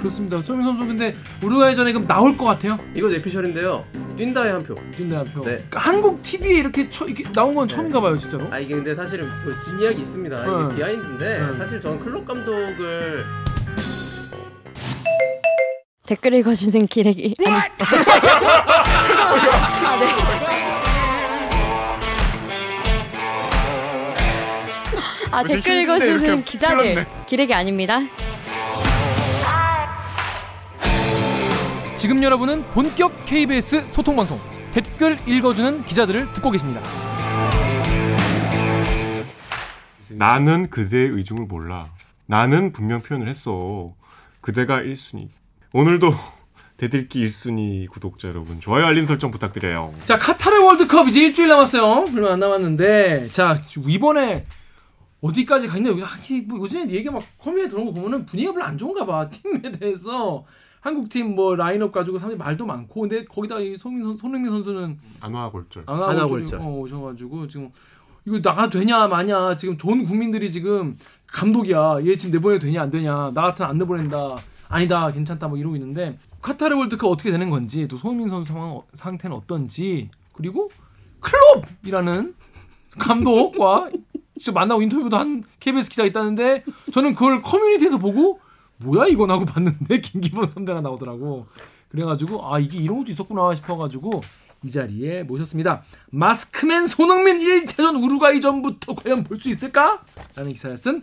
그렇습니다. 0.00 0.40
손흥민 0.40 0.66
선수 0.68 0.86
근데 0.86 1.14
우루과이 1.42 1.74
전에 1.76 1.92
그럼 1.92 2.06
나올 2.06 2.36
것 2.36 2.44
같아요? 2.46 2.78
이거 2.94 3.08
뇌피셜인데요. 3.08 3.84
뛴다에 4.16 4.50
한 4.50 4.62
표. 4.62 4.74
뛴다 4.96 5.18
한 5.20 5.24
표. 5.26 5.40
네. 5.44 5.52
그러니까 5.56 5.80
한국 5.80 6.22
TV에 6.22 6.58
이렇게, 6.58 6.88
처, 6.88 7.06
이렇게 7.06 7.30
나온 7.32 7.54
건 7.54 7.68
네. 7.68 7.74
처음인가 7.74 8.00
봐요, 8.00 8.16
진짜로. 8.16 8.46
아 8.50 8.58
이게 8.58 8.74
근데 8.74 8.94
사실은 8.94 9.28
그 9.44 9.54
뒷이야기 9.64 10.00
있습니다. 10.02 10.44
네. 10.44 10.64
이게 10.64 10.74
비하인드인데 10.76 11.46
네. 11.46 11.54
사실 11.58 11.80
저는 11.80 11.98
클럽 11.98 12.26
감독을 12.26 13.24
댓글 16.06 16.34
읽어주는 16.34 16.86
기레기 16.88 17.36
아니 17.46 17.54
아, 17.54 17.68
네. 20.00 20.06
아 25.30 25.44
댓글 25.44 25.82
읽어주는 25.82 26.44
기자들. 26.44 27.06
기레기 27.26 27.54
아닙니다. 27.54 28.00
지금 32.00 32.22
여러분은 32.22 32.62
본격 32.72 33.26
KBS 33.26 33.86
소통 33.86 34.16
방송 34.16 34.40
댓글 34.72 35.18
읽어주는 35.28 35.82
기자들을 35.82 36.32
듣고 36.32 36.50
계십니다. 36.50 36.80
나는 40.08 40.70
그대의 40.70 41.10
의중을 41.10 41.44
몰라. 41.44 41.92
나는 42.24 42.72
분명 42.72 43.02
표현을 43.02 43.28
했어. 43.28 43.92
그대가 44.40 44.80
1순위. 44.80 45.28
오늘도 45.74 46.10
대들기 46.78 47.22
1순위 47.22 47.86
구독자 47.90 48.28
여러분 48.28 48.60
좋아요 48.60 48.86
알림 48.86 49.04
설정 49.04 49.30
부탁드려요. 49.30 49.92
자 50.06 50.18
카타르 50.18 50.64
월드컵 50.64 51.06
이제 51.08 51.20
일주일 51.20 51.48
남았어요. 51.48 52.06
얼마 52.14 52.32
안 52.32 52.38
남았는데 52.38 53.28
자 53.28 53.60
이번에 53.86 54.46
어디까지 55.20 55.68
가 55.68 55.76
있나? 55.76 55.90
아, 55.90 56.16
뭐 56.46 56.60
요즘에 56.60 56.88
얘기 56.92 57.10
막 57.10 57.22
커뮤니티 57.36 57.68
들어온 57.68 57.84
거 57.88 57.92
보면은 57.92 58.24
분위기가 58.24 58.54
별로 58.54 58.64
안 58.64 58.78
좋은가 58.78 59.04
봐 59.04 59.28
팀에 59.28 59.70
대해서 59.72 60.46
한국 60.80 61.08
팀 61.08 61.34
뭐 61.34 61.54
라인업 61.54 61.92
가지고 61.92 62.18
사람들이 62.18 62.38
말도 62.38 62.64
많고 62.66 63.02
근데 63.02 63.24
거기다 63.24 63.58
이 63.60 63.76
손흥민, 63.76 64.02
선, 64.04 64.16
손흥민 64.16 64.50
선수는 64.50 64.98
안와 65.20 65.50
골절. 65.50 65.84
안안 65.86 66.02
하고 66.02 66.18
하고 66.20 66.28
좀, 66.30 66.40
있죠. 66.44 66.56
어, 66.58 66.78
오셔가지고 66.80 67.46
지금 67.48 67.70
이거 68.26 68.40
나가 68.40 68.68
되냐 68.68 69.06
마냐 69.06 69.56
지금 69.56 69.76
전 69.78 70.04
국민들이 70.04 70.50
지금 70.50 70.96
감독이야 71.26 72.00
얘 72.04 72.16
지금 72.16 72.32
내보내도 72.32 72.66
되냐 72.66 72.82
안 72.82 72.90
되냐 72.90 73.30
나 73.34 73.42
같은 73.42 73.64
안 73.66 73.78
내보낸다 73.78 74.36
아니다 74.68 75.10
괜찮다 75.10 75.48
뭐 75.48 75.58
이러고 75.58 75.76
있는데 75.76 76.18
카타르 76.42 76.76
월드컵 76.76 77.08
어떻게 77.08 77.30
되는 77.30 77.50
건지 77.50 77.86
또 77.88 77.96
손흥민 77.96 78.28
선수 78.28 78.52
상황 78.52 78.80
상태는 78.94 79.36
어떤지 79.36 80.10
그리고 80.32 80.70
클롭이라는 81.20 82.34
감독과 82.98 83.90
직접 84.36 84.52
만나고 84.52 84.80
인터뷰도 84.82 85.16
한 85.18 85.44
KBS 85.60 85.90
기자가 85.90 86.06
있다는데 86.06 86.64
저는 86.92 87.14
그걸 87.14 87.42
커뮤니티에서 87.42 87.98
보고 87.98 88.40
뭐야 88.82 89.06
이건 89.06 89.30
하고 89.30 89.44
봤는데 89.44 90.00
김기범 90.02 90.48
선배가 90.50 90.80
나오더라고 90.80 91.46
그래가지고 91.88 92.52
아 92.52 92.58
이게 92.58 92.78
이런 92.78 92.98
것도 92.98 93.10
있었구나 93.12 93.54
싶어가지고 93.54 94.22
이 94.62 94.70
자리에 94.70 95.22
모셨습니다. 95.22 95.82
마스크맨 96.10 96.86
손흥민 96.86 97.38
1차전 97.38 98.02
우루과이전부터 98.02 98.94
과연 98.94 99.24
볼 99.24 99.38
수 99.40 99.48
있을까? 99.50 100.02
라는 100.36 100.52
기사를 100.52 100.76
쓴 100.76 101.02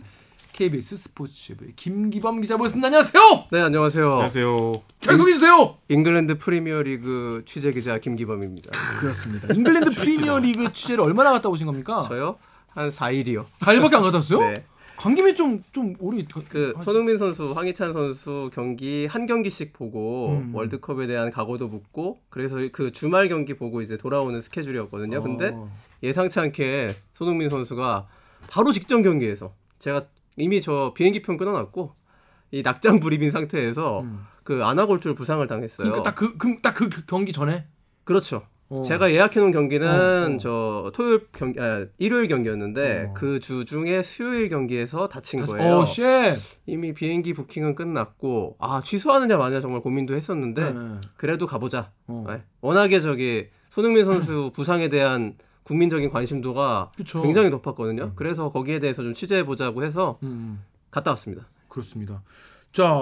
KBS 0.52 0.96
스포츠부의 0.96 1.72
김기범 1.76 2.40
기자 2.40 2.56
모셨습니다. 2.56 2.86
안녕하세요. 2.86 3.44
네 3.52 3.60
안녕하세요. 3.60 4.06
안녕하세요. 4.10 4.82
잘 5.00 5.16
소개해 5.16 5.34
주세요. 5.34 5.76
잉글랜드 5.88 6.38
프리미어리그 6.38 7.42
취재 7.46 7.72
기자 7.72 7.98
김기범입니다. 7.98 8.70
그렇습니다. 9.00 9.52
잉글랜드 9.54 9.90
프리미어리그 9.98 10.72
취재를 10.72 11.02
얼마나 11.04 11.32
갔다 11.32 11.48
오신 11.48 11.66
겁니까? 11.66 12.02
저요 12.08 12.36
한 12.68 12.90
4일이요. 12.90 13.44
4일밖에 13.60 13.94
안 13.94 14.02
갔다 14.02 14.18
왔어요? 14.18 14.40
네. 14.40 14.64
간 14.98 15.14
김에 15.14 15.32
좀, 15.34 15.62
좀 15.70 15.94
오래 16.00 16.24
그 16.48 16.72
하시- 16.76 16.84
손흥민 16.84 17.16
선수, 17.16 17.52
황희찬 17.52 17.92
선수 17.92 18.50
경기 18.52 19.06
한 19.06 19.26
경기씩 19.26 19.72
보고 19.72 20.30
음. 20.30 20.52
월드컵에 20.54 21.06
대한 21.06 21.30
각오도 21.30 21.68
묻고 21.68 22.20
그래서 22.28 22.56
그 22.72 22.90
주말 22.90 23.28
경기 23.28 23.54
보고 23.54 23.80
이제 23.80 23.96
돌아오는 23.96 24.40
스케줄이었거든요. 24.40 25.22
근데 25.22 25.52
어. 25.54 25.70
예상치 26.02 26.40
않게 26.40 26.96
손흥민 27.12 27.48
선수가 27.48 28.08
바로 28.48 28.72
직전 28.72 29.02
경기에서 29.02 29.54
제가 29.78 30.06
이미 30.36 30.60
저 30.60 30.92
비행기 30.96 31.22
편 31.22 31.36
끊어놨고 31.36 31.94
이 32.50 32.62
낙장 32.62 32.98
불입인 32.98 33.30
상태에서 33.30 34.00
음. 34.00 34.26
그 34.42 34.64
아나골절 34.64 35.14
부상을 35.14 35.46
당했어요. 35.46 35.90
그러니까 35.92 36.02
딱그 36.10 36.60
딱그 36.60 36.88
경기 37.06 37.32
전에 37.32 37.66
그렇죠. 38.02 38.42
어. 38.70 38.82
제가 38.82 39.10
예약해 39.12 39.40
놓은 39.40 39.50
경기는 39.50 39.88
어, 39.88 40.34
어. 40.34 40.38
저 40.38 40.90
토요일 40.94 41.26
경기, 41.32 41.58
아, 41.60 41.86
일요일 41.96 42.28
경기였는데 42.28 43.06
어. 43.10 43.14
그주 43.14 43.64
중에 43.64 44.02
수요일 44.02 44.48
경기에서 44.50 45.08
다친 45.08 45.40
다시- 45.40 45.52
거예요. 45.52 45.76
어, 45.78 45.84
shit. 45.86 46.36
이미 46.66 46.92
비행기 46.92 47.32
booking은 47.32 47.74
끝났고 47.74 48.56
아 48.58 48.82
취소하느냐 48.84 49.38
마냐 49.38 49.60
정말 49.60 49.80
고민도 49.80 50.14
했었는데 50.14 50.72
네. 50.72 50.80
그래도 51.16 51.46
가보자. 51.46 51.92
어. 52.08 52.24
네. 52.28 52.42
워낙에 52.60 53.00
저기 53.00 53.46
손흥민 53.70 54.04
선수 54.04 54.50
부상에 54.54 54.88
대한 54.90 55.36
국민적인 55.62 56.10
관심도가 56.10 56.92
그쵸. 56.96 57.22
굉장히 57.22 57.48
높았거든요. 57.50 58.12
그래서 58.16 58.50
거기에 58.50 58.78
대해서 58.80 59.02
좀 59.02 59.12
취재해 59.14 59.44
보자고 59.44 59.82
해서 59.82 60.18
음. 60.22 60.62
갔다 60.90 61.10
왔습니다. 61.12 61.46
그렇습니다. 61.68 62.22
자, 62.72 63.00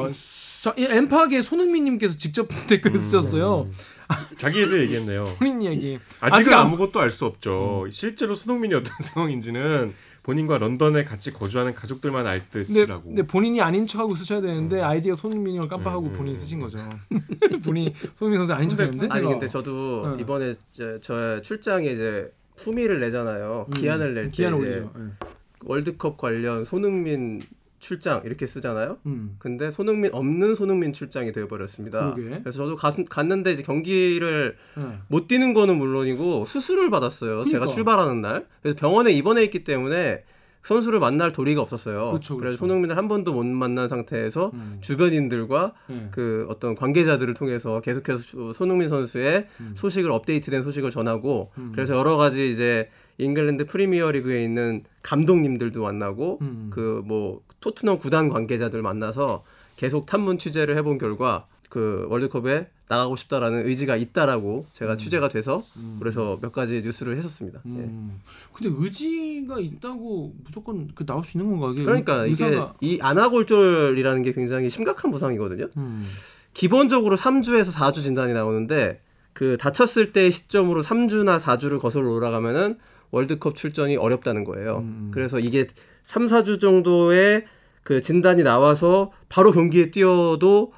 엠팍의 0.77 1.43
손흥민님께서 1.43 2.17
직접 2.17 2.47
댓글을 2.69 2.99
쓰셨어요. 2.99 3.69
자기에 4.39 4.69
대해 4.69 4.83
얘기했네요. 4.83 5.25
본인 5.39 5.63
얘기. 5.65 5.99
아직은 6.21 6.39
아직 6.39 6.53
안- 6.53 6.67
아무것도 6.67 7.01
알 7.01 7.11
수 7.11 7.25
없죠. 7.27 7.87
실제로 7.91 8.35
손흥민이 8.35 8.75
어떤 8.75 8.93
상황인지는 9.01 9.95
본인과 10.23 10.59
런던에 10.59 11.05
같이 11.05 11.33
거주하는 11.33 11.73
가족들만 11.75 12.27
알 12.27 12.43
근데, 12.51 12.67
듯이라고. 12.67 13.03
근데 13.03 13.23
본인이 13.23 13.61
아닌 13.63 13.87
척하고 13.87 14.15
쓰셔야 14.17 14.41
되는데 14.41 14.81
아이디어 14.81 15.15
손흥민인 15.15 15.61
걸 15.61 15.69
깜빡하고 15.69 16.07
음, 16.07 16.13
음, 16.13 16.17
본인이 16.17 16.35
음. 16.35 16.39
쓰신 16.39 16.59
거죠. 16.61 16.79
본인 17.65 17.93
손흥민 18.17 18.39
선수 18.41 18.53
아닌 18.55 18.69
근데 18.69 18.85
척했는데. 18.85 19.15
아니 19.15 19.25
근데 19.27 19.47
저도 19.49 20.17
네. 20.17 20.23
이번에 20.23 20.55
저, 20.73 20.99
저 21.01 21.41
출장에 21.43 21.87
이제 21.89 22.33
품위를 22.57 22.99
내잖아요. 23.01 23.67
음, 23.69 23.75
기한을 23.75 24.15
낼 24.15 24.25
때 24.25 24.31
기한을 24.33 24.59
올리죠. 24.59 24.93
예. 24.99 25.27
월드컵 25.65 26.17
관련 26.17 26.65
손흥민 26.65 27.41
출장 27.87 28.23
이렇게 28.25 28.49
쓰잖아요. 28.49 28.99
음. 29.07 29.37
근데 29.39 29.71
손흥민 29.71 30.11
없는 30.13 30.57
손흥민 30.57 30.93
출장이 30.93 31.31
되어버렸습니다. 31.31 32.15
그러게. 32.15 32.41
그래서 32.41 32.59
저도 32.59 32.75
갔, 32.75 32.97
갔는데 33.09 33.53
이제 33.53 33.63
경기를 33.63 34.57
예. 34.79 34.99
못 35.07 35.29
뛰는 35.29 35.55
거는 35.55 35.77
물론이고 35.79 36.47
수술을 36.47 36.91
받았어요. 36.91 37.45
제가 37.45 37.61
그러니까. 37.61 37.69
출발하는 37.69 38.21
날. 38.21 38.47
그래서 38.61 38.77
병원에 38.77 39.13
입원해 39.13 39.45
있기 39.45 39.63
때문에 39.63 40.25
선수를 40.65 40.99
만날 40.99 41.31
도리가 41.31 41.63
없었어요. 41.63 42.11
그렇죠, 42.11 42.35
래서 42.35 42.37
그렇죠. 42.41 42.57
손흥민을 42.57 42.97
한 42.97 43.07
번도 43.07 43.33
못 43.33 43.47
만난 43.47 43.89
상태에서 43.89 44.51
음. 44.53 44.79
주변인들과 44.81 45.73
예. 45.91 46.09
그 46.11 46.45
어떤 46.51 46.75
관계자들을 46.75 47.35
통해서 47.35 47.81
계속해서 47.83 48.53
손흥민 48.53 48.89
선수의 48.89 49.47
음. 49.61 49.75
소식을 49.77 50.11
업데이트된 50.11 50.63
소식을 50.63 50.91
전하고 50.91 51.53
음. 51.59 51.71
그래서 51.73 51.97
여러 51.97 52.17
가지 52.17 52.51
이제 52.51 52.91
잉글랜드 53.19 53.67
프리미어리그에 53.67 54.43
있는 54.43 54.85
감독님들도 55.03 55.83
만나고 55.83 56.39
음. 56.43 56.71
그뭐 56.73 57.41
토트넘 57.61 57.99
구단 57.99 58.29
관계자들 58.29 58.83
만나서 58.83 59.45
계속 59.77 60.07
탐문 60.07 60.39
취재를 60.39 60.77
해본 60.77 60.99
결과 60.99 61.47
그 61.69 62.07
월드컵에 62.11 62.69
나가고 62.89 63.17
싶다라는 63.17 63.67
의지가 63.67 63.97
있다라고 63.97 64.65
제가 64.73 64.97
취재가 64.97 65.29
돼서 65.29 65.65
그래서 65.99 66.39
몇 66.41 66.53
가지 66.53 66.83
뉴스를 66.83 67.17
했었습니다. 67.17 67.61
예. 67.67 67.71
음. 67.71 68.21
근데 68.53 68.73
의지가 68.79 69.59
있다고 69.59 70.33
무조건 70.45 70.89
그 70.95 71.05
나올 71.05 71.25
수 71.25 71.37
있는 71.37 71.51
건가? 71.59 71.73
이게 71.75 71.83
그러니까 71.85 72.27
이게 72.27 72.45
의사가- 72.45 72.75
이 72.81 72.99
아나골절이라는 73.03 74.23
게 74.23 74.33
굉장히 74.33 74.71
심각한 74.71 75.11
부상이거든요. 75.11 75.67
음. 75.77 76.07
기본적으로 76.55 77.17
3주에서 77.17 77.73
4주 77.75 77.95
진단이 78.05 78.33
나오는데 78.33 79.01
그 79.33 79.57
다쳤을 79.59 80.13
때 80.13 80.31
시점으로 80.31 80.83
3주나 80.83 81.39
4주를 81.41 81.81
거슬러 81.81 82.09
올라가면은 82.13 82.79
월드컵 83.17 83.57
출전이 83.57 83.97
어렵다는 83.97 84.45
거예요. 84.45 84.79
음. 84.79 85.11
그래서 85.13 85.39
이게 85.39 85.67
3, 86.05 86.27
4주 86.27 86.61
정도의 86.61 87.45
그 87.83 88.03
진단이 88.03 88.43
나와서 88.43 89.11
바로 89.29 89.53
경기에 89.53 89.91
뛰어도 89.91 90.73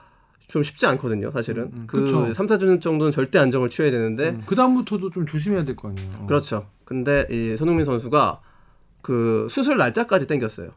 좀 0.46 0.62
쉽지 0.62 0.86
않거든요, 0.86 1.30
사실은. 1.30 1.64
음, 1.64 1.70
음. 1.74 1.84
그 1.86 2.00
그쵸. 2.02 2.32
3, 2.32 2.46
4주 2.46 2.80
정도는 2.80 3.10
절대 3.10 3.38
안정을 3.38 3.68
취해야 3.68 3.90
되는데 3.90 4.30
음. 4.30 4.42
그 4.46 4.54
다음부터도 4.54 5.10
좀 5.10 5.26
조심해야 5.26 5.64
될 5.64 5.74
거 5.76 5.88
아니에요. 5.88 6.10
어. 6.20 6.26
그렇죠. 6.26 6.68
근데 6.84 7.26
이 7.30 7.56
손흥민 7.56 7.84
선수가 7.84 8.40
그 9.02 9.46
수술 9.50 9.76
날짜까지 9.76 10.26
땡겼어요. 10.26 10.70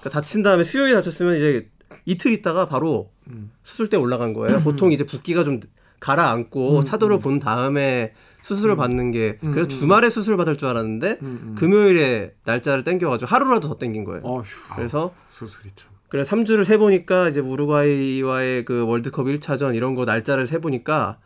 그러니까 0.00 0.10
다친 0.10 0.42
다음에 0.42 0.64
수요일 0.64 0.94
다쳤으면 0.96 1.36
이제 1.36 1.70
이틀 2.04 2.32
있다가 2.32 2.66
바로 2.66 3.10
음. 3.28 3.50
수술대 3.62 3.96
올라간 3.96 4.32
거예요. 4.34 4.58
보통 4.60 4.92
이제 4.92 5.04
붓기가 5.06 5.44
좀 5.44 5.60
가라앉고 6.04 6.78
음, 6.80 6.84
차도를 6.84 7.16
음. 7.16 7.20
본 7.20 7.38
다음에 7.38 8.12
수술을 8.42 8.76
받는 8.76 9.10
게 9.10 9.38
음, 9.42 9.52
그래서 9.52 9.66
음. 9.66 9.68
주말에 9.70 10.10
수술 10.10 10.36
받을 10.36 10.58
줄 10.58 10.68
알았는데 10.68 11.18
음, 11.22 11.40
음. 11.42 11.54
금요일에 11.56 12.34
날짜를 12.44 12.84
땡겨가지고 12.84 13.26
하루라도 13.26 13.68
더 13.68 13.78
땡긴 13.78 14.04
거예요. 14.04 14.20
어휴. 14.22 14.44
그래서 14.76 15.14
수술이 15.30 15.70
참. 15.74 15.90
그래 16.10 16.22
3주를 16.22 16.64
세 16.64 16.76
보니까 16.76 17.30
이제 17.30 17.40
우루과이와의 17.40 18.66
그 18.66 18.86
월드컵 18.86 19.24
1차전 19.24 19.74
이런 19.74 19.94
거 19.94 20.04
날짜를 20.04 20.46
세 20.46 20.58
보니까 20.58 21.16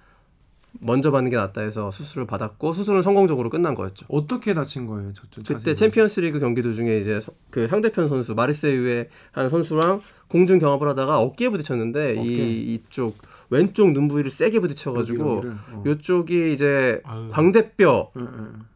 먼저 0.80 1.10
받는 1.10 1.30
게 1.30 1.36
낫다 1.36 1.62
해서 1.62 1.90
수술을 1.90 2.26
받았고 2.28 2.72
수술은 2.72 3.02
성공적으로 3.02 3.50
끝난 3.50 3.74
거였죠. 3.74 4.06
어떻게 4.08 4.54
다친 4.54 4.86
거예요? 4.86 5.12
저, 5.12 5.22
저 5.42 5.54
그때. 5.54 5.74
챔피언스리그 5.74 6.38
경기 6.38 6.62
도중에 6.62 6.98
이제 6.98 7.18
서- 7.18 7.32
그 7.50 7.66
상대편 7.66 8.06
선수 8.06 8.34
마르세유의 8.36 9.08
한 9.32 9.48
선수랑 9.48 10.00
공중 10.28 10.60
경합을 10.60 10.86
하다가 10.88 11.18
어깨에 11.18 11.48
부딪혔는데 11.48 12.10
어깨. 12.18 12.22
이 12.22 12.74
이쪽 12.74 13.16
왼쪽 13.50 13.92
눈 13.92 14.08
부위를 14.08 14.30
세게 14.30 14.60
부딪혀가지고 14.60 15.42
어. 15.72 15.82
요쪽이 15.86 16.52
이제 16.52 17.00
아유. 17.04 17.28
광대뼈. 17.30 18.12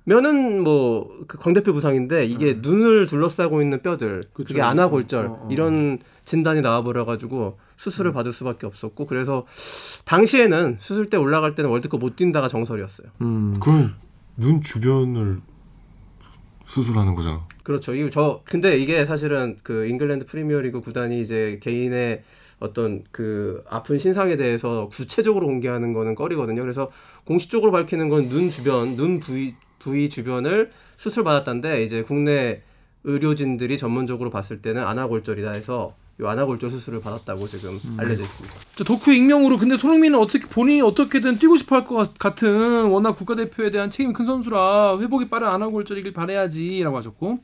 면은 0.05 0.63
뭐 0.65 1.23
그 1.29 1.39
광대뼈 1.39 1.73
부상인데 1.73 2.25
이게 2.25 2.59
눈을 2.61 3.07
둘러싸고 3.07 3.63
있는 3.63 3.81
뼈들 3.83 4.09
음. 4.09 4.31
그쵸. 4.33 4.49
그게 4.49 4.63
안아골절 4.63 5.27
어, 5.27 5.31
어, 5.31 5.35
어. 5.45 5.49
이런 5.51 5.99
진단이 6.25 6.61
나와버려가지고 6.61 7.59
수술을 7.77 8.13
받을 8.13 8.33
수밖에 8.33 8.67
없었고 8.67 9.07
그래서 9.07 9.47
당시에는 10.05 10.77
수술 10.81 11.11
때 11.11 11.17
올라갈 11.17 11.55
때는 11.55 11.71
월드컵 11.71 12.01
못 12.01 12.17
뛴다가 12.17 12.49
정설이었어요. 12.49 13.09
음. 13.21 13.55
그럼 13.61 13.95
눈 14.37 14.61
주변을 14.61 15.41
수술하는 16.65 17.15
거잖아. 17.15 17.47
그렇죠. 17.63 17.95
이거 17.95 18.09
저 18.11 18.41
근데 18.45 18.77
이게 18.77 19.05
사실은 19.05 19.59
그 19.63 19.87
잉글랜드 19.87 20.27
프리미어리그 20.27 20.81
구단이 20.81 21.21
이제 21.21 21.59
개인의 21.63 22.23
어떤 22.63 23.03
그 23.11 23.63
아픈 23.69 23.99
신상에 23.99 24.37
대해서 24.37 24.89
구체적으로 24.91 25.47
공개하는 25.47 25.93
거는 25.93 26.15
꺼리거든요. 26.15 26.61
그래서 26.63 26.89
공식적으로 27.25 27.73
밝히는 27.73 28.09
건 28.09 28.29
눈 28.29 28.49
주변, 28.51 28.97
눈 28.97 29.19
부위 29.19 29.55
부위 29.79 30.09
주변을 30.09 30.71
수술 30.97 31.25
받았다는데 31.25 31.83
이제 31.83 32.03
국내 32.03 32.63
의료진들이 33.05 33.77
전문적으로 33.77 34.31
봤을 34.31 34.63
때는 34.63 34.83
안아골절이다 34.85 35.51
해서 35.53 35.95
이 36.21 36.25
안아골절 36.25 36.71
수술을 36.71 37.01
받았다고 37.01 37.49
지금 37.49 37.81
알려져 37.97 38.23
있습니다. 38.23 38.55
저 38.77 38.85
덕후 38.85 39.13
익명으로 39.13 39.59
근데 39.59 39.77
손흥민은 39.77 40.17
어떻게 40.19 40.47
본인이 40.47 40.81
어떻게든 40.83 41.39
뛰고 41.39 41.57
싶어 41.57 41.75
할 41.77 41.85
것 41.85 42.15
같은 42.19 42.85
워낙 42.85 43.13
국가대표에 43.17 43.71
대한 43.73 43.91
책임이 43.91 44.13
큰 44.13 44.25
선수라 44.27 44.99
회복이 45.01 45.29
빠른 45.29 45.49
안아골절이길 45.49 46.13
바래야지라고 46.13 46.97
하셨고 46.99 47.39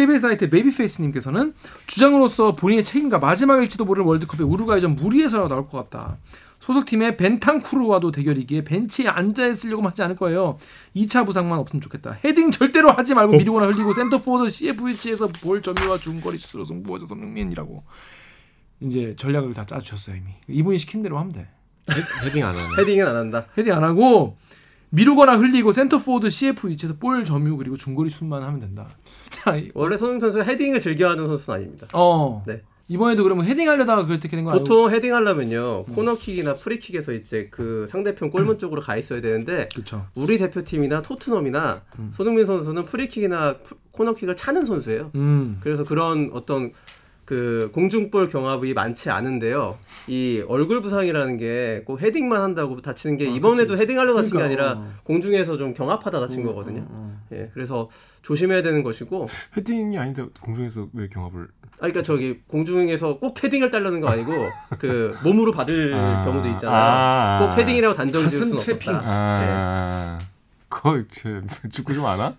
KBS 0.00 0.20
사이트 0.20 0.48
베이비페이스님께서는 0.48 1.52
주장으로서 1.86 2.56
본인의 2.56 2.84
책임과 2.84 3.18
마지막일지도 3.18 3.84
모르는 3.84 4.08
월드컵에 4.08 4.42
우루과이전 4.48 4.96
무리해서 4.96 5.46
나올 5.46 5.68
것 5.68 5.76
같다. 5.90 6.16
소속팀의 6.60 7.18
벤탄쿠르와도 7.18 8.10
대결이기에 8.10 8.64
벤치에 8.64 9.08
앉아 9.08 9.46
있으려고 9.48 9.82
하지 9.82 10.02
않을 10.02 10.16
거예요. 10.16 10.56
2차 10.96 11.26
부상만 11.26 11.58
없으면 11.58 11.82
좋겠다. 11.82 12.18
헤딩 12.24 12.50
절대로 12.50 12.90
하지 12.92 13.14
말고 13.14 13.36
미루거나 13.36 13.66
흘리고 13.66 13.92
센터포워드 13.92 14.48
CF 14.50 14.66
위치에서 14.66 15.28
볼 15.28 15.60
점유와 15.60 15.98
중거리 15.98 16.38
슛으로 16.38 16.64
승부하자 16.64 17.04
손흥민이라고 17.06 17.82
이제 18.80 19.14
전략을 19.18 19.52
다 19.52 19.66
짜주셨어요 19.66 20.16
이미. 20.16 20.30
이분이 20.48 20.78
시킨 20.78 21.02
대로 21.02 21.18
하면 21.18 21.32
돼. 21.32 21.46
헤- 21.90 22.26
헤딩 22.26 22.44
안 22.44 22.54
하네. 22.56 22.68
헤딩은 22.78 23.06
안 23.06 23.16
한다. 23.16 23.46
헤딩 23.58 23.72
안 23.74 23.84
하고 23.84 24.38
미루거나 24.90 25.36
흘리고 25.36 25.72
센터포워드 25.72 26.30
CF 26.30 26.68
위치에서 26.68 26.96
볼 26.98 27.24
점유 27.24 27.56
그리고 27.56 27.76
중거리 27.76 28.10
슛만 28.10 28.42
하면 28.42 28.58
된다. 28.60 28.88
자, 29.30 29.56
이- 29.56 29.70
원래 29.74 29.96
손흥민 29.96 30.20
선수 30.20 30.40
헤딩을 30.42 30.80
즐겨하는 30.80 31.26
선수는 31.26 31.58
아닙니다. 31.58 31.86
어. 31.94 32.42
네. 32.46 32.62
이번에도 32.88 33.22
그러면 33.22 33.44
헤딩 33.46 33.68
하려다가 33.68 34.04
그렇게 34.04 34.26
된거 34.26 34.50
아니고? 34.50 34.64
보통 34.64 34.90
헤딩 34.90 35.14
하려면요 35.14 35.84
코너킥이나 35.84 36.54
프리킥에서 36.56 37.12
이제 37.12 37.46
그 37.48 37.86
상대편 37.88 38.30
골문 38.30 38.58
쪽으로 38.58 38.80
가 38.82 38.96
있어야 38.96 39.20
되는데 39.20 39.68
그렇죠. 39.72 40.06
우리 40.16 40.38
대표팀이나 40.38 41.00
토트넘이나 41.02 41.82
음. 42.00 42.10
손흥민 42.12 42.46
선수는 42.46 42.86
프리킥이나 42.86 43.58
푸- 43.58 43.76
코너킥을 43.92 44.34
차는 44.34 44.64
선수예요. 44.66 45.12
음. 45.14 45.58
그래서 45.60 45.84
그런 45.84 46.30
어떤 46.32 46.72
그 47.30 47.70
공중볼 47.72 48.28
경합이 48.28 48.74
많지 48.74 49.08
않은데요. 49.08 49.76
이 50.08 50.42
얼굴 50.48 50.82
부상이라는 50.82 51.36
게 51.36 51.82
꼭 51.86 52.02
헤딩만 52.02 52.42
한다고 52.42 52.80
다치는 52.82 53.16
게 53.18 53.26
아, 53.26 53.28
이번에도 53.28 53.74
그치. 53.74 53.82
헤딩하려고 53.82 54.18
다친 54.18 54.32
게 54.36 54.42
그러니까, 54.42 54.64
아니라 54.64 54.80
어. 54.80 54.92
공중에서 55.04 55.56
좀 55.56 55.72
경합하다 55.72 56.18
다친 56.18 56.42
어, 56.44 56.48
거거든요. 56.48 56.80
어, 56.80 56.86
어. 56.90 57.20
예, 57.32 57.48
그래서 57.54 57.88
조심해야 58.22 58.62
되는 58.62 58.82
것이고, 58.82 59.28
헤딩이 59.56 59.96
아닌데 59.96 60.24
공중에서 60.40 60.88
왜 60.92 61.06
경합을? 61.08 61.42
아, 61.44 61.76
그러니까 61.78 62.02
저기 62.02 62.40
공중에서 62.48 63.18
꼭 63.18 63.42
헤딩을 63.42 63.70
따려는 63.70 64.00
거 64.00 64.08
아니고 64.08 64.32
그 64.80 65.16
몸으로 65.22 65.52
받을 65.52 65.94
아. 65.94 66.20
경우도 66.22 66.48
있잖아요. 66.48 66.76
아. 66.76 67.38
꼭 67.48 67.56
헤딩이라고 67.56 67.94
단정 67.94 68.22
지을 68.22 68.24
가슴 68.24 68.46
수는 68.48 68.62
트래핑. 68.64 68.92
없다. 68.92 69.08
아, 69.08 70.18
그거 70.68 71.00
제 71.12 71.40
축구 71.70 71.94
좀아 71.94 72.34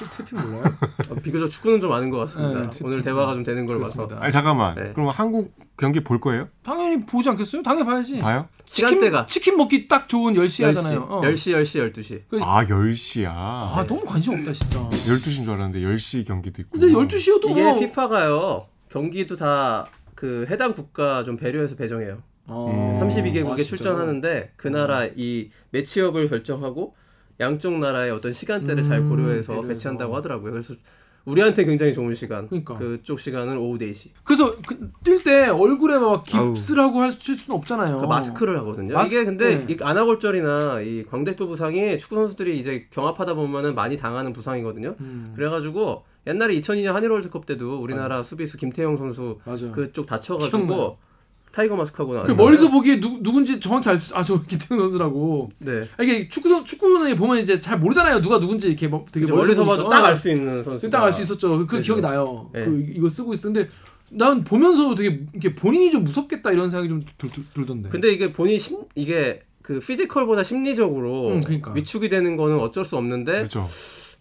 나? 0.00 0.10
트래핑 0.10 0.38
몰라요? 0.40 0.64
어, 1.10 1.14
비교적 1.22 1.48
축구는 1.48 1.80
좀 1.80 1.92
아는 1.92 2.10
것 2.10 2.18
같습니다. 2.18 2.60
네, 2.62 2.68
특히. 2.70 2.84
오늘 2.84 3.02
대화가 3.02 3.34
좀 3.34 3.42
되는 3.42 3.66
걸 3.66 3.76
그렇습니다. 3.76 4.14
봐서 4.14 4.22
아니 4.22 4.32
잠깐만. 4.32 4.74
네. 4.74 4.92
그럼 4.94 5.08
한국 5.10 5.54
경기 5.76 6.02
볼 6.02 6.20
거예요? 6.20 6.48
당연히 6.62 7.04
보지 7.04 7.28
않겠어요? 7.30 7.62
당연히 7.62 7.86
봐야지. 7.86 8.18
봐요? 8.20 8.48
시간대가 8.64 9.26
치킨, 9.26 9.40
치킨 9.42 9.56
먹기 9.58 9.88
딱 9.88 10.08
좋은 10.08 10.34
10시 10.34 10.64
10시, 10.64 10.66
하잖아요. 10.66 11.06
어. 11.08 11.20
10시, 11.22 11.54
10시, 11.60 11.92
12시. 11.92 12.22
그- 12.28 12.40
아 12.42 12.64
10시야. 12.66 13.26
아, 13.28 13.84
너무 13.88 14.04
관심 14.04 14.34
없다 14.34 14.52
진짜. 14.52 14.78
12시인 14.90 15.44
줄 15.44 15.54
알았는데 15.54 15.80
10시 15.86 16.26
경기도 16.26 16.62
있고. 16.62 16.78
근데 16.78 16.88
12시여도 16.94 17.50
이게 17.50 17.62
뭐 17.62 17.78
피파가요 17.78 18.66
경기도 18.90 19.36
다 19.36 19.86
그 20.14 20.46
해당 20.48 20.72
국가 20.72 21.24
좀 21.24 21.36
배려해서 21.36 21.74
배정해요. 21.74 22.22
어. 22.46 22.94
음. 22.94 23.00
32개국에 23.08 23.58
아, 23.60 23.62
출전하는데 23.64 24.52
그 24.56 24.68
나라 24.68 25.04
이 25.16 25.50
매치업을 25.70 26.28
결정하고 26.28 26.94
양쪽 27.42 27.78
나라의 27.78 28.10
어떤 28.12 28.32
시간대를 28.32 28.82
잘 28.82 28.98
음, 29.00 29.08
고려해서 29.10 29.52
배려해서. 29.52 29.68
배치한다고 29.68 30.16
하더라고요. 30.16 30.52
그래서 30.52 30.74
우리한테 31.24 31.64
굉장히 31.64 31.92
좋은 31.94 32.14
시간. 32.14 32.48
그러니까. 32.48 32.74
그쪽 32.74 33.20
시간은 33.20 33.56
오후 33.56 33.78
4시. 33.78 34.10
그래서 34.24 34.56
뛸때 35.04 35.48
얼굴에 35.56 35.98
막 35.98 36.24
깁스라고 36.24 37.00
할 37.00 37.12
수- 37.12 37.34
수는 37.36 37.58
없잖아요. 37.58 37.98
그 37.98 38.06
마스크를 38.06 38.58
하거든요. 38.58 38.94
마스크- 38.94 39.16
이게 39.16 39.24
근데 39.24 39.64
네. 39.64 39.66
이 39.72 39.76
안아골절이나 39.80 40.80
이 40.80 41.04
광대뼈 41.04 41.46
부상이 41.46 41.96
축구 41.98 42.16
선수들이 42.16 42.58
이제 42.58 42.86
경합하다 42.90 43.34
보면은 43.34 43.74
많이 43.76 43.96
당하는 43.96 44.32
부상이거든요. 44.32 44.96
음, 45.00 45.32
그래가지고 45.36 46.02
옛날에 46.26 46.54
2002년 46.60 46.92
한일 46.92 47.10
월드컵 47.10 47.46
때도 47.46 47.78
우리나라 47.80 48.22
수비수 48.24 48.56
김태형 48.58 48.96
선수 48.96 49.38
맞아. 49.44 49.70
그쪽. 49.70 50.06
다쳐가지고 50.06 50.98
타이거 51.52 51.76
마스크 51.76 52.02
하고 52.02 52.22
그. 52.24 52.32
멀리서 52.32 52.70
보기에 52.70 52.98
누, 52.98 53.22
누군지 53.22 53.60
정확히 53.60 53.88
알 53.90 53.98
수, 53.98 54.16
아, 54.16 54.24
저 54.24 54.42
김태영 54.42 54.78
선수라고. 54.80 55.50
네. 55.58 55.82
아, 55.98 56.02
이게 56.02 56.26
축구, 56.28 56.48
선- 56.48 56.64
축구는 56.64 57.14
보면 57.16 57.38
이제 57.38 57.60
잘 57.60 57.78
모르잖아요. 57.78 58.20
누가 58.22 58.40
누군지 58.40 58.68
이렇게 58.68 58.88
뭐 58.88 59.04
되게 59.12 59.30
멀리서 59.30 59.64
봐도. 59.64 59.88
딱 59.88 60.04
알 60.04 60.16
수 60.16 60.30
있는 60.30 60.62
선수. 60.62 60.88
딱 60.90 61.04
알 61.04 61.12
수 61.12 61.20
있었죠. 61.22 61.50
그, 61.50 61.58
그 61.66 61.76
그죠. 61.76 61.82
기억이 61.94 62.00
나요. 62.00 62.48
네. 62.52 62.64
그 62.64 62.80
이- 62.80 62.94
이거 62.96 63.08
쓰고 63.08 63.34
있었는데 63.34 63.68
난 64.10 64.44
보면서 64.44 64.94
되게 64.94 65.20
이렇게 65.32 65.54
본인이 65.54 65.90
좀 65.90 66.04
무섭겠다 66.04 66.52
이런 66.52 66.68
생각이 66.70 66.88
좀 66.88 67.02
들, 67.18 67.30
들, 67.30 67.44
들 67.54 67.66
던데. 67.66 67.88
근데 67.90 68.10
이게 68.12 68.32
본인 68.32 68.58
심 68.58 68.78
이게 68.94 69.40
그 69.62 69.78
피지컬보다 69.78 70.42
심리적으로 70.42 71.28
음, 71.34 71.40
그러니까. 71.40 71.72
위축이 71.72 72.08
되는 72.08 72.36
거는 72.36 72.58
어쩔 72.58 72.84
수 72.84 72.96
없는데 72.96 73.32
그렇죠. 73.32 73.64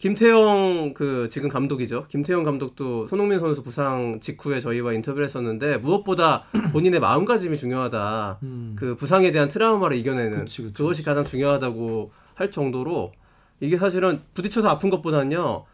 김태영 0.01 0.95
그 0.95 1.30
지금 1.30 1.48
감독이죠. 1.48 2.07
김태영 2.07 2.41
감독도 2.44 3.06
손흥민 3.06 3.38
선수 3.38 3.62
부상 3.62 4.19
직후에 4.19 4.59
저희와 4.59 4.94
인터뷰를 4.94 5.25
했었는데 5.25 5.77
무엇보다 5.77 6.45
본인의 6.74 7.00
마음가짐이 7.00 7.56
중요하다. 7.56 8.39
음. 8.42 8.75
그 8.75 8.95
부상에 8.95 9.30
대한 9.30 9.48
트라우마를 9.48 9.96
이겨내는 9.98 10.39
그치, 10.46 10.63
그치, 10.63 10.81
것이 10.81 11.03
가장 11.03 11.24
중요하다고 11.24 12.12
할 12.34 12.50
정도로 12.50 13.12
이게 13.60 13.77
사실은 13.77 14.22
부딪혀서 14.34 14.70
아픈 14.70 14.89
것보다는요. 14.89 15.65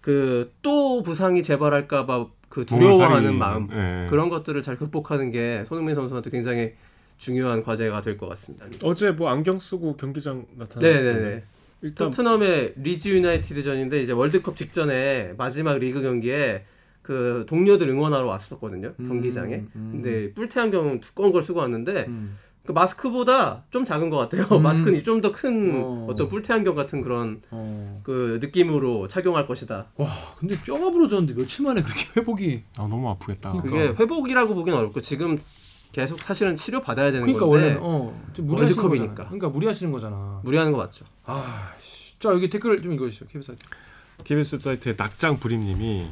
그 0.00 0.50
또 0.62 1.04
부상이 1.04 1.44
재발할까봐 1.44 2.26
그 2.48 2.66
두려워하는 2.66 3.36
마음 3.36 3.68
예. 3.72 4.08
그런 4.10 4.28
것들을 4.28 4.60
잘 4.62 4.76
극복하는 4.76 5.30
게 5.30 5.62
손흥민 5.66 5.94
선수한테 5.94 6.30
굉장히 6.30 6.72
중요한 7.16 7.62
과제가 7.62 8.00
될 8.02 8.16
것 8.18 8.28
같습니다. 8.30 8.66
어제 8.82 9.12
뭐 9.12 9.28
안경 9.28 9.60
쓰고 9.60 9.96
경기장 9.96 10.46
나타났는데 10.56 11.12
네네네. 11.12 11.42
일단 11.82 12.10
토트넘의 12.10 12.74
리즈 12.76 13.08
유나이티드전인데 13.08 14.00
이제 14.00 14.12
월드컵 14.12 14.56
직전에 14.56 15.34
마지막 15.36 15.78
리그 15.78 16.02
경기에 16.02 16.64
그 17.02 17.44
동료들 17.48 17.88
응원하러 17.88 18.26
왔었거든요 18.26 18.94
음, 18.98 19.08
경기장에. 19.08 19.64
음. 19.76 19.88
근데 19.92 20.32
뿔테 20.34 20.60
안경 20.60 21.00
두꺼운 21.00 21.32
걸 21.32 21.42
쓰고 21.42 21.60
왔는데 21.60 22.06
음. 22.08 22.36
그 22.66 22.72
마스크보다 22.72 23.62
좀 23.70 23.84
작은 23.84 24.10
것 24.10 24.16
같아요. 24.16 24.44
음. 24.56 24.60
마스크는 24.64 25.04
좀 25.04 25.20
더큰 25.20 25.82
어. 25.84 26.06
어. 26.10 26.14
떤 26.16 26.28
뿔테 26.28 26.52
안경 26.52 26.74
같은 26.74 27.00
그런 27.00 27.40
어. 27.50 28.00
그 28.02 28.38
느낌으로 28.42 29.06
착용할 29.06 29.46
것이다. 29.46 29.86
와, 29.96 30.08
근데 30.38 30.60
뼈가 30.62 30.90
부러졌는데 30.90 31.40
며칠 31.40 31.64
만에 31.64 31.82
그렇게 31.82 32.08
회복이. 32.16 32.62
아 32.76 32.88
너무 32.88 33.08
아프겠다. 33.10 33.52
그게 33.52 33.88
회복이라고 33.90 34.54
보기는 34.54 34.76
어렵고 34.76 35.00
지금 35.00 35.38
계속 35.96 36.18
사실은 36.20 36.56
치료 36.56 36.82
받아야 36.82 37.10
되는 37.10 37.22
그러니까 37.22 37.46
건데 37.46 37.64
원래 37.68 37.78
어, 37.80 38.30
좀 38.34 38.48
무리하시는 38.48 38.82
월드컵이니까. 38.82 39.14
거잖아. 39.14 39.28
그러니까 39.30 39.48
무리하시는 39.48 39.92
거잖아. 39.92 40.40
무리하는 40.44 40.70
거 40.72 40.76
맞죠? 40.76 41.06
아, 41.24 41.72
씨. 41.80 42.20
자 42.20 42.28
여기 42.28 42.50
댓글 42.50 42.82
좀 42.82 42.92
읽어주시죠, 42.92 43.24
사이트. 43.40 43.64
KBS 44.22 44.58
사이트에 44.58 44.94
낙장 44.94 45.38
부림님이 45.38 46.06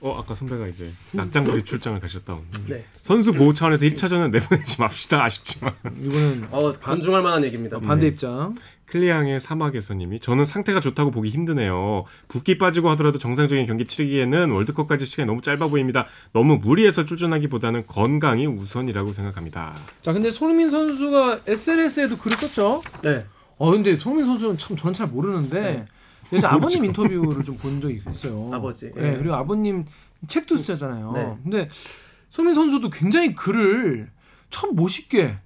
어 0.00 0.18
아까 0.18 0.34
선배가 0.34 0.68
이제 0.68 0.90
낙장 1.12 1.44
부림 1.44 1.62
출장을 1.62 2.00
가셨다. 2.00 2.38
네. 2.66 2.86
선수 3.02 3.34
보호 3.34 3.52
차원에서 3.52 3.84
1차전은 3.84 4.30
내보내지 4.30 4.80
맙시다. 4.80 5.22
아쉽지만 5.22 5.74
이거는 5.84 6.48
어 6.50 6.72
존중할 6.80 7.20
만한 7.20 7.44
얘기입니다. 7.44 7.78
반대 7.78 8.06
입장. 8.06 8.54
클리앙의 8.94 9.38
사막에서님이 9.38 10.18
저는 10.18 10.44
상태가 10.44 10.80
좋다고 10.80 11.12
보기 11.12 11.30
힘드네요. 11.30 12.04
붓기 12.26 12.58
빠지고 12.58 12.90
하더라도 12.90 13.18
정상적인 13.18 13.64
경기 13.66 13.86
치르기에는 13.86 14.50
월드컵까지 14.50 15.06
시간이 15.06 15.28
너무 15.28 15.40
짧아 15.42 15.68
보입니다. 15.68 16.06
너무 16.32 16.58
무리해서 16.58 17.04
출전하기보다는 17.04 17.86
건강이 17.86 18.46
우선이라고 18.46 19.12
생각합니다. 19.12 19.76
자, 20.02 20.12
근데 20.12 20.30
손흥민 20.32 20.68
선수가 20.70 21.40
SNS에도 21.46 22.16
글을 22.18 22.36
썼죠. 22.36 22.82
네. 23.02 23.24
어 23.58 23.70
근데 23.70 23.96
송민 23.96 24.24
선수는 24.24 24.58
참 24.58 24.76
저는 24.76 24.92
잘 24.94 25.06
모르는데 25.06 25.84
예전 26.32 26.50
아버님 26.50 26.84
인터뷰를 26.86 27.44
좀 27.44 27.56
본 27.58 27.80
적이 27.80 28.00
있어요. 28.10 28.50
아버지, 28.52 28.90
네, 28.94 29.12
예. 29.12 29.16
그리고 29.18 29.34
아버님 29.34 29.84
책도 30.26 30.56
쓰잖아요. 30.56 31.12
네. 31.12 31.36
근데 31.44 31.68
송민 32.30 32.54
선수도 32.54 32.88
굉장히 32.90 33.34
글을 33.34 34.10
참 34.48 34.74
멋있게, 34.74 35.36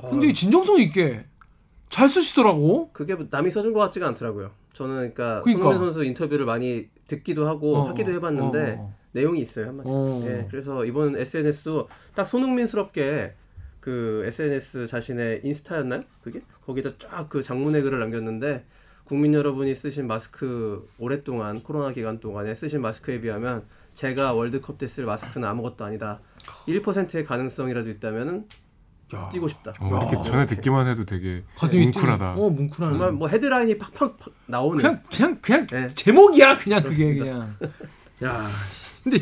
굉장히 0.00 0.32
진정성 0.34 0.80
있게 0.80 1.26
잘 1.90 2.08
쓰시더라고. 2.08 2.90
그게 2.92 3.14
뭐 3.14 3.26
남이 3.30 3.50
써준 3.50 3.72
것 3.72 3.80
같지가 3.80 4.06
않더라고요. 4.08 4.50
저는 4.72 4.94
그러니까, 4.94 5.42
그러니까. 5.42 5.62
손흥민 5.64 5.78
선수 5.78 6.04
인터뷰를 6.04 6.46
많이 6.46 6.88
듣기도 7.06 7.46
하고 7.48 7.76
어, 7.76 7.88
하기도 7.88 8.12
해봤는데 8.12 8.76
어, 8.78 8.94
내용이 9.12 9.40
있어요 9.40 9.68
한마디. 9.68 9.88
어. 9.90 10.22
예, 10.26 10.46
그래서 10.50 10.84
이번 10.84 11.16
SNS도 11.16 11.88
딱 12.14 12.24
손흥민스럽게 12.26 13.34
그 13.80 14.22
SNS 14.26 14.86
자신의 14.86 15.40
인스타였나요? 15.44 16.02
그게 16.22 16.42
거기다 16.66 16.90
쫙 16.98 17.28
그 17.28 17.42
장문의 17.42 17.82
글을 17.82 17.98
남겼는데 18.00 18.64
국민 19.04 19.32
여러분이 19.32 19.74
쓰신 19.74 20.06
마스크 20.06 20.86
오랫동안 20.98 21.62
코로나 21.62 21.92
기간 21.92 22.20
동안에 22.20 22.54
쓰신 22.54 22.82
마스크에 22.82 23.20
비하면 23.22 23.64
제가 23.94 24.34
월드컵 24.34 24.76
때 24.78 24.86
쓸 24.86 25.06
마스크는 25.06 25.48
아무것도 25.48 25.84
아니다. 25.84 26.20
1%의 26.66 27.24
가능성이라도 27.24 27.88
있다면은 27.88 28.46
야. 29.14 29.28
뛰고 29.30 29.48
싶다. 29.48 29.72
어, 29.80 30.08
이렇게 30.10 30.28
전에 30.30 30.46
듣기만 30.46 30.86
해도 30.86 31.04
되게 31.04 31.42
가슴이 31.56 31.84
뭉클하다. 31.86 32.34
어 32.34 32.50
뭉클하네. 32.50 32.92
정말 32.92 33.12
뭐 33.12 33.28
헤드라인이 33.28 33.78
팍팍 33.78 34.18
팍 34.18 34.32
나오는 34.46 34.76
그냥 34.78 35.02
그냥 35.10 35.38
그냥 35.40 35.66
네. 35.66 35.88
제목이야 35.88 36.58
그냥 36.58 36.82
그게 36.82 37.14
그렇습니다. 37.14 37.24
그냥. 37.24 37.56
야. 38.24 38.48
근데 39.02 39.18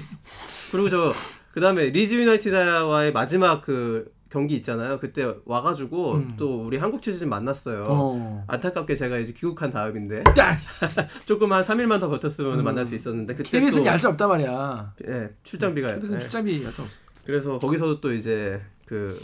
그리고 0.72 0.88
저 0.88 1.12
그다음에 1.52 1.90
리즈 1.90 2.14
유나이티드와의 2.14 3.12
마지막 3.12 3.60
그 3.60 4.12
경기 4.28 4.56
있잖아요. 4.56 4.98
그때 4.98 5.32
와가지고 5.44 6.14
음. 6.14 6.34
또 6.36 6.64
우리 6.64 6.78
한국 6.78 7.00
취재진 7.00 7.28
만났어요. 7.28 7.84
어. 7.88 8.44
안타깝게 8.48 8.96
제가 8.96 9.18
이제 9.18 9.32
귀국한 9.32 9.70
다음인데 9.70 10.24
야, 10.38 10.58
조금 11.24 11.52
한 11.52 11.62
3일만 11.62 12.00
더 12.00 12.08
버텼으면 12.08 12.58
음. 12.58 12.64
만날 12.64 12.84
수 12.84 12.94
있었는데 12.94 13.34
그때 13.34 13.50
KBS는 13.50 13.84
또 13.84 13.90
얄짤 13.90 14.10
없단 14.10 14.28
말이야. 14.28 14.94
예, 15.08 15.30
출장비가 15.44 15.94
KBS는 15.94 16.18
예. 16.18 16.20
출장비 16.22 16.64
얄짤 16.64 16.84
없어. 16.84 17.00
그래서 17.24 17.58
거기서도 17.58 18.00
또 18.00 18.12
이제 18.12 18.60
그 18.84 19.18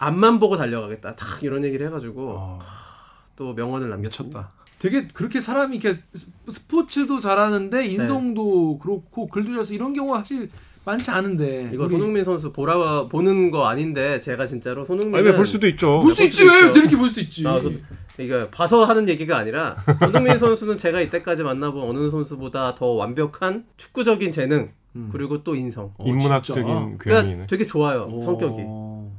앞만 0.00 0.38
보고 0.38 0.56
달려가겠다. 0.56 1.14
딱 1.14 1.42
이런 1.42 1.62
얘기를 1.64 1.86
해가지고 1.86 2.34
어. 2.36 2.58
또 3.36 3.54
명언을 3.54 3.90
남겼죠. 3.90 4.24
미쳤다. 4.24 4.52
되게 4.78 5.06
그렇게 5.08 5.40
사람이 5.40 5.76
이렇게 5.76 5.92
스- 5.92 6.32
스포츠도 6.48 7.20
잘하는데 7.20 7.86
인성도 7.86 8.78
그렇고 8.78 9.28
글도 9.28 9.52
잘써 9.54 9.74
이런 9.74 9.92
경우가 9.92 10.18
사실 10.18 10.48
많지 10.86 11.10
않은데 11.10 11.68
이거 11.72 11.82
우리- 11.84 11.90
손흥민 11.90 12.24
선수 12.24 12.50
보라 12.50 13.08
보는 13.08 13.50
거 13.50 13.66
아닌데 13.66 14.18
제가 14.20 14.46
진짜로 14.46 14.82
손흥민은 14.84 15.26
아니, 15.28 15.36
볼 15.36 15.44
수도 15.46 15.66
있죠. 15.68 16.00
볼수볼 16.00 16.26
있지 16.26 16.44
왜. 16.46 16.58
이렇게 16.80 16.96
볼 16.96 17.10
수 17.10 17.20
있지. 17.20 17.46
아, 17.46 17.60
그- 17.60 17.82
이거 18.18 18.48
봐서 18.48 18.84
하는 18.84 19.06
얘기가 19.08 19.36
아니라 19.36 19.76
손흥민 19.98 20.38
선수는 20.38 20.78
제가 20.78 21.00
이때까지 21.02 21.42
만나본 21.42 21.82
어느 21.88 22.08
선수보다 22.08 22.74
더 22.74 22.86
완벽한 22.92 23.66
축구적인 23.76 24.30
재능 24.30 24.72
음. 24.96 25.08
그리고 25.12 25.42
또 25.44 25.54
인성. 25.54 25.92
어, 25.98 26.04
인문학적인? 26.06 26.64
교양이네. 26.64 26.98
그러니까 26.98 27.46
되게 27.46 27.66
좋아요 27.66 28.08
어. 28.10 28.20
성격이. 28.20 28.62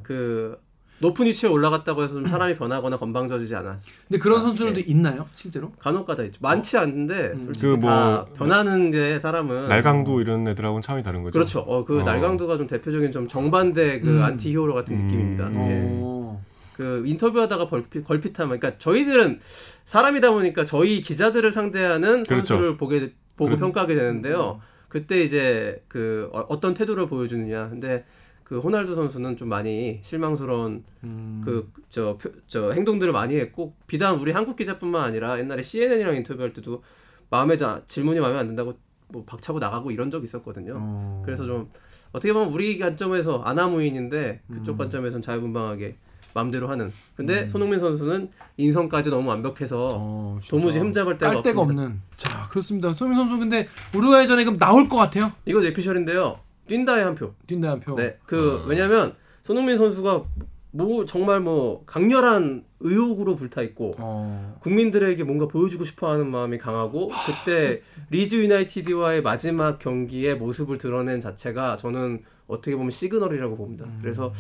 그 0.04 0.60
높은 1.02 1.26
위치에 1.26 1.50
올라갔다고 1.50 2.04
해서 2.04 2.14
좀 2.14 2.28
사람이 2.28 2.56
변하거나 2.56 2.98
건방져지지 2.98 3.56
않아. 3.56 3.80
근데 4.08 4.20
그런 4.20 4.40
아, 4.40 4.42
선수들도 4.44 4.82
네. 4.82 4.86
있나요 4.88 5.28
실제로? 5.34 5.72
간혹가다 5.80 6.24
있죠. 6.24 6.40
많지 6.42 6.78
않은데 6.78 7.32
음. 7.34 7.46
솔직히 7.46 7.66
그 7.68 7.72
뭐- 7.74 7.90
다 7.90 8.26
변하는 8.36 8.92
게 8.92 9.18
사람은 9.20 9.68
날강도 9.68 10.22
이런 10.22 10.48
애들하고는 10.48 10.82
차원이 10.82 11.04
다른 11.04 11.24
거죠. 11.24 11.34
그렇죠. 11.34 11.60
어, 11.60 11.84
그 11.84 12.02
어. 12.02 12.04
날강도가 12.04 12.58
좀 12.58 12.68
대표적인 12.68 13.12
좀 13.12 13.28
정반대 13.28 14.00
그 14.00 14.10
음. 14.18 14.24
anti-hero 14.24 14.74
같은 14.74 14.98
음. 14.98 15.04
느낌입니다. 15.08 15.46
예. 15.54 15.82
어. 16.04 16.42
그 16.76 17.04
인터뷰하다가 17.06 17.66
걸핏, 17.68 18.06
걸핏하면 18.06 18.60
그러니까 18.60 18.78
저희들은 18.80 19.40
사람이다 19.86 20.32
보니까 20.32 20.64
저희 20.64 21.02
기자들을 21.02 21.52
상대하는 21.52 22.24
그렇죠. 22.24 22.46
선수를 22.56 22.78
보게 22.78 23.12
보고 23.36 23.50
그렇- 23.50 23.60
평가하게 23.60 23.96
되는데요. 23.96 24.62
그때 24.88 25.22
이제 25.22 25.84
그 25.88 26.30
어- 26.34 26.46
어떤 26.50 26.74
태도를 26.74 27.08
보여주느냐. 27.08 27.70
근데 27.70 28.06
그 28.44 28.60
호날두 28.60 28.96
선수는 28.96 29.38
좀 29.38 29.50
많이 29.50 30.00
실망스러운 30.04 30.84
음. 31.04 31.42
그저 31.46 32.18
저 32.48 32.72
행동들을 32.72 33.12
많이 33.14 33.36
했고 33.36 33.74
비단 33.88 34.16
우리 34.16 34.32
한국 34.32 34.56
기자뿐만 34.56 35.04
아니라 35.04 35.40
옛날에 35.40 35.62
CNN이랑 35.62 36.16
인터뷰할 36.18 36.54
때도 36.54 36.84
마음에 37.30 37.58
다 37.58 37.82
질문이 37.88 38.20
마음에 38.20 38.38
안 38.38 38.48
든다고 38.48 38.78
뭐 39.08 39.24
박차고 39.26 39.60
나가고 39.60 39.92
이런 39.92 40.10
적 40.12 40.24
있었거든요. 40.24 40.76
어. 40.78 41.22
그래서 41.26 41.46
좀 41.46 41.70
어떻게 42.12 42.34
보면 42.34 42.50
우리 42.50 42.78
관점에서 42.78 43.42
아나무인인데 43.42 44.42
그쪽 44.52 44.74
음. 44.74 44.78
관점에서는 44.78 45.22
자유분방하게 45.22 45.96
마음대로 46.34 46.70
하는. 46.70 46.92
근데 47.16 47.48
손흥민 47.48 47.80
선수는 47.80 48.30
인성까지 48.58 49.10
너무 49.10 49.30
완벽해서 49.30 49.98
어. 50.00 50.40
도무지 50.50 50.80
흠잡을 50.80 51.18
데가 51.18 51.34
깔 51.34 51.44
데가 51.44 51.62
없습니다. 51.62 51.84
없는. 51.84 52.02
자 52.16 52.48
그렇습니다. 52.50 52.94
손흥민 52.94 53.20
선수 53.20 53.38
근데 53.38 53.68
우루과이전에 53.94 54.44
그럼 54.44 54.58
나올 54.58 54.88
것 54.88 54.98
같아요. 54.98 55.32
이거 55.46 55.60
뇌피셜인데요. 55.62 56.40
뛴다에 56.68 57.04
한 57.04 57.16
표. 57.16 57.34
뛴다 57.48 57.72
한 57.72 57.80
표. 57.80 57.96
네, 57.96 58.18
그 58.26 58.62
어. 58.64 58.66
왜냐면 58.68 59.16
손흥민 59.42 59.78
선수가 59.78 60.24
뭐 60.72 61.06
정말 61.06 61.42
뭐 61.42 61.84
강렬한 61.86 62.64
의욕으로 62.80 63.36
불타 63.36 63.62
있고 63.62 63.94
어. 63.98 64.58
국민들에게 64.62 65.24
뭔가 65.24 65.48
보여주고 65.48 65.84
싶어하는 65.84 66.32
마음이 66.32 66.58
강하고 66.58 67.10
그때 67.26 67.82
리즈 68.10 68.36
유나이티드와의 68.38 69.22
마지막 69.22 69.80
경기의 69.80 70.38
모습을 70.38 70.78
드러낸 70.78 71.20
자체가 71.20 71.78
저는 71.78 72.24
어떻게 72.48 72.76
보면 72.76 72.92
signal이라고 72.92 73.56
봅니다. 73.56 73.86
음. 73.86 74.00
그래서 74.02 74.34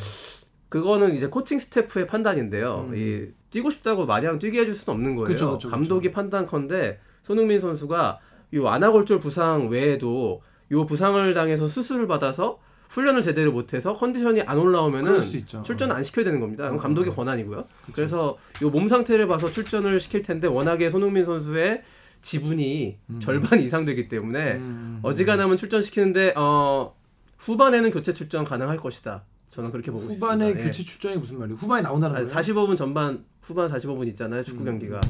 그거는 0.70 1.16
이제 1.16 1.28
코칭 1.28 1.60
스태프의 1.60 2.08
판단인데요. 2.08 2.88
음. 2.90 2.96
이 2.96 3.28
뛰고 3.50 3.70
싶다고 3.70 4.06
마냥 4.06 4.40
뛰게 4.40 4.62
해줄 4.62 4.74
수는 4.74 4.96
없는 4.96 5.16
거예요. 5.18 5.28
그쵸, 5.28 5.51
그쵸, 5.51 5.70
감독이 5.70 6.12
판단컨대 6.12 7.00
손흥민 7.24 7.60
선수가 7.60 8.20
요 8.54 8.68
아나골절 8.68 9.20
부상 9.20 9.70
외에도 9.70 10.42
요 10.72 10.86
부상을 10.86 11.34
당해서 11.34 11.68
수술을 11.68 12.08
받아서 12.08 12.60
훈련을 12.90 13.22
제대로 13.22 13.51
못해서 13.51 13.94
컨디션이 13.94 14.42
안 14.42 14.58
올라오면은. 14.58 15.20
출전 15.63 15.92
안 15.92 16.04
시켜야 16.04 16.25
되는 16.25 16.40
겁니다. 16.40 16.63
그건 16.66 16.80
어. 16.80 16.82
감독의 16.82 17.13
권한이고요. 17.16 17.66
그래서 17.94 18.38
요 18.62 18.70
몸 18.70 18.88
상태를 18.88 19.28
봐서 19.28 19.50
출전을 19.50 20.00
시킬 20.00 20.22
텐데 20.24 20.48
워낙에 20.48 20.90
손흥민 20.90 21.24
선수의 21.24 21.84
지분이 22.22 22.98
절반 23.20 23.60
이상 23.60 23.86
되기 23.86 24.08
때문에 24.08 24.54
음. 24.56 25.00
어지간하면 25.04 25.58
출전시키는데 25.58 26.34
어 26.36 26.94
후반에는 27.40 27.90
교체 27.92 28.13
출전 28.13 28.44
가능할 28.44 28.78
것이다. 28.78 29.24
저는 29.51 29.70
그렇게 29.70 29.91
보고 29.91 30.05
후반에 30.05 30.48
있습니다. 30.48 30.60
예. 30.62 30.67
교체 30.67 30.84
출전이 30.84 31.17
무슨 31.17 31.38
말이에요? 31.38 31.58
후반에 31.58 31.81
나온다는 31.81 32.15
아니, 32.15 32.25
거예요? 32.25 32.41
45분 32.41 32.77
전반 32.77 33.25
후반 33.41 33.67
45분 33.70 34.08
있잖아요 34.10 34.43
축구 34.43 34.63
경기가 34.63 35.01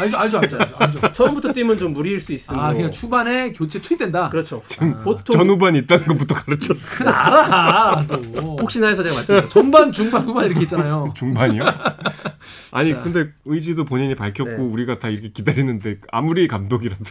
알죠, 0.00 0.18
알죠, 0.18 0.38
알죠, 0.38 0.58
알죠. 0.58 0.76
알죠. 0.78 1.00
처음부터 1.12 1.52
뛰면 1.52 1.78
좀 1.78 1.92
무리일 1.92 2.18
수 2.20 2.32
있으므로 2.32 2.64
아, 2.64 2.72
그냥 2.72 2.90
초반에 2.90 3.52
교체 3.52 3.80
투입된다. 3.80 4.28
그렇죠 4.28 4.60
아. 4.80 5.02
보통 5.04 5.36
전후반 5.36 5.76
있다는 5.76 6.06
것부터 6.06 6.34
가르쳤어. 6.34 6.98
그건 6.98 7.14
알아. 7.14 8.06
또. 8.08 8.16
혹시나 8.60 8.88
해서 8.88 9.02
제가 9.02 9.14
말씀드렸죠 9.14 9.48
전반, 9.50 9.92
중반, 9.92 10.24
후반 10.24 10.46
이렇게 10.46 10.62
있잖아요. 10.62 11.12
중반이요? 11.14 11.62
아니 12.72 12.92
근데 13.02 13.30
의지도 13.44 13.84
본인이 13.84 14.14
밝혔고 14.16 14.50
네. 14.50 14.56
우리가 14.56 14.98
다 14.98 15.08
이렇게 15.08 15.28
기다리는데 15.28 16.00
아무리 16.10 16.48
감독이라도 16.48 17.04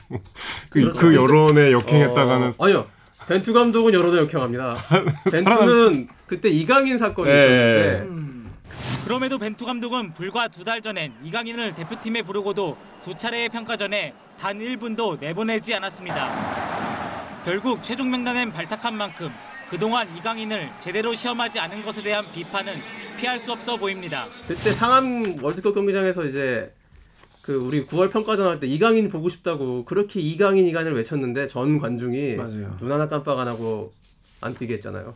그, 0.70 0.82
그렇죠. 0.82 1.00
그 1.00 1.16
여론에 1.16 1.72
역행했다가는 1.72 2.48
어, 2.60 2.66
아니요 2.66 2.88
벤투 3.28 3.54
감독은 3.54 3.94
여론에 3.94 4.20
역행합니다 4.22 4.70
벤투는 5.32 6.08
그때 6.28 6.50
이강인 6.50 6.98
사건이 6.98 7.30
예. 7.30 7.34
있었는데 7.34 8.06
음. 8.08 8.52
그럼에도 9.06 9.38
벤투 9.38 9.66
감독은 9.66 10.14
불과 10.14 10.48
두 10.48 10.64
달 10.64 10.82
전엔 10.82 11.14
이강인을 11.24 11.76
대표팀에 11.76 12.22
부르고도 12.24 12.76
두 13.04 13.16
차례의 13.16 13.50
평가전에 13.50 14.14
단 14.40 14.60
1분도 14.60 15.20
내보내지 15.20 15.74
않았습니다. 15.76 17.42
결국 17.46 17.84
최종 17.84 18.10
명단엔 18.10 18.52
발탁한 18.52 18.96
만큼 18.96 19.30
그동안 19.70 20.08
이강인을 20.18 20.70
제대로 20.80 21.14
시험하지 21.14 21.60
않은 21.60 21.84
것에 21.84 22.02
대한 22.02 22.26
비판은 22.34 22.82
피할 23.18 23.40
수 23.40 23.52
없어 23.52 23.78
보입니다. 23.78 24.28
그때 24.48 24.72
상암 24.72 25.38
월드컵 25.42 25.74
경기장에서 25.74 26.26
이제 26.26 26.72
그 27.46 27.54
우리 27.54 27.86
9월 27.86 28.12
평가전 28.12 28.48
할 28.48 28.60
때 28.60 28.66
이강인 28.66 29.08
보고 29.08 29.30
싶다고 29.30 29.86
그렇게 29.86 30.20
이강인 30.20 30.68
이강인을 30.68 30.96
외쳤는데 30.96 31.48
전 31.48 31.78
관중이 31.78 32.36
맞아요. 32.38 32.76
눈 32.80 32.92
하나 32.92 33.08
깜빡 33.08 33.38
안 33.38 33.48
하고 33.48 33.94
안 34.42 34.56
뛰게 34.56 34.76
했잖아요. 34.76 35.14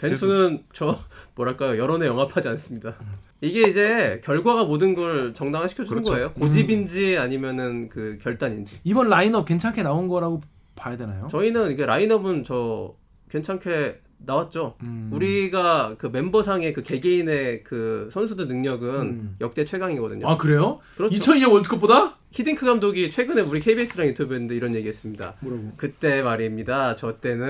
벤투는 0.00 0.64
저 0.72 0.98
뭐랄까요 1.36 1.78
여론에 1.78 2.06
영합하지 2.06 2.48
않습니다. 2.48 2.96
이게 3.40 3.68
이제 3.68 4.20
결과가 4.24 4.64
모든 4.64 4.94
걸 4.94 5.34
정당화시켜 5.34 5.84
주는 5.84 6.02
그렇죠. 6.02 6.12
거예요. 6.14 6.32
고집인지 6.32 7.16
아니면은 7.16 7.88
그 7.88 8.18
결단인지. 8.20 8.80
이번 8.82 9.08
라인업 9.08 9.46
괜찮게 9.46 9.84
나온 9.84 10.08
거라고 10.08 10.40
봐야 10.74 10.96
되나요? 10.96 11.28
저희는 11.30 11.70
이게 11.70 11.86
라인업은 11.86 12.42
저 12.42 12.94
괜찮게 13.30 14.00
나왔죠. 14.18 14.74
음. 14.82 15.10
우리가 15.12 15.96
그 15.98 16.06
멤버상의 16.06 16.72
그 16.72 16.82
개개인의 16.82 17.64
그 17.64 18.08
선수들 18.12 18.46
능력은 18.48 18.88
음. 19.00 19.36
역대 19.40 19.64
최강이거든요. 19.64 20.28
아, 20.28 20.36
그래요? 20.36 20.80
그렇죠. 20.96 21.18
2002년 21.18 21.50
월드컵보다? 21.52 22.16
히딩크 22.30 22.66
감독이 22.66 23.10
최근에 23.10 23.40
우리 23.40 23.58
KBS랑 23.58 24.08
인터뷰했는데 24.08 24.54
이런 24.54 24.74
얘기했습니다. 24.74 25.36
뭐라고? 25.40 25.72
그때 25.78 26.20
말입니다. 26.20 26.94
저 26.94 27.16
때는 27.20 27.46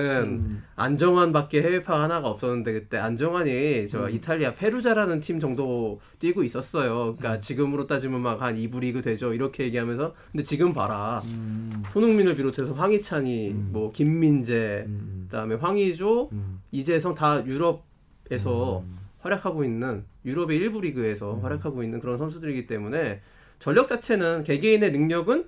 음. 0.47 0.63
안정환밖에 0.77 1.61
해외파 1.61 2.01
하나가 2.01 2.29
없었는데 2.29 2.71
그때 2.71 2.97
안정환이 2.97 3.87
저 3.89 4.05
음. 4.05 4.09
이탈리아 4.09 4.53
페루자라는 4.53 5.19
팀 5.19 5.37
정도 5.41 5.99
뛰고 6.19 6.43
있었어요. 6.43 7.17
그러니까 7.17 7.33
음. 7.35 7.41
지금으로 7.41 7.87
따지면 7.87 8.21
막 8.21 8.39
한 8.39 8.55
2부 8.55 8.79
리그 8.79 9.01
되죠. 9.01 9.33
이렇게 9.33 9.65
얘기하면서 9.65 10.13
근데 10.31 10.43
지금 10.43 10.71
봐라. 10.71 11.21
음. 11.25 11.83
손흥민을 11.89 12.35
비롯해서 12.35 12.73
황희찬이 12.73 13.49
음. 13.51 13.69
뭐 13.73 13.89
김민재 13.91 14.85
음. 14.87 15.18
그다음에 15.29 15.55
황의조 15.55 16.29
음. 16.31 16.61
이재성 16.71 17.13
다 17.15 17.43
유럽에서 17.45 18.83
활약하고 19.19 19.63
있는 19.63 20.03
유럽의 20.25 20.57
일부 20.57 20.81
리그에서 20.81 21.35
음. 21.35 21.43
활약하고 21.43 21.83
있는 21.83 21.99
그런 21.99 22.17
선수들이기 22.17 22.65
때문에 22.67 23.21
전력 23.59 23.87
자체는 23.87 24.43
개개인의 24.43 24.91
능력은 24.91 25.45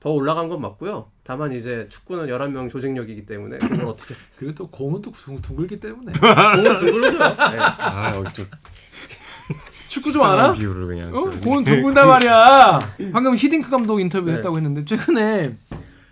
더 0.00 0.10
올라간 0.10 0.48
건 0.48 0.60
맞고요. 0.60 1.10
다만 1.24 1.52
이제 1.52 1.88
축구는 1.90 2.26
11명 2.28 2.70
조직력이기 2.70 3.26
때문에 3.26 3.58
그걸 3.58 3.84
어떻게 3.86 4.14
그리고 4.36 4.54
또 4.54 4.68
공은 4.70 5.02
또 5.02 5.10
둥- 5.12 5.40
둥글기 5.40 5.80
때문에 5.80 6.12
공을 6.12 6.76
둥글죠. 6.78 7.00
네. 7.00 7.58
아 7.58 8.12
여기 8.14 8.32
좀 8.32 8.46
축구 9.88 10.12
좀 10.12 10.22
알아? 10.24 10.52
비율을 10.52 10.86
그냥 10.86 11.08
어? 11.14 11.22
또 11.28 11.40
공은 11.40 11.64
둥글단 11.64 12.06
말이야. 12.06 12.80
방금 13.12 13.34
히딩크 13.36 13.68
감독 13.70 13.98
인터뷰 14.00 14.26
네. 14.30 14.36
했다고 14.36 14.56
했는데 14.56 14.84
최근에 14.84 15.56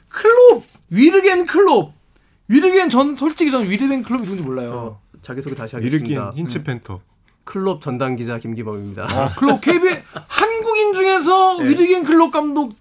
클롭 0.08 0.64
위르겐 0.90 1.46
클롭 1.46 1.92
위르겐 2.48 2.90
전 2.90 3.12
솔직히 3.12 3.50
전 3.50 3.68
위르겐 3.68 4.02
클롭이 4.02 4.22
누군지 4.24 4.42
몰라요. 4.44 4.98
저 5.12 5.18
자기소개 5.22 5.54
다시 5.56 5.76
하겠습니다. 5.76 6.32
힌츠 6.36 6.62
펜터 6.62 7.00
클럽 7.44 7.80
전담 7.80 8.16
기자 8.16 8.38
김기범입니다. 8.38 9.04
어, 9.04 9.30
클롭 9.38 9.60
KB 9.60 9.88
한국인 10.28 10.94
중에서 10.94 11.58
네. 11.58 11.68
위르겐 11.70 12.04
클롭 12.04 12.32
감독 12.32 12.74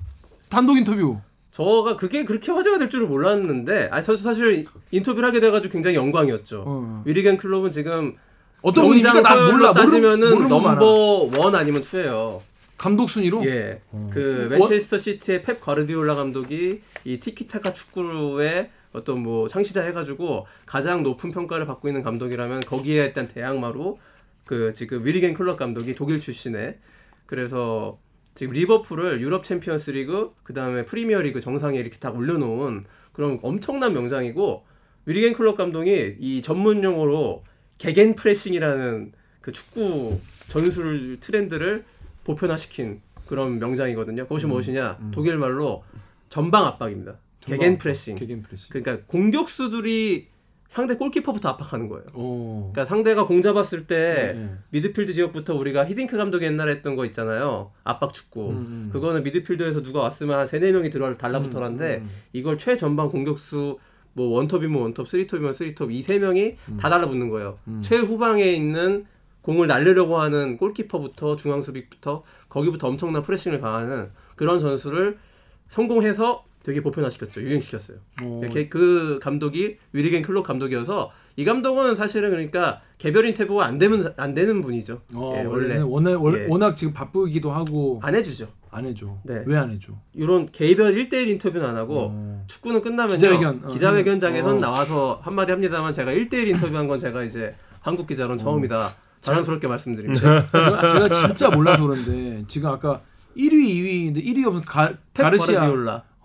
단독 0.49 0.77
인터뷰. 0.77 1.19
저가 1.51 1.95
그게 1.95 2.25
그렇게 2.25 2.51
화제가 2.51 2.77
될 2.77 2.89
줄은 2.89 3.07
몰랐는데 3.07 3.89
아 3.91 4.01
사실 4.01 4.23
사실 4.23 4.65
인터뷰를 4.91 5.27
하게 5.27 5.39
돼가지고 5.39 5.71
굉장히 5.71 5.95
영광이었죠. 5.95 6.63
어. 6.67 7.03
위르겐 7.05 7.37
클롭은 7.37 7.71
지금 7.71 8.15
어떤 8.61 8.85
분입니까? 8.87 9.13
난 9.13 9.23
굉장히 9.23 9.51
몰라. 9.57 9.73
따지면은 9.73 10.37
많아. 10.39 10.47
number 10.49 11.29
one 11.37 11.55
아니면 11.55 11.81
two예요. 11.81 12.41
감독 12.77 13.09
순위로. 13.09 13.45
예, 13.45 13.79
어. 13.91 14.09
그 14.11 14.49
one- 14.51 14.59
맨체스터 14.59 14.97
시티의 14.97 15.41
펩 15.43 15.59
과르디올라 15.61 16.15
감독이 16.15 16.81
이 17.05 17.19
티키타카 17.19 17.71
축구의 17.71 18.69
어떤 18.95 19.21
뭐 19.21 19.47
창시자 19.47 19.81
해가지고 19.83 20.47
가장 20.65 21.03
높은 21.03 21.31
평가를 21.31 21.65
받고 21.65 21.87
있는 21.87 22.01
감독이라면 22.01 22.61
거기에 22.61 23.05
일단 23.05 23.27
대항마로 23.27 23.99
그 24.45 24.73
지금 24.73 25.05
위르겐 25.05 25.33
클롭 25.33 25.57
감독이 25.57 25.95
독일 25.95 26.19
출신의 26.19 26.77
그래서 27.25 27.99
지금 28.35 28.53
리버풀을 28.53 29.21
유럽 29.21 29.43
챔피언스 29.43 29.91
리그 29.91 30.33
그 30.43 30.53
다음에 30.53 30.85
프리미어 30.85 31.21
리그 31.21 31.41
정상에 31.41 31.79
이렇게 31.79 31.97
딱 31.97 32.15
올려놓은 32.15 32.85
그런 33.13 33.39
엄청난 33.41 33.93
명장이고 33.93 34.65
위르겐 35.05 35.33
클롭 35.33 35.55
감독이 35.55 36.17
이 36.19 36.41
전문 36.41 36.83
용어로 36.83 37.43
Gegenpressing이라는 37.77 39.11
그 39.41 39.51
축구 39.51 40.19
전술 40.47 41.17
트렌드를 41.19 41.85
보편화시킨 42.23 43.01
그런 43.27 43.59
명장이거든요. 43.59 44.23
그것이 44.23 44.47
무엇이냐? 44.47 44.97
독일 45.11 45.37
말로 45.37 45.83
전방 46.29 46.65
압박입니다. 46.65 47.17
Gegenpressing. 47.45 48.15
Gegenpressing. 48.15 48.69
그러니까 48.71 49.05
공격수들이 49.07 50.27
상대 50.67 50.95
골키퍼부터 50.95 51.47
압박하는 51.49 51.87
거예요. 51.89 52.05
어. 52.13 52.71
그러니까 52.73 52.85
상대가 52.85 53.27
공 53.27 53.41
잡았을 53.41 53.85
때 53.85 54.33
네, 54.35 54.39
네. 54.39 54.49
미드필드 54.71 55.13
지역부터 55.13 55.53
우리가 55.55 55.85
히딩크 55.85 56.17
감독이 56.17 56.45
옛날에 56.45 56.71
했던 56.73 56.95
거 56.95 57.05
있잖아요. 57.05 57.71
압박 57.83 58.13
축구. 58.13 58.49
음, 58.49 58.55
음. 58.57 58.89
그거는 58.91 59.23
미드필드에서 59.23 59.83
누가 59.83 59.99
왔으면 59.99 60.39
한 60.39 60.47
3, 60.47 60.59
4명이 60.59 60.91
들어 60.91 61.13
달라붙어라는데 61.13 61.97
음, 61.97 62.03
음. 62.03 62.09
이걸 62.33 62.57
최전방 62.57 63.09
공격수 63.09 63.77
뭐 64.13 64.27
원톱이면 64.35 64.81
원톱, 64.81 65.07
쓰리톱이면 65.07 65.53
쓰리톱 65.53 65.91
이 65.91 66.01
세 66.01 66.17
명이 66.17 66.55
다 66.79 66.89
달라붙는 66.89 67.29
거예요. 67.29 67.59
음. 67.67 67.81
최후방에 67.83 68.43
있는 68.51 69.05
공을 69.41 69.67
날리려고 69.67 70.19
하는 70.19 70.57
골키퍼부터 70.57 71.35
중앙 71.35 71.61
수비부터 71.61 72.23
거기부터 72.49 72.87
엄청난 72.87 73.21
프레싱을 73.21 73.61
가하는 73.61 74.09
그런 74.35 74.59
전술을 74.59 75.19
성공해서 75.67 76.43
되게 76.65 76.81
보편화시켰죠. 76.81 77.41
유행시켰어요. 77.41 77.97
어. 78.23 78.39
이렇게 78.43 78.67
그 78.67 79.19
감독이 79.21 79.77
위리겐 79.93 80.23
클롭 80.23 80.45
감독이어서 80.47 81.11
이 81.35 81.45
감독은 81.45 81.93
사실은 81.93 82.31
그러니까 82.31 82.81
개별 82.97 83.25
인터뷰가 83.25 83.65
안 83.65 83.77
되면 83.77 84.11
안 84.17 84.33
되는 84.33 84.61
분이죠. 84.61 85.01
어, 85.13 85.33
예, 85.37 85.43
원래 85.43 85.77
워낙, 85.79 86.21
월- 86.21 86.39
예. 86.41 86.47
워낙 86.49 86.75
지금 86.75 86.93
바쁘기도 86.93 87.51
하고 87.51 87.99
안 88.01 88.15
해주죠. 88.15 88.47
안 88.71 88.85
해줘. 88.85 89.15
네. 89.23 89.43
왜 89.45 89.55
안 89.57 89.69
해줘? 89.71 89.93
이런 90.13 90.47
개별 90.51 90.95
1대1 90.95 91.27
인터뷰는 91.27 91.67
안 91.67 91.75
하고 91.77 92.07
어. 92.11 92.43
축구는 92.47 92.81
끝나면요. 92.81 93.13
기자회견. 93.15 93.61
어, 93.63 93.67
기자회견장에선 93.67 94.57
어. 94.57 94.59
나와서 94.59 95.19
한마디 95.23 95.51
합니다만 95.51 95.93
제가 95.93 96.11
1대1 96.11 96.47
인터뷰한 96.47 96.87
건 96.87 96.99
제가 96.99 97.23
이제 97.23 97.53
한국 97.81 98.07
기자로는 98.07 98.37
처음이다. 98.39 98.95
자랑스럽게 99.21 99.67
말씀드립니다. 99.67 100.47
제가, 100.51 100.93
제가 100.93 101.09
진짜 101.27 101.49
몰라서 101.51 101.85
그런데 101.85 102.43
지금 102.47 102.69
아까 102.69 103.01
1위, 103.37 103.51
2위인데 103.51 104.23
1위가 104.25 104.49
무슨 104.51 104.63
가, 104.65 104.87
펩 105.13 105.23
가르시아. 105.23 105.65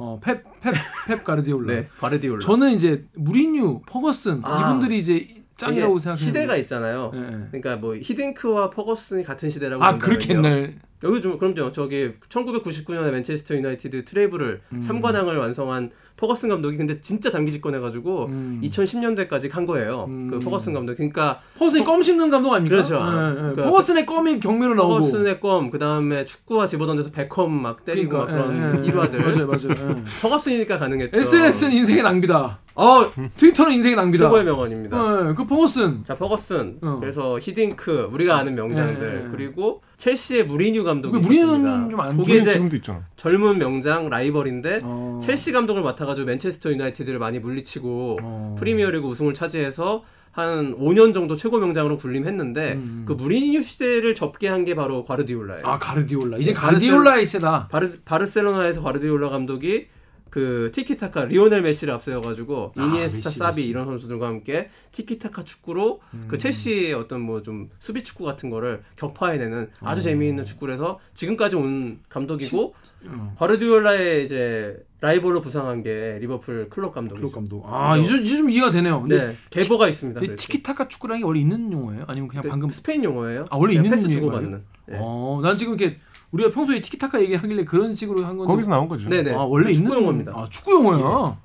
어, 0.02 0.18
펩, 0.18 0.42
펩, 0.62 0.72
펩 1.08 1.22
가르디올라. 1.24 1.74
네, 1.74 1.86
과르디올라. 1.98 2.40
저는 2.40 2.72
이제 2.72 3.04
무리뉴, 3.14 3.82
퍼거슨 3.86 4.40
아. 4.42 4.60
이분들이 4.62 4.98
이제 4.98 5.28
짱이라고 5.58 5.98
생각해요. 5.98 6.24
시대가 6.26 6.56
있잖아요. 6.56 7.12
예, 7.14 7.18
예. 7.18 7.22
그러니까 7.50 7.76
뭐 7.76 7.94
히딩크와 7.94 8.70
퍼거슨이 8.70 9.24
같은 9.24 9.50
시대라고 9.50 9.84
아 9.84 9.98
그렇게. 9.98 10.32
옛날 10.34 10.74
여기 11.02 11.20
좀 11.20 11.38
그럼요. 11.38 11.72
저기 11.72 12.12
1999년에 12.28 13.10
맨체스터 13.10 13.54
유나이티드 13.56 14.04
트래블을 14.04 14.60
음. 14.72 14.80
3관왕을 14.80 15.38
완성한 15.38 15.90
퍼거슨 16.16 16.50
감독이 16.50 16.76
근데 16.76 17.00
진짜 17.00 17.30
장기 17.30 17.50
집권해가지고 17.52 18.26
음. 18.26 18.60
2010년대까지 18.62 19.48
간 19.48 19.64
거예요. 19.64 20.04
음. 20.08 20.28
그 20.28 20.38
퍼거슨 20.38 20.74
감독. 20.74 20.94
그러니까 20.94 21.40
퍼거슨이 21.54 21.82
껌 21.84 22.02
씹는 22.02 22.28
감독 22.28 22.52
아닙니까? 22.52 22.76
그렇죠. 22.76 22.96
예, 22.96 23.30
예. 23.30 23.34
그러니까 23.34 23.64
퍼거슨의 23.64 24.04
껌이 24.04 24.40
경매로 24.40 24.74
나오고. 24.74 24.94
퍼거슨의 24.96 25.40
껌, 25.40 25.70
그 25.70 25.78
다음에 25.78 26.26
축구화 26.26 26.66
집어던져서 26.66 27.12
베컴 27.12 27.50
막 27.62 27.86
때리고 27.86 28.18
막 28.18 28.26
그런 28.26 28.76
예, 28.76 28.82
예, 28.82 28.86
일화들. 28.86 29.20
맞아요, 29.20 29.46
맞아요. 29.46 29.70
예. 29.70 30.04
퍼거슨이니까 30.22 30.76
가능했죠. 30.76 31.16
SNS는 31.16 31.74
인생의 31.74 32.02
낭비다. 32.02 32.58
어 32.80 33.10
트위터는 33.36 33.72
인생의 33.74 33.96
낭비다. 33.96 34.24
최고의 34.24 34.44
명언입니다. 34.44 35.28
예, 35.30 35.34
그 35.34 35.46
퍼거슨. 35.46 36.02
자 36.04 36.14
퍼거슨, 36.14 36.78
어. 36.82 36.96
그래서 37.00 37.38
히딩크 37.38 38.08
우리가 38.12 38.36
아는 38.38 38.54
명장들 38.54 39.20
예, 39.22 39.26
예. 39.26 39.30
그리고 39.30 39.82
첼시의 39.96 40.46
무리뉴 40.46 40.84
감독이 40.84 41.12
그 41.12 41.18
무리뉴는. 41.18 41.90
좀안 41.90 42.20
이제 42.20 42.50
지금도 42.50 42.76
있잖아. 42.76 43.02
젊은 43.16 43.58
명장 43.58 44.08
라이벌인데 44.08 44.78
어. 44.82 45.20
첼시 45.22 45.52
감독을 45.52 45.82
맡아가지고 45.82 46.26
맨체스터 46.26 46.70
유나이티드를 46.70 47.18
많이 47.18 47.38
물리치고 47.38 48.18
어. 48.22 48.56
프리미어리그 48.58 49.06
우승을 49.06 49.34
차지해서 49.34 50.02
한 50.32 50.76
5년 50.78 51.12
정도 51.12 51.34
최고 51.34 51.58
명장으로 51.58 51.96
군림했는데 51.96 52.72
음. 52.74 53.02
그 53.04 53.12
무리뉴 53.14 53.62
시대를 53.62 54.14
접게 54.14 54.46
한 54.48 54.60
게 54.64 54.74
바로 54.76 55.02
과르디올라예요. 55.04 55.66
아 55.66 55.76
가르디올라. 55.78 56.36
이제 56.38 56.52
네, 56.52 56.60
가르디올라의 56.60 57.26
세다. 57.26 57.68
바르, 57.70 57.90
바르셀로나에서 58.04 58.80
과르디올라 58.82 59.28
감독이 59.30 59.86
그 60.30 60.70
티키타카 60.72 61.24
리오넬 61.26 61.62
메시를 61.62 61.92
앞세워가지고 61.94 62.72
아, 62.76 62.82
이니에스타, 62.84 63.28
메시, 63.28 63.38
사비 63.38 63.56
메시. 63.62 63.68
이런 63.68 63.84
선수들과 63.84 64.26
함께 64.28 64.70
티키타카 64.92 65.42
축구로 65.44 66.00
음. 66.14 66.24
그 66.28 66.38
첼시의 66.38 66.94
어떤 66.94 67.20
뭐 67.20 67.40
좀 67.42 67.70
수비 67.78 68.02
축구 68.02 68.24
같은 68.24 68.50
거를 68.50 68.82
격파해내는 68.96 69.70
아주 69.80 70.00
어. 70.00 70.02
재미있는 70.04 70.44
축구를 70.44 70.74
해서 70.74 71.00
지금까지 71.14 71.56
온 71.56 72.00
감독이고 72.08 72.74
어. 73.08 73.34
과르디올라의 73.38 74.24
이제 74.26 74.84
라이벌로 75.00 75.40
부상한 75.40 75.82
게 75.82 76.18
리버풀 76.20 76.68
클롭 76.68 76.70
클롭 76.70 76.94
감독이죠. 76.94 77.34
감독. 77.34 77.64
아 77.66 77.96
이제, 77.96 78.18
이제 78.18 78.36
좀 78.36 78.50
이해가 78.50 78.70
되네요. 78.70 79.00
근데 79.00 79.28
네, 79.28 79.34
계보가 79.48 79.88
있습니다. 79.88 80.20
티키타카 80.36 80.88
축구라는 80.88 81.20
게 81.22 81.26
원래 81.26 81.40
있는 81.40 81.72
용어예요? 81.72 82.04
아니면 82.06 82.28
그냥 82.28 82.42
네, 82.42 82.48
방금? 82.50 82.68
스페인 82.68 83.02
용어예요. 83.02 83.46
아, 83.48 83.56
원래 83.56 83.72
그냥 83.72 83.84
있는 83.86 83.90
패스 83.96 84.04
용어예요? 84.04 84.20
주고받는. 84.20 84.62
네. 84.86 84.98
어, 85.00 85.40
난 85.42 85.56
지금 85.56 85.78
이렇게 85.78 85.96
우리가 86.32 86.50
평소에 86.50 86.80
티키타카 86.80 87.20
얘기하길래 87.22 87.64
그런 87.64 87.94
식으로 87.94 88.24
한 88.24 88.36
건데. 88.36 88.50
거기서 88.52 88.70
나온 88.70 88.88
거죠. 88.88 89.08
네네. 89.08 89.34
아 89.34 89.38
원래 89.38 89.72
축구 89.72 89.88
있는 89.88 90.00
용어입니다. 90.02 90.32
아 90.34 90.46
축구 90.48 90.72
용어야. 90.72 91.36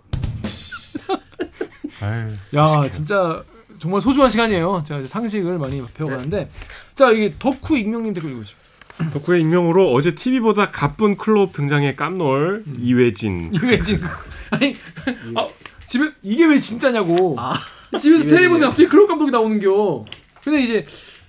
아유, 2.02 2.32
야 2.56 2.90
진짜 2.90 3.44
정말 3.80 4.02
소중한 4.02 4.30
시간이에요. 4.30 4.84
제가 4.86 5.00
이제 5.00 5.08
상식을 5.08 5.58
많이 5.58 5.82
배워가는데 5.94 6.50
자 6.94 7.12
이게 7.12 7.34
덕후 7.40 7.78
익명님 7.78 8.14
댓글 8.14 8.32
읽으십시오. 8.32 8.58
덕후의 9.14 9.42
익명으로 9.42 9.92
어제 9.94 10.16
TV보다 10.16 10.72
가쁜 10.72 11.18
클럽 11.18 11.52
등장의 11.52 11.96
깜놀 11.96 12.64
음. 12.68 12.78
이회진. 12.80 13.52
이회진 13.56 14.02
아니 14.52 14.76
아, 15.36 15.48
집에 15.88 16.12
이게 16.22 16.46
왜 16.46 16.60
진짜냐고. 16.60 17.36
아, 17.38 17.56
집에서 18.00 18.24
보는데 18.24 18.66
갑자기 18.66 18.88
클롭 18.88 19.08
감독이 19.08 19.32
나오는겨. 19.32 20.06
근데 20.44 20.62
이제 20.64 20.84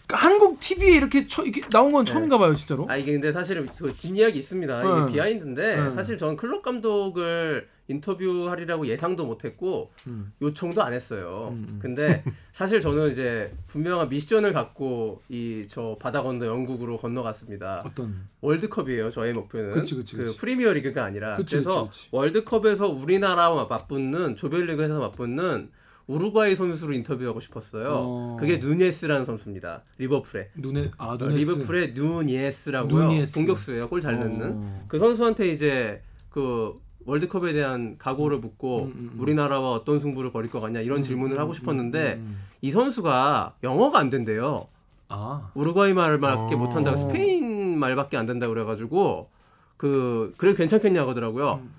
한국 0.08 0.60
TV에 0.60 0.92
이렇게, 0.96 1.26
처, 1.26 1.42
이렇게 1.42 1.60
나온 1.68 1.90
건 1.92 2.04
처음인가 2.04 2.38
봐요, 2.38 2.54
진짜로. 2.54 2.86
아 2.88 2.96
이게 2.96 3.12
근데 3.12 3.32
사실 3.32 3.66
그 3.78 3.92
뒷이야기 3.92 4.38
있습니다. 4.38 4.82
네. 4.82 5.02
이게 5.02 5.12
비하인드인데 5.12 5.76
네. 5.84 5.90
사실 5.90 6.16
저는 6.16 6.36
클롭 6.36 6.62
감독을 6.62 7.68
인터뷰하리라고 7.88 8.86
예상도 8.88 9.26
못했고 9.26 9.92
음. 10.08 10.32
요청도 10.42 10.82
안 10.82 10.92
했어요. 10.92 11.50
음, 11.52 11.66
음. 11.68 11.78
근데 11.80 12.24
사실 12.52 12.80
저는 12.80 13.12
이제 13.12 13.52
분명한 13.68 14.08
미션을 14.08 14.52
갖고 14.52 15.22
이 15.28 15.66
저 15.68 15.96
바다 16.00 16.22
건너 16.22 16.46
영국으로 16.46 16.96
건너갔습니다. 16.98 17.82
어떤 17.84 18.28
월드컵이에요. 18.40 19.10
저의 19.10 19.32
목표는 19.32 19.72
그치, 19.72 19.94
그치, 19.96 20.16
그 20.16 20.24
그치. 20.26 20.38
프리미어 20.38 20.72
리그가 20.72 21.04
아니라 21.04 21.36
그치, 21.36 21.56
그래서. 21.56 21.90
월드컵에서 22.12 22.88
우리나라와 22.88 23.66
맞붙는 23.66 24.36
조별리그에서 24.36 24.98
맞붙는 25.00 25.70
우루과이 26.06 26.54
선수로 26.54 26.92
인터뷰하고 26.92 27.40
싶었어요. 27.40 27.88
어. 27.90 28.36
그게 28.38 28.58
누네스라는 28.58 29.24
선수입니다. 29.24 29.82
리버풀에. 29.98 30.50
눈에 30.56 30.90
아 30.98 31.08
어, 31.08 31.16
눈에 31.16 31.34
리버풀의 31.36 31.92
누니에스라고요. 31.94 33.04
누니에스. 33.04 33.34
공격수예요. 33.34 33.88
골잘 33.88 34.14
어. 34.14 34.18
넣는. 34.18 34.84
그 34.88 34.98
선수한테 34.98 35.48
이제 35.48 36.02
그 36.30 36.80
월드컵에 37.06 37.52
대한 37.52 37.96
각오를 37.98 38.38
묻고 38.38 38.84
음, 38.84 38.86
음, 38.88 39.10
음. 39.14 39.20
우리나라와 39.20 39.72
어떤 39.72 39.98
승부를 39.98 40.32
벌일 40.32 40.50
것 40.50 40.60
같냐 40.60 40.80
이런 40.80 41.02
질문을 41.02 41.38
하고 41.38 41.54
싶었는데 41.54 42.14
음, 42.14 42.18
음. 42.18 42.38
이 42.62 42.70
선수가 42.70 43.56
영어가 43.64 43.98
안 43.98 44.10
된대요. 44.10 44.68
아 45.08 45.50
우루과이 45.54 45.92
말밖에 45.92 46.54
어. 46.54 46.58
못 46.58 46.74
한다고 46.74 46.96
스페인 46.96 47.78
말밖에 47.78 48.16
안 48.16 48.26
된다고 48.26 48.52
그래가지고 48.54 49.30
그 49.76 50.34
그래 50.36 50.54
괜찮겠냐고 50.54 51.10
하더라고요. 51.10 51.60
음. 51.62 51.74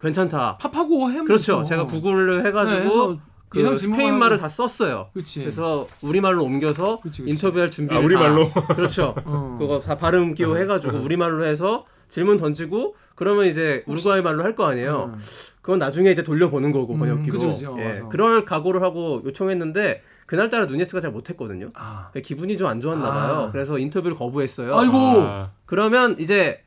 괜찮다. 0.00 0.58
팝하고 0.58 1.10
햄 1.10 1.24
그렇죠. 1.24 1.62
제가 1.62 1.86
구글을 1.86 2.44
해가지고 2.46 3.12
네, 3.12 3.18
그 3.52 3.60
이상 3.60 3.76
스페인. 3.76 4.18
말을 4.18 4.38
다 4.38 4.48
썼어요. 4.48 5.08
그치 5.14 5.40
그래서 5.40 5.86
우리 6.00 6.20
말로 6.20 6.44
옮겨서 6.44 7.00
그치, 7.00 7.22
그치. 7.22 7.30
인터뷰할 7.32 7.70
준비를 7.70 8.02
아, 8.02 8.04
우리 8.04 8.14
다- 8.14 8.20
말로? 8.20 8.50
그렇죠. 8.74 9.14
어. 9.24 9.56
그거 9.58 9.80
다 9.80 9.96
발음 9.96 10.34
기호 10.34 10.56
해가지고 10.56 10.98
우리 11.04 11.16
말로 11.16 11.44
해서 11.44 11.84
질문 12.08 12.36
던지고 12.36 12.94
그러면 13.14 13.46
이제 13.46 13.84
우루과이 13.86 14.22
말로 14.22 14.42
할 14.42 14.54
거 14.54 14.64
아니에요. 14.66 15.12
음. 15.14 15.18
그건 15.60 15.78
나중에 15.78 16.10
이제 16.10 16.22
돌려보는 16.24 16.72
거고 16.72 16.94
음, 16.94 16.98
번역기로. 17.00 17.38
그죠, 17.38 17.52
그죠. 17.52 17.76
예, 17.78 17.88
맞아. 17.88 18.08
그럴 18.08 18.44
각오를 18.44 18.82
하고 18.82 19.22
요청했는데 19.24 20.02
그날따라 20.26 20.64
누네스가 20.66 21.00
잘 21.00 21.10
못했거든요. 21.10 21.68
아 21.74 22.10
기분이 22.24 22.56
좀 22.56 22.68
안 22.68 22.80
좋았나 22.80 23.06
아. 23.06 23.10
봐요. 23.12 23.48
그래서 23.52 23.78
인터뷰를 23.78 24.16
거부했어요. 24.16 24.76
아이고. 24.78 24.94
아, 24.96 25.50
그러면 25.66 26.16
이제 26.18 26.62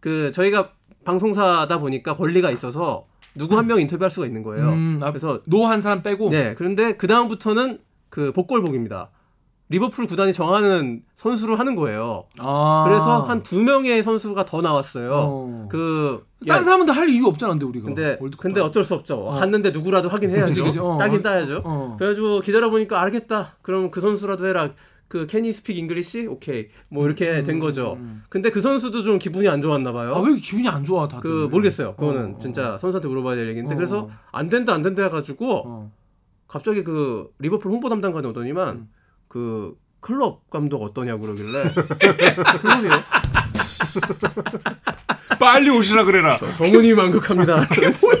그 0.00 0.30
저희가 0.32 0.70
방송사다 1.04 1.78
보니까 1.78 2.14
권리가 2.14 2.50
있어서 2.52 3.06
누구 3.38 3.56
한 3.56 3.66
명 3.66 3.80
인터뷰할 3.80 4.10
수가 4.10 4.26
있는 4.26 4.42
거예요. 4.42 4.68
음, 4.70 5.00
아, 5.02 5.10
그래서 5.10 5.40
노한 5.46 5.80
사람 5.80 6.02
빼고 6.02 6.30
네 6.30 6.54
그런데 6.54 6.96
그 6.96 7.06
다음부터는 7.06 7.78
그 8.10 8.32
복불복입니다. 8.32 9.10
리버풀 9.70 10.06
구단이 10.06 10.32
정하는 10.32 11.02
선수로 11.14 11.56
하는 11.56 11.74
거예요. 11.74 12.24
아 12.38 12.84
그래서 12.86 13.20
한 13.22 13.42
두 13.42 13.62
명의 13.62 14.02
선수가 14.02 14.46
더 14.46 14.62
나왔어요. 14.62 15.12
어. 15.12 15.68
그 15.70 16.24
다른 16.46 16.60
야, 16.60 16.62
사람은 16.62 16.88
할 16.88 17.10
이유 17.10 17.26
없잖아 17.26 17.52
근데 17.52 17.66
우리가 17.66 17.84
근데 17.86 18.18
근데 18.38 18.60
어쩔 18.62 18.82
수 18.82 18.94
없죠. 18.94 19.26
갔는데 19.26 19.70
누구라도 19.70 20.08
하긴 20.08 20.30
해야죠. 20.30 20.48
그치, 20.48 20.62
그치. 20.62 20.78
어. 20.78 20.96
따긴 20.98 21.20
따야죠. 21.20 21.60
어. 21.64 21.96
그래가지고 21.98 22.40
기다려 22.40 22.70
보니까 22.70 22.98
알겠다. 23.02 23.56
그럼 23.60 23.90
그 23.90 24.00
선수라도 24.00 24.46
해라. 24.46 24.70
그 25.08 25.26
can 25.26 25.52
he 25.52 25.59
speak 25.59 25.76
English 25.78 26.26
okay 26.26 26.68
뭐 26.90 27.06
이렇게 27.06 27.42
된 27.42 27.58
거죠. 27.58 27.94
음. 27.98 28.22
근데 28.28 28.50
그 28.50 28.60
선수도 28.60 29.02
좀 29.02 29.18
기분이 29.18 29.48
안 29.48 29.62
좋았나 29.62 29.92
봐요. 29.92 30.14
아 30.14 30.20
왜 30.20 30.36
기분이 30.36 30.68
안 30.68 30.84
좋아 30.84 31.08
다들 31.08 31.22
그 31.22 31.48
모르겠어요. 31.50 31.94
그거는 31.96 32.34
어, 32.34 32.38
진짜 32.38 32.76
선수한테 32.78 33.08
물어봐야 33.08 33.36
될 33.36 33.48
얘기인데 33.48 33.74
어. 33.74 33.76
그래서 33.78 34.08
안 34.32 34.48
된다 34.50 34.74
안 34.74 34.82
된다 34.82 35.02
해가지고 35.04 35.62
어. 35.66 35.92
갑자기 36.46 36.84
그 36.84 37.30
리버풀 37.38 37.70
홍보 37.70 37.88
담당관이 37.88 38.26
오더니만 38.28 38.68
음. 38.76 38.88
그 39.28 39.74
클롭 40.00 40.48
감독 40.50 40.82
어떠냐고 40.82 41.22
그러길래 41.22 41.64
클롭이요? 42.60 42.92
빨리 45.38 45.70
오시라 45.70 46.04
그래라. 46.04 46.36
성은이 46.36 46.94
망극합니다. 46.94 47.66
그랬어요. 47.72 48.20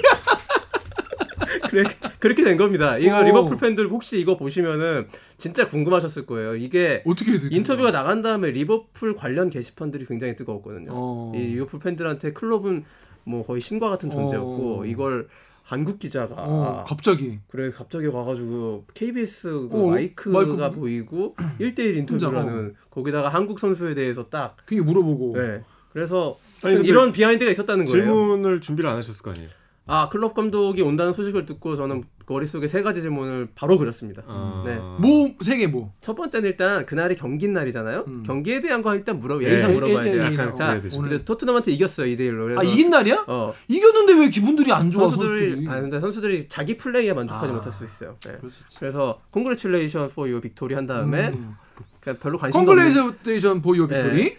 그래, 1.68 1.84
그렇게 2.18 2.44
된 2.44 2.56
겁니다. 2.56 2.98
이거 2.98 3.18
어. 3.18 3.22
리버풀 3.22 3.56
팬들 3.56 3.88
혹시 3.88 4.18
이거 4.18 4.36
보시면은 4.36 5.08
진짜 5.36 5.66
궁금하셨을 5.66 6.26
거예요. 6.26 6.56
이게 6.56 7.02
어떻게 7.06 7.32
인터뷰가 7.50 7.92
나간 7.92 8.22
다음에 8.22 8.50
리버풀 8.50 9.14
관련 9.14 9.50
게시판들이 9.50 10.06
굉장히 10.06 10.36
뜨거웠거든요. 10.36 10.90
어. 10.92 11.32
이 11.34 11.38
리버풀 11.38 11.80
팬들한테 11.80 12.32
클롭은 12.32 12.84
뭐 13.24 13.44
거의 13.44 13.60
신과 13.60 13.88
같은 13.90 14.10
존재였고 14.10 14.80
어. 14.80 14.86
이걸 14.86 15.28
한국 15.62 15.98
기자가 15.98 16.34
어, 16.38 16.84
갑자기 16.86 17.40
그래 17.48 17.68
갑자기 17.68 18.06
와가지고 18.06 18.86
KBS 18.94 19.68
그 19.70 19.70
어, 19.72 19.90
마이크가 19.90 20.38
마이크 20.38 20.70
보이고 20.80 21.36
1대1 21.60 21.96
인터뷰를 21.98 22.28
혼자, 22.28 22.28
어. 22.28 22.40
하는 22.40 22.74
거기다가 22.90 23.28
한국 23.28 23.60
선수에 23.60 23.94
대해서 23.94 24.30
딱 24.30 24.56
그게 24.64 24.80
물어보고 24.80 25.34
네. 25.36 25.62
그래서 25.92 26.38
아니, 26.62 26.76
이런 26.86 27.12
비하인드가 27.12 27.50
있었다는 27.50 27.84
거예요. 27.84 28.04
질문을 28.04 28.60
준비를 28.62 28.88
안 28.88 28.96
하셨을 28.96 29.22
거 29.22 29.32
아니에요. 29.32 29.48
아 29.90 30.08
클롭 30.10 30.34
감독이 30.34 30.82
온다는 30.82 31.12
소식을 31.14 31.46
듣고 31.46 31.74
저는 31.74 32.04
머릿속에 32.26 32.68
세 32.68 32.82
가지 32.82 33.00
질문을 33.00 33.48
바로 33.54 33.78
그렸습니다. 33.78 34.22
아, 34.26 34.62
네. 34.66 34.76
뭐 34.76 35.30
세 35.42 35.56
개 35.56 35.66
뭐. 35.66 35.94
첫 36.02 36.14
번째는 36.14 36.50
일단 36.50 36.84
그날이 36.84 37.16
경기 37.16 37.48
날이잖아요. 37.48 38.04
음. 38.06 38.22
경기에 38.24 38.60
대한 38.60 38.82
거 38.82 38.94
일단 38.94 39.18
물어 39.18 39.38
네. 39.38 39.46
예의상 39.46 39.70
예, 39.70 39.74
물어봐야 39.74 40.04
예, 40.04 40.08
예, 40.08 40.12
돼요. 40.12 40.24
예의상. 40.26 40.54
자, 40.54 40.66
물어야 40.66 40.80
되죠. 40.82 41.00
근데 41.00 41.24
토트넘한테 41.24 41.72
이겼어요 41.72 42.06
2대 42.14 42.20
1로. 42.20 42.44
그래서 42.44 42.60
아 42.60 42.64
이긴 42.64 42.90
날이야? 42.90 43.24
어 43.26 43.54
이겼는데 43.68 44.20
왜 44.20 44.28
기분들이 44.28 44.70
안 44.72 44.90
좋아 44.90 45.06
선수들이 45.08 45.38
선수들이? 45.52 45.68
아 45.68 45.80
근데 45.80 46.00
선수들이 46.00 46.46
자기 46.50 46.76
플레이에 46.76 47.14
만족하지 47.14 47.50
아. 47.50 47.54
못할 47.54 47.72
수 47.72 47.84
있어요. 47.84 48.16
네. 48.26 48.32
그래서 48.78 49.20
congratulation 49.32 50.10
for 50.10 50.28
your 50.30 50.42
victory 50.42 50.76
한 50.76 50.86
다음에 50.86 51.28
음. 51.28 51.54
그냥 52.00 52.18
별로 52.20 52.36
관심도 52.36 52.70
없는 52.70 52.92
congratulation 53.06 53.62
for 53.62 53.72
your 53.72 53.86
네. 53.88 53.98
victory. 53.98 54.36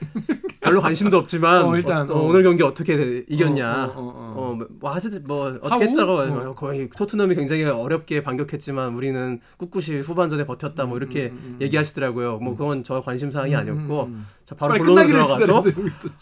별로 0.60 0.82
관심도 0.82 1.18
없지만 1.18 1.66
어, 1.66 1.76
일단, 1.76 2.10
어, 2.12 2.16
어. 2.16 2.22
오늘 2.24 2.44
경기 2.44 2.64
어떻게 2.64 2.96
돼- 2.98 3.24
이겼냐. 3.30 3.86
어, 3.86 3.88
어, 3.96 4.02
어, 4.02 4.34
어. 4.36 4.52
어, 4.62 4.68
뭐 4.80 4.92
하여튼 4.92 5.24
뭐? 5.26 5.58
어떻게 5.62 5.86
했다고 5.86 6.12
어. 6.14 6.56
거의 6.56 6.90
토트넘이 6.90 7.36
굉장히 7.36 7.64
어렵게 7.64 8.24
반격했지만 8.24 8.94
우리는 8.94 9.40
꿋꿋이 9.58 10.02
후반전에 10.02 10.46
버텼다 10.46 10.86
뭐 10.86 10.98
이렇게 10.98 11.28
음, 11.28 11.32
음, 11.32 11.40
음. 11.56 11.58
얘기하시더라고요. 11.62 12.38
뭐 12.40 12.56
그건 12.56 12.84
저 12.84 13.00
관심 13.00 13.32
사항이 13.32 13.56
아니었고 13.56 14.04
음, 14.04 14.08
음. 14.10 14.26
자 14.44 14.56
바로 14.56 14.74
본론으로 14.76 15.08
들어가서. 15.38 15.72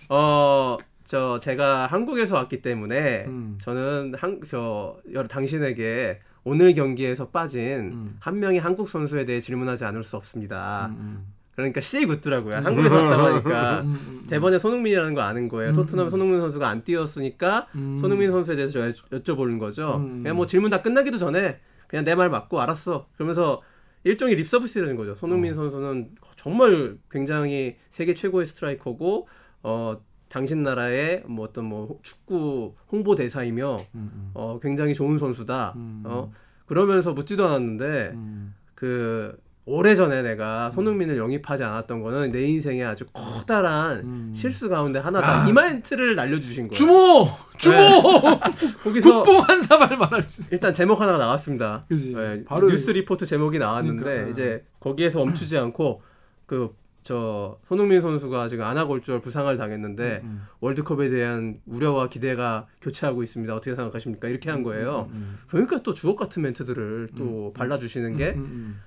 어 0.09 0.77
저 1.07 1.39
제가 1.39 1.85
한국에서 1.87 2.35
왔기 2.35 2.61
때문에 2.61 3.23
음. 3.27 3.57
저는 3.61 4.13
한저 4.17 4.97
당신에게 5.29 6.19
오늘 6.43 6.73
경기에서 6.73 7.29
빠진 7.29 7.63
음. 7.93 8.17
한 8.19 8.39
명의 8.39 8.59
한국 8.59 8.89
선수에 8.89 9.23
대해 9.23 9.39
질문하지 9.39 9.85
않을 9.85 10.03
수 10.03 10.17
없습니다. 10.17 10.91
음, 11.57 11.61
그러니까 11.63 11.81
씨 11.81 12.05
굳더라고요. 12.05 12.55
한국에서 12.57 12.95
왔다고 12.95 13.23
하니까 13.23 13.81
음, 13.81 13.87
음, 13.87 13.91
음. 14.21 14.27
대번에 14.29 14.59
손흥민이라는 14.59 15.13
거 15.15 15.21
아는 15.21 15.47
거예요. 15.49 15.71
음, 15.71 15.73
토트넘 15.73 16.05
음. 16.05 16.09
손흥민 16.09 16.39
선수가 16.39 16.67
안 16.67 16.83
뛰었으니까 16.83 17.67
음. 17.75 17.97
손흥민 17.99 18.29
선수에 18.31 18.55
대해서 18.55 18.79
여, 18.79 18.91
여쭤보는 18.91 19.59
거죠. 19.59 19.97
음. 19.97 20.21
그냥 20.21 20.35
뭐 20.35 20.45
질문 20.45 20.69
다 20.69 20.81
끝나기도 20.83 21.17
전에 21.17 21.59
그냥 21.87 22.05
내 22.05 22.13
말 22.15 22.29
맞고 22.29 22.61
알았어. 22.61 23.07
그러면서 23.15 23.61
일종의 24.03 24.35
립서비스라는 24.35 24.95
거죠. 24.95 25.15
손흥민 25.15 25.51
어. 25.53 25.55
선수는 25.55 26.09
정말 26.35 26.97
굉장히 27.09 27.75
세계 27.89 28.13
최고의 28.13 28.45
스트라이커고 28.45 29.27
어 29.63 29.97
당신 30.29 30.61
나라의 30.61 31.23
뭐 31.25 31.45
어떤 31.45 31.65
뭐 31.65 31.99
축구 32.03 32.75
홍보 32.91 33.15
대사이며 33.15 33.77
음, 33.95 34.11
음. 34.13 34.31
어 34.35 34.59
굉장히 34.59 34.93
좋은 34.93 35.17
선수다. 35.17 35.73
음. 35.75 36.03
어 36.05 36.31
그러면서 36.67 37.13
묻지도 37.13 37.47
않았는데 37.47 38.11
음. 38.13 38.53
그 38.75 39.35
오래전에 39.67 40.21
내가 40.21 40.71
손흥민을 40.71 41.17
영입하지 41.17 41.63
않았던 41.63 42.01
거는 42.01 42.31
내 42.31 42.43
인생에 42.43 42.83
아주 42.83 43.05
커다란 43.13 43.99
음. 43.99 44.31
실수 44.33 44.69
가운데 44.69 44.99
하나다. 44.99 45.43
아. 45.43 45.47
이 45.47 45.53
멘트를 45.53 46.15
날려주신 46.15 46.69
거예요. 46.69 46.73
주모 46.73 47.27
주모 47.57 48.39
거기서 48.83 49.23
국뽕 49.23 49.41
한 49.41 49.61
사발 49.61 49.97
말할 49.97 50.23
수 50.23 50.41
있어. 50.41 50.49
일단 50.53 50.73
제목 50.73 51.01
하나가 51.01 51.17
나왔습니다. 51.17 51.85
그지. 51.89 52.13
네, 52.13 52.43
바로 52.45 52.67
뉴스 52.67 52.91
리포트 52.91 53.25
제목이 53.25 53.59
나왔는데 53.59 54.03
그러니까. 54.03 54.29
이제 54.31 54.63
거기에서 54.79 55.19
멈추지 55.19 55.57
않고 55.57 56.01
그 56.45 56.87
저 57.07 57.57
손흥민 57.63 58.01
선수가 58.01 58.49
지금 58.49 58.65
아나골절 58.65 59.21
부상을 59.21 59.55
당했는데 59.55 60.19
음. 60.25 60.45
월드컵에 60.59 61.07
대한 61.07 61.61
우려와 61.65 62.09
기대가 62.09 62.67
교차하고 62.81 63.23
있습니다. 63.23 63.55
어떻게 63.55 63.73
생각하십니까? 63.77 64.27
이렇게 64.27 64.49
한 64.49 64.61
거예요. 64.61 65.07
음, 65.13 65.37
그러니까 65.47 65.77
또 65.83 65.93
주옥 65.93 66.17
같은 66.19 66.43
멘트들을 66.43 67.11
또 67.17 67.53
발라주시는 67.55 68.11
음, 68.11 68.17
게 68.17 68.33
음, 68.35 68.39
음, 68.39 68.81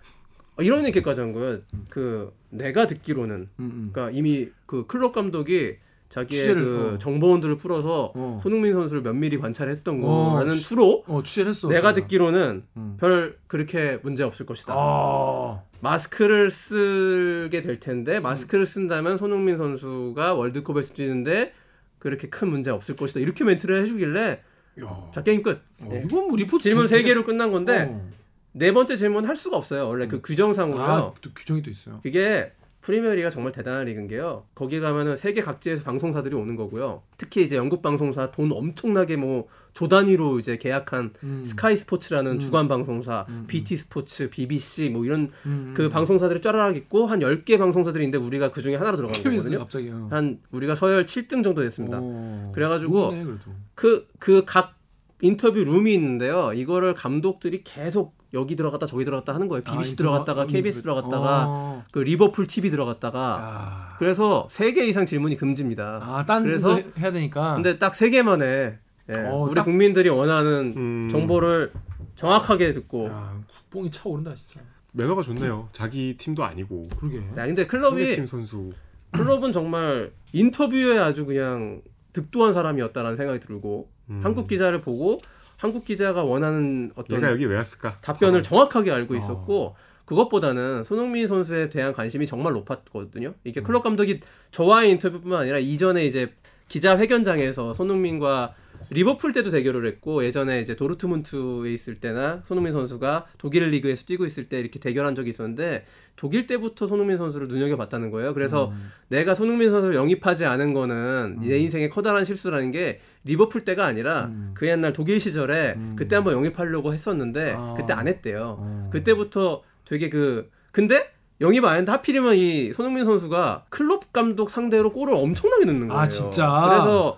이런 0.63 0.85
얘기까지 0.87 1.21
한 1.21 1.33
거예요. 1.33 1.59
그 1.89 2.33
내가 2.51 2.87
듣기로는 2.87 3.35
음, 3.35 3.49
음. 3.61 3.91
그러니까 3.93 4.17
이미 4.17 4.49
그 4.67 4.87
클롭 4.87 5.13
감독이 5.13 5.77
자기의 6.09 6.39
취재를, 6.41 6.65
그 6.65 6.91
어. 6.95 6.99
정보원들을 6.99 7.57
풀어서 7.57 8.13
어. 8.17 8.39
손흥민 8.43 8.73
선수를 8.73 9.03
면밀히 9.03 9.39
관찰했던 9.39 10.03
어, 10.03 10.31
거라는 10.33 10.55
취- 10.57 10.69
투로 10.71 11.05
어 11.07 11.23
했어. 11.25 11.69
내가 11.69 11.81
제가. 11.81 11.93
듣기로는 11.95 12.65
음. 12.77 12.97
별 12.99 13.37
그렇게 13.47 13.99
문제 14.03 14.25
없을 14.25 14.45
것이다. 14.45 14.75
아. 14.77 15.63
마스크를 15.81 16.51
쓰게 16.51 17.61
될 17.61 17.79
텐데 17.81 18.19
마스크를 18.21 18.67
쓴다면 18.67 19.17
손흥민 19.19 19.57
선수가 19.57 20.35
월드컵에서 20.35 20.95
뛰는데 20.95 21.53
그렇게 22.01 22.29
큰 22.29 22.49
문제 22.49 22.71
없을 22.73 22.97
것이다. 22.97 23.21
이렇게 23.21 23.45
멘트를 23.45 23.81
해주길래 23.83 24.41
야. 24.83 25.11
자 25.15 25.23
게임 25.23 25.43
끝. 25.43 25.61
어, 25.81 25.91
예. 25.93 26.03
이건 26.05 26.27
뭐 26.29 26.37
리포트 26.37 26.63
질문 26.65 26.87
세 26.89 27.03
개로 27.03 27.25
끝난 27.25 27.53
건데 27.53 27.89
어. 27.91 28.11
네 28.53 28.73
번째 28.73 28.97
질문 28.97 29.27
할 29.27 29.37
수가 29.37 29.57
없어요. 29.57 29.89
원래 29.89 30.07
그 30.07 30.21
규정상으로요. 30.23 30.85
아, 30.85 31.15
또 31.21 31.31
규정이 31.35 31.63
또 31.63 31.71
있어요. 31.71 32.01
그게 32.03 32.53
프리미어리가 32.81 33.31
정말 33.31 33.53
대단한 33.53 33.85
리그인 33.85 34.09
게요. 34.09 34.45
거기 34.55 34.81
가면은 34.81 35.17
세계 35.17 35.41
각지에서 35.41 35.85
방송사들이 35.85 36.35
오는 36.35 36.57
거고요. 36.57 37.03
특히 37.19 37.43
이제 37.43 37.57
영국 37.57 37.83
방송사 37.83 38.31
돈 38.31 38.53
엄청나게 38.53 39.17
뭐 39.17 39.49
조 39.73 39.89
단위로 39.89 40.39
이제 40.39 40.57
계약한 40.57 41.13
음. 41.23 41.43
스카이 41.45 41.77
스포츠라는 41.77 42.33
음. 42.33 42.39
주간 42.39 42.69
방송사, 42.69 43.27
음. 43.29 43.45
BT 43.47 43.77
스포츠, 43.77 44.29
BBC 44.29 44.91
뭐 44.91 45.05
이런 45.05 45.31
음. 45.47 45.75
그 45.77 45.89
방송사들이 45.89 46.41
쫘라락 46.41 46.77
있고 46.77 47.07
한 47.07 47.21
10개 47.21 47.59
방송사들이 47.59 48.05
있는데 48.05 48.25
우리가 48.25 48.51
그 48.51 48.63
중에 48.63 48.77
하나로 48.77 49.07
KBS 49.09 49.23
거거든요. 49.23 49.59
갑자기요. 49.61 50.09
한 50.11 50.41
우리가 50.51 50.75
서열 50.75 51.05
7등 51.05 51.45
정도 51.45 51.63
됐습니다. 51.63 52.01
오. 52.01 52.53
그래 52.53 52.69
가지고 52.69 53.11
좋네, 53.11 53.25
그래도. 53.25 53.41
그그 53.75 54.45
각 54.47 54.75
인터뷰 55.23 55.59
룸이 55.59 55.93
있는데요. 55.95 56.53
이거를 56.53 56.95
감독들이 56.95 57.63
계속 57.65 58.17
여기 58.33 58.55
들어갔다 58.57 58.87
저기 58.87 59.05
들어갔다 59.05 59.35
하는 59.35 59.49
거예요. 59.49 59.63
BBC 59.65 59.95
아, 59.95 59.97
들어갔다가 59.97 60.47
KBS 60.47 60.83
들어갔다가 60.83 61.45
어. 61.49 61.85
그 61.93 61.99
리버풀 61.99 62.47
TV 62.47 62.71
들어갔다가 62.71 63.19
아, 63.41 63.97
그래서 63.99 64.47
세 64.51 64.73
개 64.73 64.85
이상 64.87 65.05
질문이 65.05 65.37
금지입니다. 65.37 66.01
아, 66.03 66.25
딴 66.27 66.43
그래서- 66.45 66.81
해야 66.99 67.11
되니까. 67.13 67.55
근데 67.55 67.77
딱 67.79 67.95
세 67.95 68.09
개만에 68.09 68.79
예, 69.11 69.15
어, 69.27 69.43
우리 69.45 69.55
딱- 69.55 69.65
국민들이 69.65 70.09
원하는 70.09 70.75
음. 70.77 71.09
정보를 71.11 71.73
정확하게 72.15 72.71
듣고. 72.73 73.07
야, 73.09 73.37
국뽕이 73.53 73.91
차오른다 73.91 74.35
진짜. 74.37 74.61
매너가 74.93 75.23
좋네요. 75.23 75.69
자기 75.73 76.17
팀도 76.17 76.45
아니고 76.45 76.85
그러게. 76.99 77.19
야, 77.37 77.47
근데 77.47 77.67
클럽이 77.67 77.99
상대팀 78.01 78.27
선수. 78.27 78.71
클럽은 79.13 79.51
정말 79.53 80.13
인터뷰에 80.33 80.99
아주 80.99 81.27
그냥 81.27 81.83
득도한 82.13 82.53
사람이었다라는 82.53 83.17
생각이 83.17 83.41
들고 83.41 83.91
음. 84.11 84.21
한국 84.23 84.49
기자를 84.49 84.81
보고 84.81 85.19
한국 85.57 85.85
기자가 85.85 86.23
원하는 86.23 86.91
어떤 86.97 87.19
얘가 87.19 87.31
여기 87.31 87.45
왜 87.45 87.57
왔을까? 87.57 87.99
답변을 88.01 88.41
어. 88.41 88.43
정확하게 88.43 88.91
알고 88.91 89.15
있었고 89.15 89.77
그것보다는 90.07 90.83
손흥민 90.85 91.27
선수에 91.27 91.71
대한 91.71 91.93
관심이 91.93 92.27
정말 92.27 92.53
높았거든요. 92.55 93.35
이게 93.45 93.61
클럽 93.61 93.83
감독이 93.83 94.21
저와의 94.51 94.91
인터뷰뿐만 94.93 95.43
아니라 95.43 95.59
이전에 95.59 96.05
이제 96.05 96.33
기자 96.67 96.99
회견장에서 96.99 97.75
손흥민과 97.75 98.55
리버풀 98.91 99.33
때도 99.33 99.51
대결을 99.51 99.87
했고 99.87 100.25
예전에 100.25 100.61
이제 100.61 100.75
도르트문트에 100.77 101.73
있을 101.73 101.97
때나 101.97 102.43
손흥민 102.45 102.73
선수가 102.73 103.27
독일 103.39 103.69
리그에서 103.69 104.05
뛰고 104.05 104.25
있을 104.25 104.49
때 104.49 104.59
이렇게 104.61 104.79
대결한 104.79 105.15
적이 105.15 105.31
있었는데 105.31 105.87
독일 106.17 106.47
때부터 106.47 106.87
손흥민 106.87 107.17
선수를 107.17 107.49
눈여겨봤다는 107.49 108.11
거예요. 108.11 108.35
그래서 108.35 108.69
음. 108.69 108.91
내가 109.09 109.35
손흥민 109.35 109.71
선수를 109.71 109.95
영입하지 109.95 110.45
않은 110.45 110.75
거는 110.75 111.39
내 111.41 111.59
인생의 111.59 111.89
커다란 111.89 112.25
실수라는 112.25 112.71
게 112.73 113.01
리버풀 113.25 113.65
때가 113.65 113.87
아니라 113.87 114.27
음. 114.27 114.51
그 114.55 114.67
옛날 114.67 114.93
독일 114.93 115.21
시절에 115.21 115.75
음. 115.77 115.97
그때 115.97 116.17
한번 116.17 116.35
영입하려고 116.35 116.93
했었는데 116.93 117.55
아. 117.57 117.75
그때 117.77 117.93
안 117.93 118.09
했대요. 118.09 118.57
어. 118.59 118.91
그때부터 118.93 119.63
되게 119.85 120.09
그 120.09 120.51
근데 120.73 121.11
영입 121.41 121.65
안 121.65 121.71
했는데 121.73 121.93
하필이면 121.93 122.37
이 122.37 122.73
손흥민 122.73 123.05
선수가 123.05 123.65
클럽 123.71 124.13
감독 124.13 124.51
상대로 124.51 124.93
골을 124.93 125.15
엄청나게 125.15 125.65
넣는 125.65 125.89
거예요. 125.89 126.01
아, 126.03 126.07
진짜? 126.07 126.67
그래서 126.69 127.17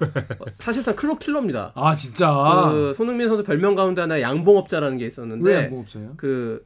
사실상 0.59 0.95
클럽 0.95 1.19
킬러입니다. 1.19 1.73
아 1.75 1.97
진짜. 1.97 2.31
그 2.71 2.93
손흥민 2.95 3.27
선수 3.29 3.43
별명 3.43 3.75
가운데 3.75 4.01
하나 4.01 4.21
양봉업자라는 4.21 4.99
게 4.99 5.07
있었는데 5.07 5.51
왜 5.51 5.63
양봉 5.65 5.81
없어요? 5.81 6.13
그 6.17 6.65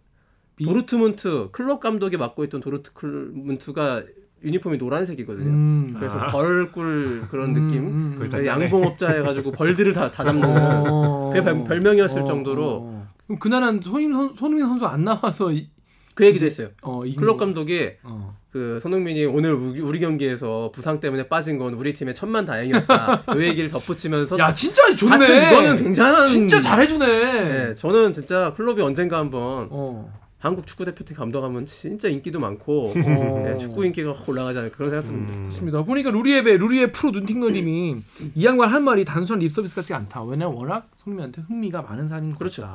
비- 0.56 0.64
도르트문트 0.64 1.48
클럽 1.52 1.80
감독이 1.80 2.16
맡고 2.18 2.44
있던 2.44 2.60
도르트문트가 2.60 4.02
유니폼이 4.44 4.76
노란색이거든요. 4.76 5.48
음. 5.48 5.94
그래서 5.96 6.18
아. 6.18 6.26
벌꿀 6.26 7.26
그런 7.30 7.56
음, 7.56 7.62
느낌. 7.66 7.86
음, 7.86 8.18
음. 8.20 8.46
양봉업자 8.46 9.08
해가지고 9.08 9.52
벌들을 9.52 9.94
다, 9.94 10.10
다 10.10 10.22
잡는 10.24 10.44
어. 10.46 11.30
그게 11.32 11.42
별- 11.42 11.64
별명이었을 11.64 12.20
어, 12.22 12.24
정도로 12.26 12.70
어. 12.82 13.06
그럼 13.26 13.38
그날은 13.38 13.80
손흥민, 13.82 14.12
선, 14.12 14.34
손흥민 14.34 14.66
선수 14.66 14.86
안 14.86 15.04
나와서 15.04 15.52
이, 15.52 15.68
그 16.16 16.24
얘기도 16.24 16.46
했어요. 16.46 16.68
어, 16.80 17.02
클럽 17.18 17.36
거- 17.36 17.44
감독이 17.44 17.90
어. 18.02 18.34
그 18.50 18.80
손흥민이 18.80 19.26
오늘 19.26 19.52
우리, 19.52 20.00
경기에서 20.00 20.70
부상 20.74 20.98
때문에 20.98 21.28
빠진 21.28 21.58
건 21.58 21.74
우리 21.74 21.92
팀의 21.92 22.14
천만 22.14 22.46
다행이었다. 22.46 23.24
그 23.30 23.46
얘기를 23.46 23.68
덧붙이면서 23.70 24.38
야 24.38 24.54
진짜 24.54 24.96
좋네. 24.96 25.52
이거는 25.52 25.76
굉장한 25.76 26.24
진짜 26.24 26.58
잘해주네. 26.58 27.06
네, 27.44 27.74
저는 27.74 28.14
진짜 28.14 28.50
클럽이 28.54 28.80
언젠가 28.80 29.18
한번 29.18 29.68
어. 29.70 30.10
한국 30.38 30.66
축구 30.66 30.86
대표팀 30.86 31.16
감독하면 31.18 31.66
진짜 31.66 32.08
인기도 32.08 32.40
많고 32.40 32.94
어. 32.96 33.42
네, 33.44 33.58
축구 33.58 33.84
인기가 33.84 34.12
확 34.14 34.26
올라가지 34.26 34.58
않을까 34.58 34.74
그런 34.78 34.90
생각 34.90 35.04
듭니다. 35.04 35.34
음. 35.36 35.50
좋습니다. 35.50 35.82
보니까 35.82 36.10
루리앱의 36.12 36.56
루리앱 36.56 36.92
프로 36.92 37.10
눈팅너님이 37.10 37.96
이 38.36 38.44
양반 38.46 38.70
한 38.70 38.84
말이 38.84 39.04
단순한 39.04 39.40
립서비스 39.40 39.74
같지 39.76 39.92
않다. 39.92 40.22
왜냐면 40.22 40.54
워낙 40.54 40.88
손흥민한테 40.96 41.42
흥미가 41.42 41.82
많은 41.82 42.08
사람인 42.08 42.30
것 42.32 42.38
그렇죠. 42.38 42.66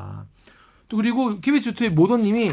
또 0.89 0.97
그리고 0.97 1.39
KBS 1.39 1.69
유튜브의 1.69 1.91
모던님이 1.91 2.51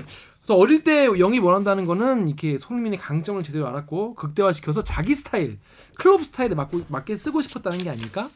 또 0.48 0.54
어릴 0.58 0.82
때 0.82 1.04
영입 1.18 1.44
원한다는 1.44 1.84
거는 1.84 2.26
이렇게 2.26 2.56
손흥민의 2.56 2.98
강점을 2.98 3.42
제대로 3.42 3.68
알았고 3.68 4.14
극대화시켜서 4.14 4.82
자기 4.82 5.14
스타일, 5.14 5.58
클럽 5.94 6.24
스타일에 6.24 6.54
맞고, 6.54 6.86
맞게 6.88 7.16
쓰고 7.16 7.42
싶었다는 7.42 7.78
게 7.80 7.90
아닐까? 7.90 8.30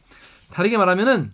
다르게 0.51 0.77
말하면은 0.77 1.33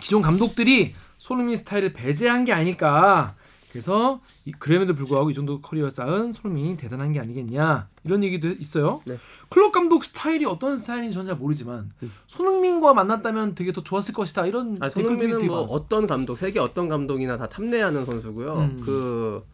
기존 0.00 0.22
감독들이 0.22 0.92
손흥민 1.18 1.54
스타일을 1.54 1.92
배제한 1.92 2.44
게 2.44 2.52
아닐까. 2.52 3.36
그래서 3.70 4.20
이- 4.44 4.50
그럼에도 4.52 4.94
불구하고 4.96 5.30
이 5.30 5.34
정도 5.34 5.60
커리어 5.60 5.88
쌓은 5.88 6.32
손흥민이 6.32 6.76
대단한 6.76 7.12
게 7.12 7.20
아니겠냐 7.20 7.86
이런 8.04 8.24
얘기도 8.24 8.48
있어요. 8.48 9.02
네. 9.04 9.18
클럽 9.50 9.70
감독 9.70 10.04
스타일이 10.04 10.46
어떤 10.46 10.76
스타일인지 10.76 11.14
저는 11.14 11.26
잘 11.26 11.36
모르지만 11.36 11.90
손흥민과 12.26 12.92
만났다면 12.92 13.54
되게 13.54 13.72
더 13.72 13.82
좋았을 13.84 14.14
것이다 14.14 14.46
이런 14.46 14.78
아, 14.80 14.88
댓글들이 14.88 15.30
손흥민은 15.30 15.46
뭐 15.46 15.56
많았어요. 15.58 15.76
어떤 15.76 16.06
감독, 16.08 16.34
세계 16.36 16.58
어떤 16.58 16.88
감독이나 16.88 17.36
다 17.36 17.48
탐내하는 17.48 18.04
선수고요. 18.04 18.54
음. 18.56 18.80
그 18.84 19.44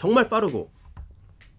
정말 0.00 0.30
빠르고 0.30 0.70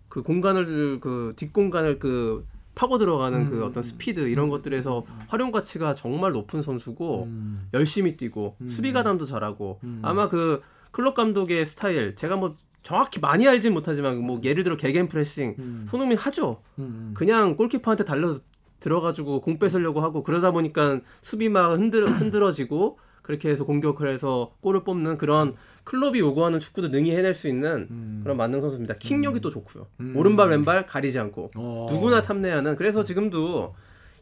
그 0.09 0.23
공간을 0.23 0.99
그 0.99 1.33
뒷공간을 1.35 1.99
그 1.99 2.43
파고 2.73 2.97
들어가는 2.97 3.45
그 3.45 3.57
음. 3.57 3.63
어떤 3.63 3.83
스피드 3.83 4.21
이런 4.29 4.49
것들에서 4.49 5.05
활용 5.27 5.51
가치가 5.51 5.93
정말 5.93 6.31
높은 6.31 6.63
선수고 6.63 7.25
음. 7.25 7.67
열심히 7.75 8.17
뛰고 8.17 8.55
음. 8.59 8.67
수비 8.67 8.93
가담도 8.93 9.27
잘하고 9.27 9.79
음. 9.83 9.99
아마 10.01 10.27
그 10.27 10.63
클롭 10.89 11.13
감독의 11.13 11.67
스타일 11.67 12.15
제가 12.15 12.35
뭐 12.35 12.55
정확히 12.81 13.19
많이 13.19 13.47
알진 13.47 13.75
못하지만 13.75 14.17
뭐 14.17 14.41
예를 14.43 14.63
들어 14.63 14.75
Gegenpressing 14.75 15.55
음. 15.59 15.85
손흥민 15.87 16.17
하죠. 16.17 16.63
음. 16.79 17.13
그냥 17.15 17.55
골키퍼한테 17.55 18.05
달려 18.05 18.33
들어가지고 18.79 19.41
공 19.41 19.59
뺏으려고 19.59 20.01
하고 20.01 20.23
그러다 20.23 20.49
보니까 20.49 20.99
수비 21.21 21.53
막 21.53 21.77
흔들 21.77 22.09
흔들어지고 22.09 22.97
그렇게 23.21 23.49
해서 23.49 23.65
공격을 23.65 24.11
해서 24.11 24.55
골을 24.61 24.83
뽑는 24.83 25.17
그런 25.17 25.55
클롭이 25.83 26.19
요구하는 26.19 26.59
축구도 26.59 26.89
능히 26.89 27.15
해낼 27.15 27.33
수 27.33 27.47
있는 27.47 27.87
음. 27.89 28.19
그런 28.23 28.37
만능 28.37 28.61
선수입니다. 28.61 28.95
킥력이 28.99 29.39
또 29.41 29.49
좋고요. 29.49 29.87
음. 29.99 30.13
오른발 30.15 30.49
왼발 30.49 30.85
가리지 30.85 31.17
않고 31.19 31.51
어. 31.55 31.87
누구나 31.89 32.21
탐내하는 32.21 32.75
그래서 32.75 33.03
지금도 33.03 33.75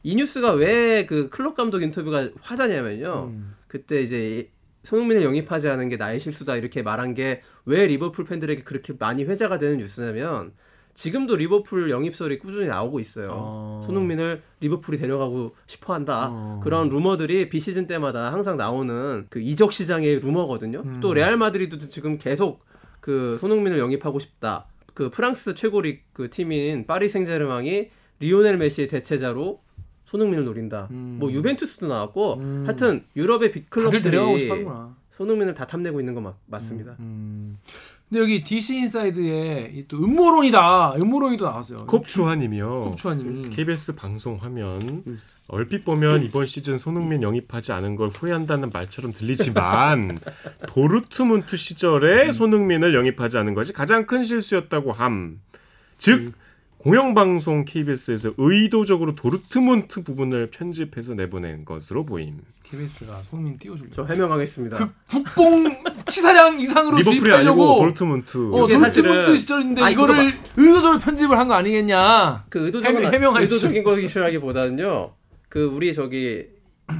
이 0.03 0.15
뉴스가 0.15 0.53
왜 0.53 1.05
그 1.05 1.29
클럽 1.29 1.55
감독 1.55 1.81
인터뷰가 1.81 2.29
회자냐면요. 2.41 3.29
음. 3.31 3.55
그때 3.67 3.99
이제 4.01 4.49
손흥민을 4.83 5.23
영입하지 5.23 5.67
않은 5.67 5.89
게 5.89 5.97
나의 5.97 6.19
실수다 6.19 6.55
이렇게 6.55 6.81
말한 6.81 7.13
게 7.13 7.41
왜 7.65 7.85
리버풀 7.85 8.25
팬들에게 8.25 8.63
그렇게 8.63 8.93
많이 8.97 9.23
회자가 9.25 9.59
되는 9.59 9.77
뉴스냐면 9.77 10.53
지금도 10.99 11.37
리버풀 11.37 11.89
영입 11.91 12.13
설이 12.13 12.39
꾸준히 12.39 12.67
나오고 12.67 12.99
있어요. 12.99 13.29
어. 13.31 13.81
손흥민을 13.85 14.41
리버풀이 14.59 14.97
데려가고 14.97 15.55
싶어 15.65 15.93
한다. 15.93 16.27
어. 16.29 16.59
그런 16.61 16.89
루머들이 16.89 17.47
비시즌 17.47 17.87
때마다 17.87 18.33
항상 18.33 18.57
나오는 18.57 19.25
그 19.29 19.39
이적 19.39 19.71
시장의 19.71 20.19
루머거든요. 20.19 20.81
음. 20.83 20.99
또 20.99 21.13
레알 21.13 21.37
마드리드도 21.37 21.87
지금 21.87 22.17
계속 22.17 22.65
그 22.99 23.37
손흥민을 23.39 23.79
영입하고 23.79 24.19
싶다. 24.19 24.65
그 24.93 25.09
프랑스 25.09 25.53
최고 25.53 25.79
리그 25.79 26.29
팀인 26.29 26.85
파리 26.85 27.07
생제르맹이 27.07 27.91
리오넬 28.19 28.57
메시의 28.57 28.89
대체자로 28.89 29.61
손흥민을 30.03 30.43
노린다. 30.43 30.89
음. 30.91 31.15
뭐 31.17 31.31
유벤투스도 31.31 31.87
나왔고 31.87 32.33
음. 32.39 32.63
하여튼 32.65 33.05
유럽의 33.15 33.51
big 33.53 33.64
club들이. 33.64 34.01
손흥민을 35.11 35.53
다 35.53 35.65
탐내고 35.65 36.01
있는 36.01 36.13
건 36.13 36.23
맞, 36.23 36.35
맞습니다. 36.45 36.97
음. 38.09 38.13
근데 38.13 38.21
여기 38.21 38.43
DC 38.43 38.75
인사이드에 38.77 39.71
이또 39.75 39.97
음모론이다. 39.97 40.95
음모론이 40.95 41.37
또 41.37 41.45
나왔어요. 41.45 41.85
kop추하님이요. 41.85 42.81
kop추아님이 42.81 43.49
KBS 43.51 43.95
방송 43.95 44.37
화면 44.37 44.81
음. 45.07 45.19
얼핏 45.47 45.85
보면 45.85 46.23
이번 46.23 46.45
시즌 46.45 46.77
손흥민 46.77 47.21
영입하지 47.21 47.71
않은 47.71 47.95
걸 47.95 48.09
후회한다는 48.09 48.71
말처럼 48.73 49.13
들리지만 49.13 50.19
도르트문트 50.67 51.55
시절에 51.57 52.31
손흥민을 52.31 52.93
영입하지 52.93 53.37
않은 53.37 53.53
것이 53.53 53.73
가장 53.73 54.05
큰 54.05 54.23
실수였다고 54.23 54.91
함. 54.91 55.39
즉 55.97 56.33
공영방송 56.79 57.65
KBS에서 57.65 58.33
의도적으로 58.37 59.13
도르트문트 59.13 60.03
부분을 60.03 60.49
편집해서 60.49 61.13
내보낸 61.13 61.65
것으로 61.65 62.05
보임. 62.05 62.39
KBS가 62.63 63.17
손흥민 63.23 63.57
띄워주려고. 63.59 63.93
저 63.93 64.05
해명하겠습니다. 64.05 64.77
그 64.77 64.89
국뽕 65.11 65.65
치사량 66.07 66.59
이상으로 66.61 66.97
리버풀이 66.99 67.33
아니고 67.33 67.79
도르트문트. 67.79 68.37
어, 68.53 68.67
도르트문트 68.67 69.37
시절인데 69.37 69.81
아니, 69.81 69.93
이거를 69.93 70.33
의도적으로 70.55 70.99
편집을 70.99 71.37
한 71.37 71.49
거 71.49 71.55
아니겠냐? 71.55 72.45
그 72.49 72.65
의도적인 72.67 73.13
해명-. 73.13 73.35
의도적인 73.35 73.83
것이라기보다는요. 73.83 75.11
그 75.49 75.65
우리 75.65 75.93
저기 75.93 76.47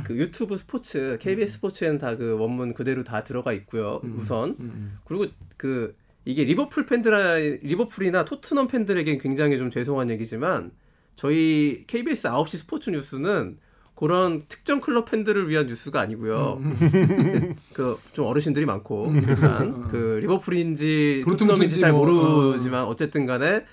그 0.04 0.18
유튜브 0.18 0.58
스포츠 0.58 1.18
KBS 1.22 1.54
스포츠에는 1.54 1.98
다 2.00 2.18
그 2.18 2.38
원문 2.38 2.74
그대로 2.74 3.04
다 3.06 3.24
들어가 3.24 3.54
있고요. 3.54 4.02
음. 4.04 4.16
우선 4.18 4.56
음, 4.60 4.98
그리고 5.06 5.26
그 5.56 5.96
이게 6.26 6.44
리버풀 6.44 6.86
팬들 6.86 7.60
리버풀이나 7.64 8.26
토트넘 8.26 8.68
팬들에겐 8.68 9.20
굉장히 9.20 9.58
좀 9.58 9.70
죄송한 9.70 10.10
얘기지만 10.10 10.72
저희 11.16 11.84
KBS 11.88 12.28
9시 12.30 12.58
스포츠 12.58 12.90
뉴스는 12.90 13.58
그런 13.96 14.40
특정 14.48 14.80
클럽 14.80 15.12
팬들을 15.12 15.50
위한 15.50 15.66
뉴스가 15.66 16.00
아니고요. 16.00 16.62
그 17.74 17.98
좀 18.14 18.26
어르신들이 18.26 18.66
많고 18.66 19.14
일단 19.16 19.88
그 19.88 20.20
리버풀인지 20.22 21.24
토트넘인지 21.28 21.80
잘 21.80 21.92
뭐, 21.94 22.06
모르지만 22.06 22.84
어쨌든 22.84 23.26
간에 23.26 23.66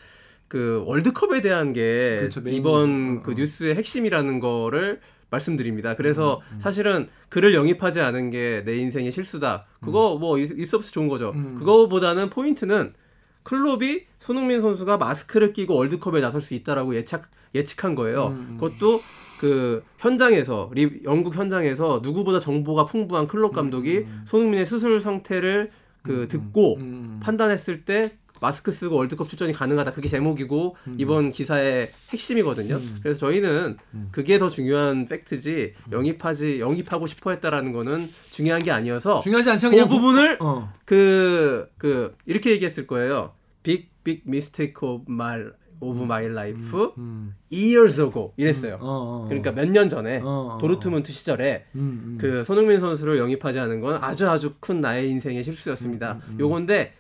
그 0.49 0.83
월드컵에 0.87 1.41
대한 1.41 1.73
게 1.73 2.19
그렇죠. 2.21 2.41
이번 2.47 3.19
어, 3.19 3.23
그 3.23 3.33
어. 3.33 3.35
뉴스의 3.35 3.75
핵심이라는 3.75 4.39
거를 4.41 5.01
말씀드립니다. 5.31 5.95
그래서 5.95 6.41
음, 6.53 6.59
사실은 6.61 7.09
그를 7.29 7.55
영입하지 7.55 8.01
않은 8.01 8.31
게 8.31 8.63
내 8.65 8.77
인생의 8.77 9.11
실수다. 9.13 9.67
그거 9.81 10.17
뭐 10.19 10.39
입- 10.39 10.59
입수 10.59 10.77
없이 10.77 10.93
좋은 10.93 11.09
거죠. 11.09 11.33
음. 11.35 11.55
그거보다는 11.57 12.31
포인트는 12.31 12.95
클롭이 13.43 14.03
손흥민 14.19 14.61
선수가 14.61 14.97
마스크를 14.97 15.53
끼고 15.53 15.75
월드컵에 15.77 16.21
나설 16.21 16.41
수 16.41 16.55
있다라고 16.55 16.95
예측 16.97 17.23
예측한 17.55 17.95
거예요. 17.95 18.29
음. 18.29 18.57
그것도 18.61 19.01
그 19.41 19.83
현장에서 19.99 20.71
리- 20.75 21.01
영국 21.05 21.35
현장에서 21.37 22.01
누구보다 22.03 22.39
정보가 22.41 22.85
풍부한 22.87 23.27
클롭 23.27 23.53
감독이 23.55 24.05
손흥민의 24.25 24.67
수술 24.67 25.01
상태를 25.01 25.71
그 26.03 26.29
듣고 26.29 26.77
음. 26.77 27.21
판단했을 27.23 27.85
때 27.85 28.17
마스크 28.41 28.71
쓰고 28.73 28.97
월드컵 28.97 29.29
출전이 29.29 29.53
가능하다. 29.53 29.93
그게 29.93 30.09
제목이고 30.09 30.77
음. 30.87 30.95
이번 30.99 31.31
기사의 31.31 31.91
핵심이거든요. 32.11 32.81
그래서 33.03 33.19
저희는 33.21 33.77
그게 34.11 34.39
더 34.39 34.51
중요한 34.51 35.07
팩트지 35.07 35.75
영입하지 35.93 36.61
영입하고 36.61 37.07
싶어 37.07 37.31
했다라는 37.31 37.73
거는 37.73 38.11
중요한 38.31 38.63
게 38.63 38.71
아니어서 38.71 39.21
중요하지 39.21 39.51
않죠. 39.51 39.71
그 39.71 39.87
부분을 39.87 40.37
어. 40.41 40.73
그, 40.85 41.69
그, 41.79 42.15
이렇게 42.27 42.51
얘기했을 42.53 42.87
거예요. 42.87 43.33
Big, 43.63 43.89
big 44.05 44.23
mistake 44.27 44.75
of 44.83 45.05
my, 45.09 45.45
of 45.81 46.03
my 46.03 46.25
life 46.27 46.93
음. 46.99 47.35
years 47.53 48.01
ago. 48.01 48.33
이랬어요. 48.37 48.75
어, 48.81 49.25
어. 49.25 49.25
그러니까 49.29 49.51
몇 49.53 49.69
년 49.71 49.89
전에 49.89 50.19
어, 50.23 50.55
어. 50.55 50.59
도르트문트 50.59 51.11
시절에 51.13 51.65
음, 51.75 51.81
음. 51.81 52.19
그 52.21 52.45
손흥민 52.45 52.81
선수를 52.81 53.19
영입하지 53.19 53.59
않은 53.61 53.81
건 53.81 53.99
아주 54.03 54.29
아주 54.29 54.55
큰 54.61 54.81
나의 54.81 55.11
인생의 55.11 55.43
실수였습니다. 55.43 56.21
요건데 56.39 56.95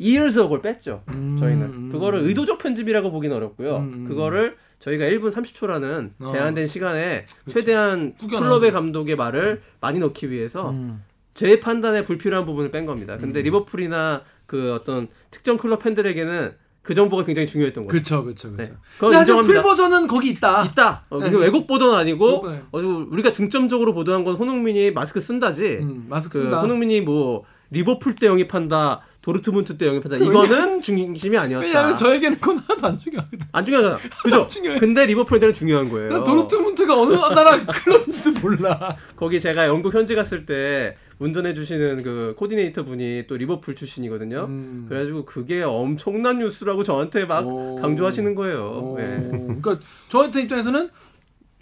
ago를 0.00 0.62
뺐죠. 0.62 1.02
음, 1.08 1.36
저희는 1.38 1.66
음. 1.66 1.88
그거를 1.92 2.20
의도적 2.20 2.58
편집이라고 2.58 3.10
보기는 3.10 3.36
어렵고요. 3.36 3.76
음, 3.76 3.92
음. 3.94 4.04
그거를 4.04 4.56
저희가 4.78 5.04
1분 5.04 5.30
30초라는 5.30 6.12
어. 6.20 6.26
제한된 6.26 6.66
시간에 6.66 7.24
최대한 7.46 8.14
꾸겨나가는 8.18 8.48
클럽의 8.48 8.72
감독의 8.72 9.16
말을 9.16 9.62
많이 9.80 9.98
넣기 9.98 10.30
위해서 10.30 10.70
음. 10.70 11.02
제 11.34 11.60
판단에 11.60 12.02
불필요한 12.02 12.44
부분을 12.46 12.70
뺀 12.70 12.86
겁니다. 12.86 13.16
근데 13.16 13.42
리버풀이나 13.42 14.22
그 14.46 14.74
어떤 14.74 15.08
특정 15.30 15.56
클럽 15.56 15.82
팬들에게는 15.82 16.54
그 16.82 16.94
정보가 16.94 17.24
굉장히 17.24 17.46
중요했던 17.46 17.86
거죠. 17.86 17.92
그렇죠, 17.92 18.24
그렇죠, 18.24 18.48
네. 18.48 18.56
그렇죠. 18.56 18.72
그건 18.94 19.10
근데 19.10 19.24
사실 19.24 19.42
풀. 19.42 19.62
버전은 19.62 20.06
거기 20.06 20.30
있다. 20.30 20.64
있다. 20.64 21.04
어, 21.10 21.18
네. 21.20 21.30
왜곡 21.30 21.66
보도는 21.66 21.94
아니고 21.94 22.48
네. 22.50 22.62
어, 22.72 22.78
우리가 22.78 23.32
중점적으로 23.32 23.92
보도한 23.92 24.24
건 24.24 24.34
손흥민이 24.34 24.92
마스크 24.92 25.20
쓴다지. 25.20 25.78
음, 25.82 26.06
마스크 26.08 26.38
그 26.38 26.44
쓴다. 26.44 26.58
손흥민이 26.58 27.02
뭐 27.02 27.44
리버풀 27.70 28.14
때 28.14 28.26
영입한다, 28.26 29.02
도르트문트 29.22 29.76
때 29.76 29.86
영입한다. 29.86 30.16
이거는 30.16 30.80
중심이 30.80 31.36
아니었다. 31.36 31.64
왜냐하면 31.66 31.94
저에게는 31.96 32.38
그건 32.40 32.58
하나도 32.58 32.86
안 32.86 32.98
중요하거든. 32.98 33.38
안 33.52 33.64
중요하잖아. 33.66 33.98
그죠? 34.22 34.46
중요해. 34.46 34.78
근데 34.78 35.04
리버풀한테는 35.06 35.52
중요한 35.52 35.88
거예요. 35.90 36.10
난 36.10 36.24
도르트문트가 36.24 36.98
어느 36.98 37.12
나라 37.14 37.64
클럽인지도 37.66 38.40
몰라. 38.40 38.96
거기 39.16 39.38
제가 39.38 39.66
영국 39.66 39.92
현지 39.94 40.14
갔을 40.14 40.46
때 40.46 40.96
운전해 41.18 41.52
주시는 41.52 42.02
그 42.02 42.34
코디네이터 42.38 42.84
분이 42.84 43.24
또 43.26 43.36
리버풀 43.36 43.74
출신이거든요. 43.74 44.46
음. 44.48 44.86
그래가지고 44.88 45.26
그게 45.26 45.62
엄청난 45.62 46.38
뉴스라고 46.38 46.82
저한테 46.82 47.26
막 47.26 47.46
오. 47.46 47.76
강조하시는 47.82 48.34
거예요. 48.34 48.62
어, 48.64 48.94
네. 48.96 49.28
그러니까 49.60 49.78
저한테 50.08 50.40
입장에서는 50.42 50.88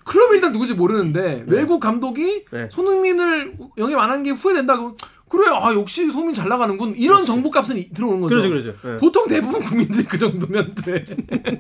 클럽이 0.04 0.36
일단 0.36 0.52
누구지 0.52 0.72
모르는데 0.74 1.44
외국 1.48 1.80
감독이 1.80 2.44
네. 2.50 2.68
손흥민을 2.70 3.54
영입 3.76 3.98
안 3.98 4.10
한 4.10 4.22
게 4.22 4.30
후회된다고 4.30 4.94
그래 5.28 5.48
아 5.52 5.72
역시 5.74 6.06
손흥민 6.06 6.34
잘 6.34 6.48
나가는군 6.48 6.94
이런 6.96 7.24
정보 7.24 7.50
값은 7.50 7.76
이- 7.78 7.90
들어오는 7.92 8.20
거죠. 8.20 8.34
그렇죠, 8.34 8.48
그렇죠. 8.48 8.74
네. 8.82 8.98
보통 8.98 9.26
대부분 9.26 9.60
국민들이 9.60 10.04
그 10.04 10.16
정도면 10.18 10.74
돼. 10.74 11.04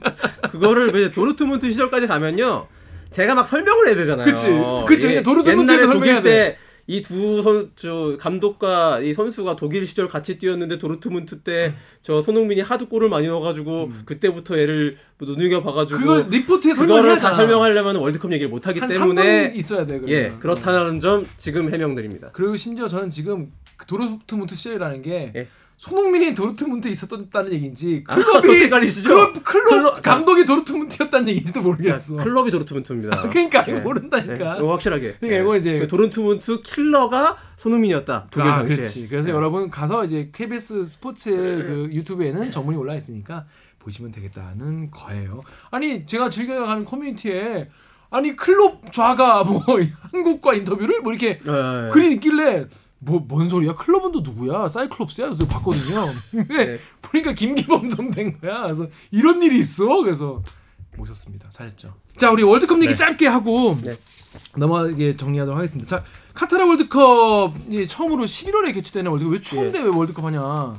그거를 0.50 0.88
이제 0.96 1.10
도르트문트 1.12 1.70
시절까지 1.70 2.06
가면요. 2.06 2.66
제가 3.10 3.34
막 3.34 3.46
설명을 3.46 3.88
해야 3.88 3.94
되잖아요. 3.96 4.24
그치. 4.24 4.46
그치. 4.86 5.22
도르트문트에서 5.22 5.72
옛날에 5.82 5.86
설명해야 5.86 6.22
때 6.22 6.58
이 6.90 7.02
두 7.02 7.42
선수 7.42 8.16
감독과 8.18 9.00
이 9.00 9.12
선수가 9.12 9.56
독일 9.56 9.84
시절 9.86 10.08
같이 10.08 10.38
뛰었는데 10.38 10.78
도르트문트 10.78 11.40
때 11.42 11.74
저 12.02 12.22
손흥민이 12.22 12.62
하도 12.62 12.88
골을 12.88 13.08
많이 13.10 13.26
넣어가지고 13.26 13.90
그때부터 14.06 14.58
얘를 14.58 14.96
뭐 15.18 15.28
눈여겨 15.30 15.62
봐가지고 15.62 15.98
음. 15.98 16.00
그걸 16.02 16.26
리포트에 16.30 16.72
그거를 16.72 17.18
다 17.18 17.34
설명하려면 17.34 17.96
월드컵 17.96 18.32
얘기를 18.32 18.48
못 18.48 18.66
하기 18.66 18.80
한 18.80 18.88
때문에 18.88 19.50
3분 19.52 19.56
있어야 19.56 19.84
돼. 19.84 19.98
그러면. 19.98 20.08
예 20.08 20.32
그렇다는 20.40 21.00
점 21.00 21.26
지금 21.36 21.70
해명드립니다. 21.72 22.30
그리고 22.32 22.56
심지어 22.56 22.88
저는 22.88 23.10
지금 23.10 23.52
그 23.76 23.84
도르트문트 23.86 24.54
시절이라는 24.54 25.02
게 25.02 25.32
예. 25.36 25.46
손흥민이 25.78 26.34
도르트문트에 26.34 26.90
있었다는 26.90 27.52
얘기인지 27.52 28.02
아, 28.08 28.16
클럽이? 28.16 28.68
클럽, 28.68 29.44
클럽 29.44 29.44
클럽- 29.44 30.02
감독이 30.02 30.44
도르트문트였다는 30.44 31.28
얘기인지도 31.28 31.62
모르겠어. 31.62 32.16
자, 32.16 32.24
클럽이 32.24 32.50
도르트문트입니다. 32.50 33.22
그러니까 33.30 33.64
예. 33.68 33.74
모른다니까. 33.74 34.54
네, 34.54 34.58
이거 34.58 34.72
확실하게. 34.72 35.14
그러니까 35.20 35.40
이거 35.42 35.56
이제- 35.56 35.86
도르트문트 35.86 36.62
킬러가 36.62 37.36
손흥민이었다. 37.56 38.26
독일 38.28 38.50
아, 38.50 38.56
당시에. 38.58 38.76
그렇지. 38.76 39.08
그래서 39.08 39.28
네. 39.28 39.34
여러분 39.36 39.70
가서 39.70 40.04
이제 40.04 40.30
KBS 40.32 40.82
스포츠 40.82 41.30
그 41.30 41.88
유튜브에는 41.92 42.50
정문이 42.50 42.76
올라 42.76 42.96
있으니까 42.96 43.46
보시면 43.78 44.10
되겠다는 44.10 44.90
거예요. 44.90 45.42
아니 45.70 46.04
제가 46.06 46.28
즐겨가는 46.28 46.84
커뮤니티에 46.86 47.68
아니 48.10 48.34
클럽 48.34 48.90
좌가 48.90 49.44
뭐 49.44 49.62
한국과 50.10 50.54
인터뷰를 50.54 51.02
뭐 51.02 51.12
이렇게 51.12 51.38
예, 51.46 51.50
예, 51.52 51.86
예. 51.86 51.90
글이 51.92 52.14
있길래 52.14 52.66
뭐 53.00 53.26
뭔 53.26 53.48
소리야? 53.48 53.74
클럽은 53.74 54.12
또 54.12 54.20
누구야? 54.20 54.68
사이클롭스야? 54.68 55.26
그래서 55.26 55.46
봤거든요. 55.46 56.06
근데 56.30 56.66
네. 56.66 56.78
보니까 57.02 57.32
김기범 57.32 57.88
선배인 57.88 58.40
거야. 58.40 58.62
그래서 58.62 58.86
이런 59.10 59.42
일이 59.42 59.58
있어. 59.58 60.02
그래서 60.02 60.42
모셨습니다. 60.96 61.48
잘했죠. 61.50 61.94
자, 62.16 62.30
우리 62.32 62.42
월드컵 62.42 62.78
얘기 62.78 62.88
네. 62.88 62.94
짧게 62.96 63.26
하고 63.28 63.76
네. 63.82 63.96
넘어가게 64.56 65.16
정리하도록 65.16 65.56
하겠습니다. 65.56 65.88
자, 65.88 66.04
카타르 66.34 66.66
월드컵이 66.66 67.86
처음으로 67.88 68.24
11월에 68.24 68.74
개최되는 68.74 69.08
월드컵 69.10 69.32
왜 69.32 69.40
추운데 69.40 69.80
왜 69.80 69.88
월드컵 69.88 70.24
하냐 70.24 70.78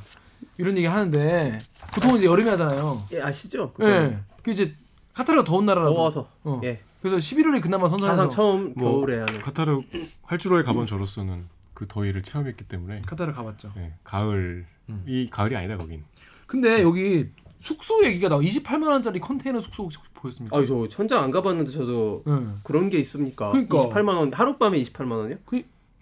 이런 0.57 0.75
얘기 0.75 0.85
하는데 0.87 1.59
보통 1.93 2.11
은 2.11 2.17
이제 2.17 2.25
여름에 2.25 2.49
하잖아요. 2.51 3.01
예, 3.13 3.21
아시죠? 3.21 3.71
예. 3.79 3.83
그거. 3.83 3.89
네. 3.89 4.19
그 4.43 4.51
이제 4.51 4.75
카타르가 5.13 5.45
더운 5.45 5.65
나라라서. 5.65 5.95
더워서. 5.95 6.29
어. 6.43 6.59
예. 6.65 6.81
그래서 7.01 7.15
11월에 7.15 7.61
그나마 7.61 7.87
선선해서 7.87 8.27
처음 8.27 8.73
뭐, 8.75 8.91
겨울에 8.91 9.19
하는. 9.19 9.41
카타르 9.41 9.81
활주로에 10.23 10.63
가본 10.63 10.85
저로서는 10.85 11.45
그 11.79 11.87
더위를 11.87 12.23
체험했기 12.23 12.65
때문에 12.65 13.03
카타르 13.05 13.31
가봤죠. 13.31 13.71
네, 13.77 13.93
가을 14.03 14.65
음. 14.89 15.01
이 15.07 15.29
가을이 15.31 15.55
아니다 15.55 15.77
거긴. 15.77 16.03
근데 16.45 16.81
여기 16.81 17.29
숙소 17.61 18.03
얘기가 18.05 18.27
나와 18.27 18.41
28만 18.41 18.89
원짜리 18.89 19.21
컨테이너 19.21 19.61
숙소 19.61 19.83
혹시 19.83 19.97
보였습니까? 20.13 20.57
아, 20.57 20.65
저 20.65 20.85
현장 20.91 21.23
안 21.23 21.31
가봤는데 21.31 21.71
저도 21.71 22.23
네. 22.25 22.33
그런 22.65 22.89
게 22.89 22.97
있습니까? 22.99 23.51
그러니까. 23.51 23.77
28만 23.77 24.17
원 24.17 24.33
하룻밤에 24.33 24.77
28만 24.77 25.11
원이요? 25.11 25.37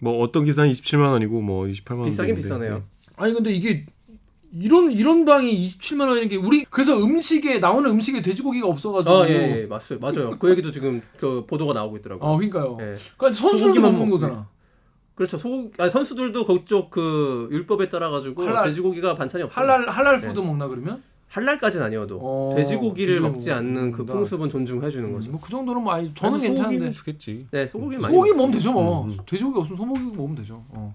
뭐 0.00 0.20
어떤 0.20 0.44
기사는 0.44 0.68
27만 0.68 1.12
원이고 1.12 1.40
뭐 1.42 1.66
28만 1.66 1.98
원. 1.98 2.04
비싸긴 2.06 2.34
비싸네요. 2.34 2.82
아니 3.14 3.32
근데 3.32 3.52
이게 3.52 3.86
이런 4.52 4.90
이런 4.90 5.24
방이 5.24 5.64
27만 5.64 6.08
원인 6.08 6.28
게 6.28 6.34
우리 6.34 6.64
그래서 6.64 6.98
음식에 7.00 7.60
나오는 7.60 7.88
음식에 7.88 8.20
돼지고기가 8.20 8.66
없어가지고 8.66 9.14
아, 9.14 9.28
예, 9.28 9.62
예, 9.62 9.66
맞아요. 9.66 10.00
맞아요. 10.00 10.38
그 10.40 10.50
얘기도 10.50 10.72
지금 10.72 11.02
그 11.18 11.46
보도가 11.46 11.72
나오고 11.72 11.98
있더라고요. 11.98 12.28
아 12.28 12.36
그러니까요. 12.36 12.78
예. 12.80 12.96
그러니까 13.16 13.32
소고기만 13.32 13.92
먹는 13.92 14.10
거잖아. 14.10 14.48
그렇죠. 15.18 15.36
소고기 15.36 15.70
아니, 15.80 15.90
선수들도 15.90 16.46
그쪽 16.46 16.90
그 16.90 17.48
율법에 17.50 17.88
따라 17.88 18.08
가지고 18.08 18.44
할랄- 18.46 18.64
돼지고기가 18.66 19.16
반찬이 19.16 19.42
없어요. 19.42 19.66
할랄 19.66 19.88
할랄 19.88 20.20
네. 20.20 20.28
food 20.28 20.38
먹나 20.38 20.68
그러면? 20.68 21.02
할랄까지는 21.26 21.84
아니어도 21.86 22.18
어, 22.22 22.52
돼지고기를 22.54 23.20
먹지 23.20 23.50
않는 23.50 23.90
그. 23.90 24.04
풍습은 24.06 24.48
존중해 24.48 24.88
주는 24.88 25.12
거죠. 25.12 25.30
뭐그 25.32 25.50
정도는 25.50 25.82
뭐 25.82 25.92
아니, 25.92 26.14
저는 26.14 26.38
괜찮은데 26.38 26.90
주겠지. 26.92 27.46
네, 27.50 27.66
소고기 27.66 27.96
많이 27.98 28.14
소고기. 28.14 28.30
먹으면 28.30 28.52
되죠 28.52 28.72
뭐. 28.72 29.02
음, 29.04 29.10
음. 29.10 29.16
돼지고기 29.26 29.58
없으면 29.58 29.76
소고기 29.76 30.00
먹으면 30.16 30.36
되죠. 30.36 30.64
어. 30.68 30.94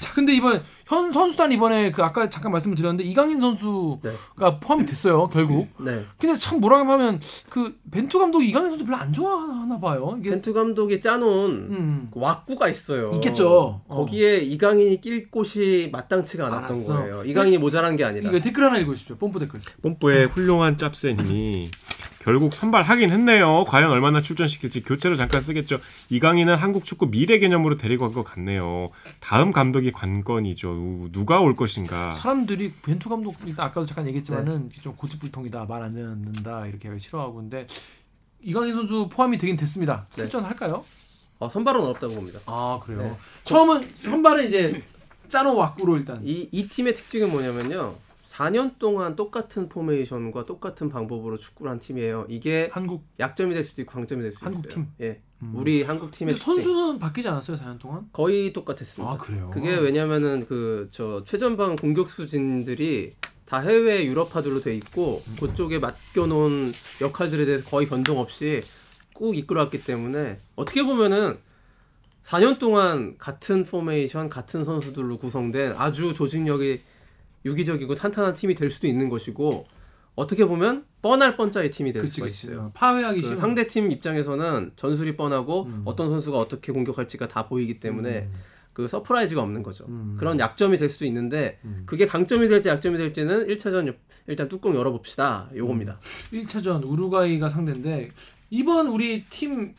자 0.00 0.12
근데 0.14 0.32
이번 0.34 0.62
현 0.86 1.12
선수단 1.12 1.52
이번에 1.52 1.90
그 1.90 2.02
아까 2.02 2.30
잠깐 2.30 2.50
말씀을 2.52 2.74
드렸는데 2.76 3.04
이강인 3.04 3.40
선수가 3.40 4.58
포함이 4.60 4.86
됐어요 4.86 5.28
결국. 5.28 5.68
네. 5.78 6.02
근데 6.18 6.34
참 6.36 6.60
뭐라 6.60 6.78
하면 6.78 7.20
그 7.50 7.78
벤투 7.90 8.18
감독이 8.18 8.48
이강인 8.48 8.70
선수 8.70 8.86
별로 8.86 8.96
안 8.96 9.12
좋아하나 9.12 9.78
봐요. 9.78 10.16
이게 10.18 10.30
벤투 10.30 10.54
감독이 10.54 11.00
짜놓은 11.00 11.50
음. 11.50 12.10
그 12.12 12.20
왁구가 12.20 12.68
있어요. 12.68 13.10
있겠죠. 13.14 13.82
어. 13.86 13.96
거기에 13.96 14.38
이강인이 14.38 15.00
낄 15.02 15.30
곳이 15.30 15.90
마땅치가 15.92 16.46
않았던 16.46 16.64
알았어. 16.64 16.96
거예요. 16.96 17.22
이강인이 17.24 17.58
모자란 17.58 17.96
게 17.96 18.04
아니라. 18.04 18.30
이거 18.30 18.40
댓글 18.40 18.64
하나 18.64 18.78
읽으십시오. 18.78 19.16
뽐뿌 19.16 19.38
댓글. 19.40 19.60
뽐뿌의 19.82 20.26
훌륭한 20.28 20.78
짭새 20.78 21.14
님이 21.14 21.70
결국 22.20 22.52
선발하긴 22.52 23.10
했네요. 23.10 23.64
과연 23.66 23.90
얼마나 23.90 24.20
출전시킬지 24.20 24.82
교체로 24.82 25.14
잠깐 25.14 25.40
쓰겠죠. 25.40 25.78
이강인은 26.10 26.56
한국 26.56 26.84
축구 26.84 27.10
미래 27.10 27.38
개념으로 27.38 27.76
데리고 27.76 28.06
간 28.06 28.14
것 28.14 28.24
같네요. 28.24 28.90
다음 29.20 29.52
감독이 29.52 29.92
관건이죠. 29.92 30.68
우, 30.70 31.08
누가 31.12 31.40
올 31.40 31.54
것인가. 31.56 32.12
사람들이 32.12 32.72
벤투 32.82 33.08
감독이 33.08 33.54
아까도 33.56 33.86
잠깐 33.86 34.06
얘기했지만은 34.08 34.68
네. 34.68 34.80
좀 34.82 34.94
고집불통이다 34.96 35.64
말 35.66 35.82
안 35.82 35.92
듣는다 35.92 36.66
이렇게 36.66 36.96
싫어하고 36.98 37.34
근데 37.36 37.66
이강인 38.42 38.74
선수 38.74 39.08
포함이 39.10 39.38
되긴 39.38 39.56
됐습니다. 39.56 40.06
네. 40.16 40.22
출전할까요? 40.22 40.84
어, 41.38 41.48
선발은 41.48 41.80
어렵다고 41.80 42.14
봅니다. 42.16 42.40
아 42.46 42.80
그래요. 42.84 43.02
네. 43.02 43.16
처음은 43.44 43.88
선발은 44.02 44.44
이제 44.46 44.82
짜노 45.28 45.54
왁구로 45.56 45.96
일단 45.98 46.20
이, 46.24 46.48
이 46.50 46.66
팀의 46.68 46.94
특징은 46.94 47.30
뭐냐면요. 47.30 47.94
4년 48.38 48.78
동안 48.78 49.16
똑같은 49.16 49.68
포메이션과 49.68 50.46
똑같은 50.46 50.88
방법으로 50.88 51.38
축구를 51.38 51.72
한 51.72 51.78
팀이에요. 51.80 52.26
이게 52.28 52.68
한국 52.72 53.04
약점이 53.18 53.52
될 53.52 53.64
수도 53.64 53.82
있고 53.82 53.94
강점이 53.94 54.22
될수 54.22 54.44
한국 54.44 54.64
있어요. 54.66 54.74
팀? 54.74 54.86
예. 55.00 55.20
음. 55.42 55.52
우리 55.56 55.82
한국 55.82 56.12
팀의 56.12 56.34
특징. 56.36 56.52
선수는 56.54 56.98
바뀌지 57.00 57.26
않았어요 57.28 57.56
4년 57.56 57.80
동안? 57.80 58.08
거의 58.12 58.52
똑같았습니다. 58.52 59.12
아 59.12 59.16
그래요. 59.16 59.50
그게 59.52 59.74
왜냐면은 59.74 60.46
그 60.46 60.88
저 60.92 61.24
최전방 61.24 61.74
공격수진들이 61.76 63.14
다 63.44 63.58
해외 63.60 64.04
유럽파들로 64.04 64.60
돼 64.60 64.74
있고 64.76 65.20
음. 65.26 65.36
그쪽에 65.40 65.78
맡겨놓은 65.80 66.72
역할들에 67.00 67.44
대해서 67.44 67.64
거의 67.64 67.88
변동 67.88 68.18
없이 68.18 68.62
꾹 69.14 69.36
이끌어왔기 69.36 69.82
때문에 69.82 70.38
어떻게 70.54 70.84
보면은 70.84 71.38
4년 72.22 72.58
동안 72.58 73.16
같은 73.18 73.64
포메이션, 73.64 74.28
같은 74.28 74.62
선수들로 74.62 75.16
구성된 75.16 75.74
아주 75.76 76.12
조직력이 76.14 76.82
유기적이고 77.48 77.94
탄탄한 77.94 78.34
팀이 78.34 78.54
될 78.54 78.70
수도 78.70 78.86
있는 78.86 79.08
것이고 79.08 79.66
어떻게 80.14 80.44
보면 80.44 80.84
뻔할 81.00 81.36
뻔짜의 81.36 81.70
팀이 81.70 81.92
될 81.92 82.02
그치 82.02 82.16
수가 82.16 82.26
그치. 82.26 82.46
있어요. 82.48 82.72
파회하기 82.74 83.20
그. 83.20 83.36
상대 83.36 83.66
팀 83.66 83.90
입장에서는 83.90 84.72
전술이 84.76 85.16
뻔하고 85.16 85.64
음. 85.64 85.82
어떤 85.84 86.08
선수가 86.08 86.38
어떻게 86.38 86.72
공격할지가 86.72 87.28
다 87.28 87.46
보이기 87.46 87.78
때문에 87.80 88.28
그 88.72 88.86
surprise가 88.86 89.42
없는 89.42 89.62
거죠. 89.62 89.86
음. 89.88 90.16
그런 90.18 90.38
약점이 90.38 90.76
될 90.76 90.88
수도 90.88 91.04
있는데 91.04 91.58
음. 91.64 91.82
그게 91.86 92.06
강점이 92.06 92.48
될지 92.48 92.68
약점이 92.68 92.98
될지는 92.98 93.46
1차전 93.46 93.94
일단 94.26 94.48
뚜껑 94.48 94.74
열어봅시다. 94.74 95.50
요겁니다. 95.54 95.98
1차전 96.32 96.84
우루과이가 96.84 97.48
상대인데 97.48 98.10
이번 98.50 98.88
우리 98.88 99.24
팀네네 99.24 99.72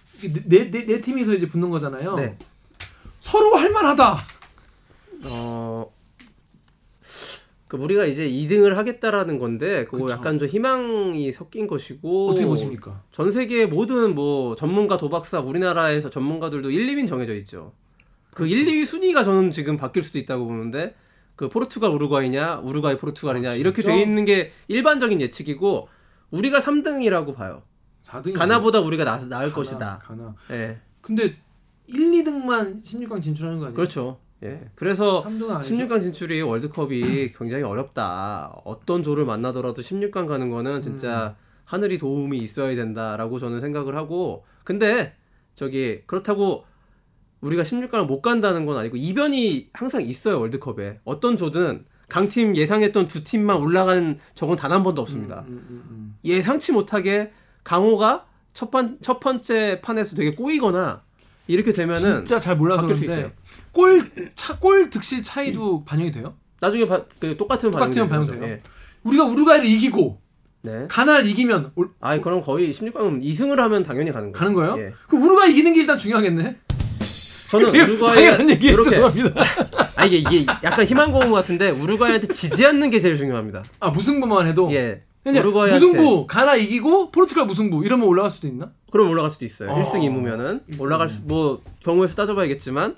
네, 0.48 0.70
네 0.70 1.02
팀이서 1.02 1.34
이제 1.34 1.48
붙는 1.48 1.70
거잖아요. 1.70 2.16
네. 2.16 2.38
서로 3.20 3.56
할 3.56 3.72
만하다. 3.72 4.18
어, 5.32 5.92
그 7.70 7.78
우리가 7.78 8.06
이제 8.06 8.28
2등을 8.28 8.74
하겠다라는 8.74 9.38
건데 9.38 9.86
그거 9.86 10.06
그쵸. 10.06 10.16
약간 10.16 10.40
좀 10.40 10.48
희망이 10.48 11.32
섞인 11.32 11.68
것이고 11.68 12.30
어떻게 12.30 12.48
보십니까? 12.48 13.04
전 13.12 13.30
세계 13.30 13.68
모든 13.68 14.16
뭐 14.16 14.56
전문가 14.56 14.98
도박사 14.98 15.40
우리나라에서 15.40 16.10
전문가들도 16.10 16.72
1, 16.72 16.88
2위는 16.88 17.08
정해져 17.08 17.36
있죠. 17.36 17.74
그 18.34 18.48
1, 18.48 18.66
2위 18.66 18.86
순위가 18.86 19.24
저는 19.24 19.52
지금 19.52 19.78
바뀔 19.78 20.02
수도 20.02 20.18
있다고 20.18 20.48
보는데 20.48 20.96
그 21.36 21.48
포르투갈 21.48 21.92
우루과이냐 21.92 22.62
우루과이 22.64 22.98
포르투갈이냐 22.98 23.52
아, 23.52 23.54
이렇게? 23.54 23.84
돼 23.84 24.02
있는 24.02 24.26
게 24.26 24.52
일반적인 24.68 25.22
예측이고 25.22 25.90
우리가 26.32 26.60
3등이라고 26.60 27.36
봐요. 27.36 27.62
4등이 28.04 28.34
가나보다 28.34 28.80
우리가 28.80 29.04
나, 29.04 29.18
나을 29.20 29.54
것이다. 29.54 30.00
가나. 30.02 30.34
예. 30.50 30.80
근데 31.02 31.36
1, 31.86 32.24
2등만 32.24 32.84
16강 32.84 33.22
진출하는 33.22 33.60
거 33.60 33.66
아니에요? 33.66 33.76
그렇죠. 33.76 34.20
예. 34.44 34.70
그래서 34.76 35.24
3등은 35.24 35.50
아니죠. 35.52 35.76
16강 35.76 36.02
진출이 36.02 36.42
월드컵이 36.42 37.34
굉장히 37.38 37.64
어렵다. 37.64 38.62
어떤 38.64 39.04
조를 39.04 39.26
만나더라도 39.26 39.82
16강 39.82 40.28
가는 40.28 40.50
거는 40.50 40.82
진짜 40.82 41.36
하늘이 41.66 41.98
도움이 41.98 42.38
있어야 42.38 42.76
된다라고 42.76 43.38
저는 43.38 43.60
생각을 43.60 43.96
하고 43.96 44.46
근데 44.64 45.14
저기 45.56 46.02
그렇다고 46.06 46.64
우리가 47.42 47.64
16강을 47.64 48.06
못 48.06 48.22
간다는 48.22 48.66
건 48.66 48.78
아니고 48.78 48.98
이변이 48.98 49.68
항상 49.74 50.02
있어요 50.02 50.40
월드컵에 50.40 51.00
어떤 51.06 51.38
조든 51.38 51.86
강팀 52.10 52.56
예상했던 52.56 53.08
두 53.08 53.24
팀만 53.24 53.58
올라간 53.58 54.20
적은 54.34 54.56
단 54.56 54.72
한 54.72 54.84
번도 54.84 55.02
없습니다. 55.02 55.46
음, 55.48 55.66
음, 55.70 55.84
음. 55.90 56.16
예상치 56.26 56.72
못하게 56.72 57.32
강호가 57.64 58.26
첫, 58.54 58.72
번, 58.72 58.98
첫 59.02 59.20
번째 59.20 59.80
판에서 59.82 60.16
되게 60.16 60.34
꼬이거나 60.34 61.04
이렇게 61.48 61.72
되면은 61.72 62.26
진짜 62.26 62.40
잘 62.40 62.58
몰라서 62.58 62.82
바뀔 62.82 62.96
수 62.96 63.06
그런데 63.06 63.36
골 63.72 64.02
차 64.36 64.60
골 64.60 64.90
득실 64.90 65.24
차이도 65.24 65.84
반영이 65.86 66.12
돼요? 66.12 66.36
나중에 66.60 66.86
바, 66.86 67.04
그 67.20 67.38
똑같은 67.38 67.72
되는 67.72 68.10
반영 68.10 68.26
돼요? 68.28 68.40
거죠. 68.42 68.62
우리가 69.04 69.24
우루과이를 69.26 69.66
이기고 69.68 70.20
예. 70.68 70.70
네. 70.70 70.86
가나를 70.90 71.26
이기면 71.28 71.72
올- 71.76 71.90
아이 72.02 72.20
그럼 72.20 72.42
거의 72.42 72.72
16강은 72.74 73.24
2승을 73.24 73.56
하면 73.56 73.82
당연히 73.84 74.12
가는 74.12 74.32
거예요. 74.32 74.34
가는 74.34 74.54
거예요? 74.54 74.78
예. 74.90 74.94
그 75.08 75.16
우루과이 75.16 75.52
이기는 75.52 75.74
게 75.74 75.80
일단 75.82 75.98
중요하겠네. 75.98 76.58
저는 77.50 77.70
우루과이 77.70 78.50
얘기 78.50 78.76
죄송합니다. 78.84 79.42
아 79.96 80.06
이게 80.06 80.18
이게 80.18 80.46
약간 80.64 80.86
희망고문 80.86 81.32
같은데 81.32 81.70
우루과이한테 81.72 82.28
지지 82.28 82.66
않는 82.66 82.90
게 82.90 83.00
제일 83.00 83.16
중요합니다. 83.16 83.64
아 83.80 83.90
무승부만 83.90 84.48
해도 84.48 84.70
예. 84.74 85.02
그냥 85.24 85.44
우루과이한테 85.44 85.84
무승부 85.86 86.28
가나 86.28 86.56
이기고 86.56 87.12
포르투갈 87.12 87.46
무승부 87.46 87.84
이러면 87.86 88.08
올라갈 88.08 88.30
수도 88.30 88.48
있나? 88.48 88.72
그럼 88.92 89.10
올라갈 89.10 89.32
수도 89.32 89.46
있어요. 89.46 89.72
어, 89.72 89.82
1승 89.82 89.94
2무면은 90.02 90.62
일승 90.68 90.84
올라갈 90.86 91.10
수 91.10 91.22
뭐 91.26 91.62
경우에 91.84 92.08
수 92.08 92.16
따져봐야겠지만 92.16 92.96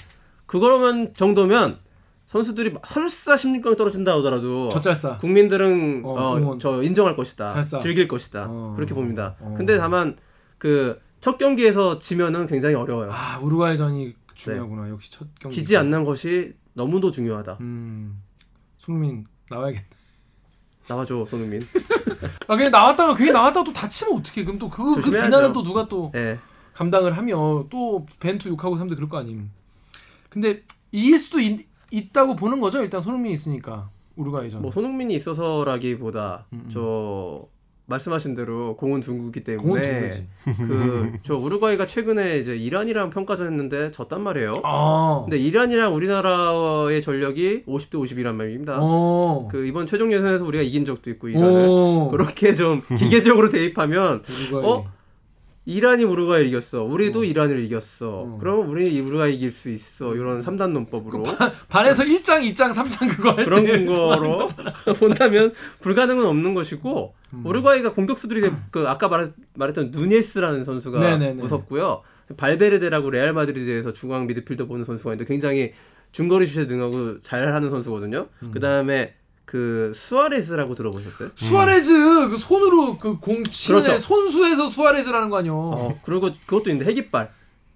그거면 0.52 1.14
정도면 1.16 1.80
선수들이 2.26 2.74
설사 2.86 3.36
16강 3.36 3.78
떨어진다 3.78 4.14
하더라도 4.18 4.70
젖잘싸. 4.70 5.18
국민들은 5.18 6.04
어, 6.06 6.38
어. 6.38 6.58
저 6.58 6.82
인정할 6.84 7.16
것이다. 7.16 7.54
잘 7.54 7.64
싸. 7.64 7.78
즐길 7.78 8.08
것이다. 8.08 8.47
어. 8.49 8.74
그렇게 8.76 8.93
봅니다. 8.93 9.36
어. 9.39 9.54
근데 9.58 9.78
다만 9.78 10.18
그 10.58 10.99
첫 11.22 11.38
경기에서 11.38 11.99
지면은 11.99 12.47
굉장히 12.47 12.74
어려워요. 12.76 13.12
아 13.14 13.38
우루과이전이 13.39 14.16
중요하구나. 14.34 14.89
역시 14.89 15.12
첫 15.12 15.28
경기. 15.39 15.56
지지 15.56 15.78
않는 15.78 16.04
것이 16.04 16.56
너무도 16.74 17.12
중요하다. 17.12 17.58
음. 17.62 18.22
손민 18.80 19.26
나와야겠네. 19.49 19.86
나와줘 20.89 21.24
손흥민. 21.26 21.62
아 22.47 22.56
그냥 22.56 22.72
나왔다가 22.72 23.16
괜히 23.16 23.32
나왔다가 23.32 23.64
또 23.64 23.72
다치면 23.72 24.20
어떡해? 24.20 24.43
그럼 24.43 24.58
또 24.58 24.68
그거 24.68 24.95
그. 24.95 25.12
비난은 25.12 25.54
또 25.54 25.62
누가 25.62 25.88
또 25.88 26.12
예. 26.16 26.39
감당을 26.74 27.16
하며 27.16 27.68
또 27.70 28.08
벤투 28.20 28.49
욕하고 28.49 28.76
사람들 28.76 28.95
그럴 28.95 29.08
거 29.08 29.20
아님. 29.20 29.52
근데 30.32 30.63
이길 30.91 31.19
수도 31.19 31.39
있, 31.39 31.67
있다고 31.91 32.36
보는 32.36 32.59
거죠. 32.61 32.82
일단 32.82 33.01
손흥민이 33.01 33.34
있으니까 33.34 33.89
우루과이전. 34.15 34.61
뭐 34.61 34.71
손흥민이 34.71 35.13
있어서라기보다 35.13 36.45
음, 36.53 36.61
음. 36.65 36.69
저 36.71 37.45
말씀하신 37.88 38.36
대로 38.36 38.77
공은 38.77 39.01
공은 39.01 39.32
때문에. 39.82 40.27
그 40.57 41.11
저 41.23 41.36
우루과이가 41.36 41.88
최근에 41.88 42.38
이제 42.39 42.55
이란이랑 42.55 43.09
평가전 43.09 43.47
했는데 43.47 43.91
졌단 43.91 44.21
말이에요. 44.21 44.55
아. 44.63 45.21
근데 45.25 45.38
이란이랑 45.38 45.93
우리나라의 45.93 47.01
전력이 47.01 47.63
50대 47.67 47.91
50이란 47.95 48.36
말입니다. 48.36 48.77
어. 48.79 49.49
그 49.51 49.65
이번 49.65 49.86
최종 49.88 50.13
예선에서 50.13 50.45
우리가 50.45 50.63
이긴 50.63 50.86
적도 50.86 51.09
있고 51.09 51.27
이란을 51.27 51.67
오. 51.67 52.09
그렇게 52.09 52.55
좀 52.55 52.82
기계적으로 52.97 53.49
대입하면. 53.49 54.23
어? 54.63 54.86
이란이 55.66 56.03
우루과이를 56.03 56.47
이겼어. 56.47 56.84
우리도 56.84 57.20
어. 57.20 57.24
이란을 57.24 57.59
이겼어. 57.59 58.22
어. 58.22 58.38
그럼 58.39 58.68
우리 58.68 58.99
우루과이 58.99 59.36
이길 59.36 59.51
수 59.51 59.70
있어. 59.70 60.16
이런 60.16 60.41
3단 60.41 60.72
논법으로 60.72 61.24
반에서 61.70 62.03
1장, 62.03 62.41
2장, 62.51 62.74
3장 62.74 63.16
그거 63.16 63.32
할 63.32 63.45
그런 63.45 63.66
때 63.66 63.86
거로 63.86 64.47
본다면 64.99 65.53
불가능은 65.82 66.26
없는 66.26 66.53
것이고 66.55 67.14
음. 67.34 67.45
우루과이가 67.45 67.93
공격수들이 67.93 68.49
그 68.72 68.88
아까 68.88 69.07
말, 69.07 69.34
말했던 69.53 69.91
누네스라는 69.91 70.64
선수가 70.64 70.99
네네네. 70.99 71.34
무섭고요. 71.34 72.01
발베르데라고 72.38 73.12
레알 73.12 73.34
마드리드에서 73.34 73.93
중앙 73.93 74.26
미드필더 74.26 74.66
보는 74.66 74.84
선수가 74.84 75.12
있는데 75.14 75.32
굉장히 75.32 75.74
중거리 76.12 76.45
슛에 76.45 76.66
능하고 76.66 77.20
잘하는 77.20 77.70
선수거든요. 77.70 78.28
음. 78.43 78.51
그다음에 78.51 79.14
그 79.52 79.91
수아레스라고 79.93 80.76
들어보셨어요? 80.76 81.32
수아레즈 81.36 82.30
그 82.30 82.38
손으로 82.38 82.97
그공 82.97 83.43
치는 83.43 83.82
그렇죠. 83.82 83.95
애 83.95 83.99
손수에서 83.99 84.70
수아레즈라는 84.70 85.30
거 85.30 85.39
아니요. 85.39 85.54
어 85.54 85.99
그리고 86.06 86.30
그것도 86.45 86.70
있는데 86.70 86.89
핵이빨. 86.89 87.30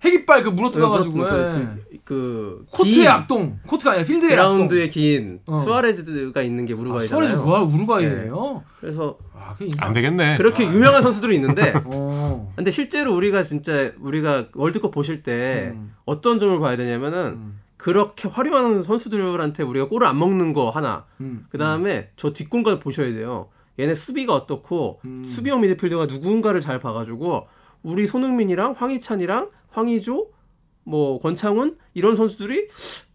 핵이빨 0.06 0.44
그 0.44 0.50
물어뜯어 0.50 0.90
가지고 0.90 1.16
그렇습니다. 1.16 1.76
예. 1.92 1.98
그 2.06 2.66
코트의 2.72 2.94
긴 2.96 3.08
악동 3.10 3.60
코트가 3.68 3.92
아니라 3.92 4.06
필드의 4.06 4.30
그라운드에 4.30 4.88
긴 4.88 5.42
어. 5.48 5.58
수아레즈가 5.58 6.44
있는 6.44 6.66
게. 6.66 6.72
아, 6.72 6.78
우루과이잖아요. 6.78 7.10
수아레즈 7.10 7.44
그거 7.44 7.64
우루과이예요. 7.64 8.64
그래서 8.80 9.18
아. 9.34 9.54
안 9.82 9.92
되겠네. 9.92 10.38
그렇게 10.38 10.64
유명한 10.64 11.02
선수들이 11.02 11.36
있는데 11.36 11.74
어. 11.84 12.54
근데 12.56 12.72
실제로 12.72 13.14
우리가 13.14 13.44
진짜 13.44 13.92
우리가 14.00 14.46
월드컵 14.54 14.92
보실 14.92 15.24
때 15.24 15.74
음. 15.76 15.94
어떤 16.06 16.40
점을 16.40 16.58
봐야 16.58 16.78
되냐면은 16.78 17.20
음. 17.34 17.60
그렇게 17.78 18.28
활용하는 18.28 18.84
선수들한테 18.84 19.64
우리가 19.64 19.88
골을 19.88 20.08
안 20.08 20.18
먹는 20.18 20.54
거 20.54 20.70
하나 20.70 21.06
음. 21.22 21.46
그 21.50 21.58
다음에 21.58 22.10
저 22.16 22.32
뒷공간을 22.34 22.80
보셔야 22.80 23.14
돼요 23.14 23.50
얘네 23.80 23.96
수비가 23.96 24.34
어떻고 24.34 25.00
음. 25.06 25.24
수비형 25.24 25.62
미드필더가 25.62 26.06
누군가를 26.06 26.62
잘 26.62 26.80
봐가지고 26.80 27.48
우리 27.84 28.08
손흥민이랑 28.08 28.74
황희찬이랑 28.78 29.50
황희조 29.70 30.30
뭐 30.84 31.20
권창훈 31.20 31.78
이런 31.94 32.16
선수들이 32.16 32.68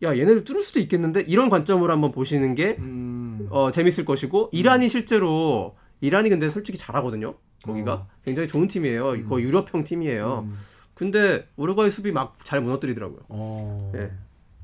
야 0.03 0.17
얘네들 0.17 0.45
뚫을 0.45 0.61
수도 0.61 0.81
있겠는데 0.81 1.23
이런 1.23 1.49
관점으로 1.49 1.93
한번 1.93 2.11
보시는 2.13 2.55
게 2.55 2.77
음. 2.79 3.47
어, 3.51 3.71
재밌을 3.71 4.05
것이고 4.05 4.51
이란이 4.53 4.89
실제로 4.89 5.77
이란이 6.01 6.29
근데 6.29 6.49
솔직히 6.49 6.77
잘하거든요 6.77 7.35
거기가 7.63 7.93
어. 7.95 8.07
굉장히 8.25 8.49
좋은 8.49 8.69
팀이에요. 8.69 9.27
거의 9.27 9.45
유럽형 9.45 9.85
팀이에요. 9.85 10.47
음. 10.47 10.59
근데 10.95 11.47
우루과이 11.57 11.91
수비 11.91 12.13
막 12.13 12.37
잘 12.45 12.61
무너뜨리더라고요. 12.61 13.21
어. 13.29 13.93
예. 13.97 14.11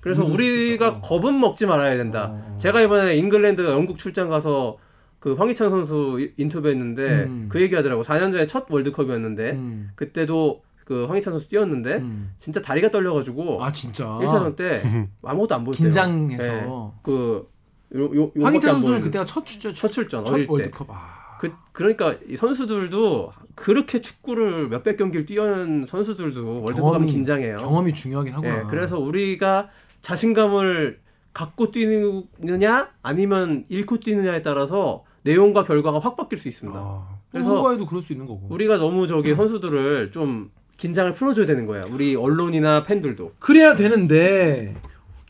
그래서 0.07 0.24
우리가. 0.24 1.00
겁은 1.00 1.40
먹지 1.40 1.66
말아야 1.66 1.96
된다. 1.96 2.30
어. 2.30 2.57
제가 2.59 2.80
이번에 2.80 3.16
잉글랜드 3.16 3.62
영국 3.62 3.98
출장 3.98 4.28
가서 4.28 4.78
그 5.18 5.34
황희찬 5.34 5.68
선수 5.70 6.18
이- 6.20 6.30
인터뷰했는데 6.40 7.24
음. 7.24 7.46
그 7.48 7.61
얘기하더라고. 7.61 8.04
4년 8.04 8.30
전에 8.30 8.46
첫 8.46 8.66
월드컵이었는데 8.70 9.50
음. 9.52 9.90
그때도 9.96 10.62
그 10.84 11.07
황희찬 11.07 11.32
선수 11.32 11.48
뛰었는데 11.48 11.96
음. 11.96 12.30
진짜 12.38 12.62
다리가 12.62 12.90
떨려가지고 12.90 13.64
아 13.64 13.72
진짜. 13.72 14.04
1차전 14.22 14.54
때 14.54 14.80
아무것도 15.24 15.54
안 15.57 15.64
보였대요. 15.64 15.84
긴장해서. 15.86 16.48
예. 16.52 17.00
그 17.02 17.48
요, 17.96 18.04
요, 18.04 18.11
요밖에 18.36 18.42
황희찬 18.44 18.74
안 18.76 18.80
선수는 18.80 19.00
그때가 19.00 19.24
첫 19.24 19.44
출전 19.44 19.72
첫 19.74 19.88
출전 19.88 20.24
첫 20.24 20.34
어릴 20.34 20.46
때. 20.46 20.52
월드컵. 20.52 20.86
아. 20.90 21.16
그 21.40 21.50
그러니까 21.72 22.14
이 22.28 22.36
선수들도 22.36 23.32
그렇게 23.57 24.00
축구를 24.00 24.68
몇백 24.68 24.96
경기를 24.96 25.26
뛰어낸 25.26 25.84
선수들도 25.84 26.62
월드컵 26.62 26.92
경험이- 26.94 27.09
긴장해요. 27.11 27.57
경험이 27.59 27.92
중요하긴 27.92 28.32
하구나. 28.34 28.59
예, 28.59 28.62
그래서 28.68 28.98
우리가 28.98 29.68
자신감을 30.03 31.01
갖고 31.32 31.70
뛰느냐 31.70 32.90
아니면 33.03 33.64
잃고 33.68 34.01
뛰느냐에 34.01 34.42
따라서 34.42 35.05
내용과 35.22 35.64
결과가 35.64 35.99
확 35.99 36.16
바뀔 36.16 36.38
수 36.38 36.49
있습니다. 36.49 36.78
아, 36.78 37.18
그래서 37.30 37.53
우루과이도 37.53 37.86
그럴 37.86 38.01
수 38.01 38.12
있는 38.12 38.26
거고. 38.26 38.47
우리가 38.51 38.76
너무 38.76 39.07
저기 39.07 39.34
선수들을 39.34 40.12
좀 40.12 40.51
긴장을 40.76 41.12
풀어줘야 41.12 41.47
되는 41.47 41.66
거야. 41.66 41.82
우리 41.90 42.14
언론이나 42.14 42.82
팬들도. 42.82 43.32
그래야 43.38 43.74
되는데 43.74 44.76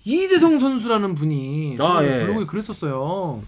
이재성 0.05 0.59
선수라는 0.59 1.15
분이 1.15 1.79
아, 1.81 2.05
예. 2.05 2.21
블로그에 2.25 2.47
그랬었어요. 2.47 3.43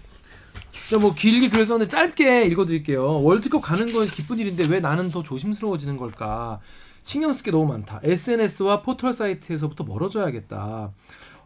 뭐 0.99 1.13
길게 1.13 1.49
글었었는데 1.49 1.87
짧게 1.87 2.45
읽어드릴게요. 2.47 3.21
월드컵 3.21 3.61
가는 3.61 3.91
건 3.91 4.07
기쁜 4.07 4.39
일인데 4.39 4.65
왜 4.67 4.79
나는 4.79 5.09
더 5.09 5.21
조심스러워지는 5.21 5.97
걸까? 5.97 6.59
신경 7.03 7.33
쓸 7.33 7.43
게 7.43 7.51
너무 7.51 7.67
많다. 7.67 7.99
SNS와 8.03 8.81
포털 8.81 9.13
사이트에서부터 9.13 9.83
멀어져야겠다. 9.83 10.91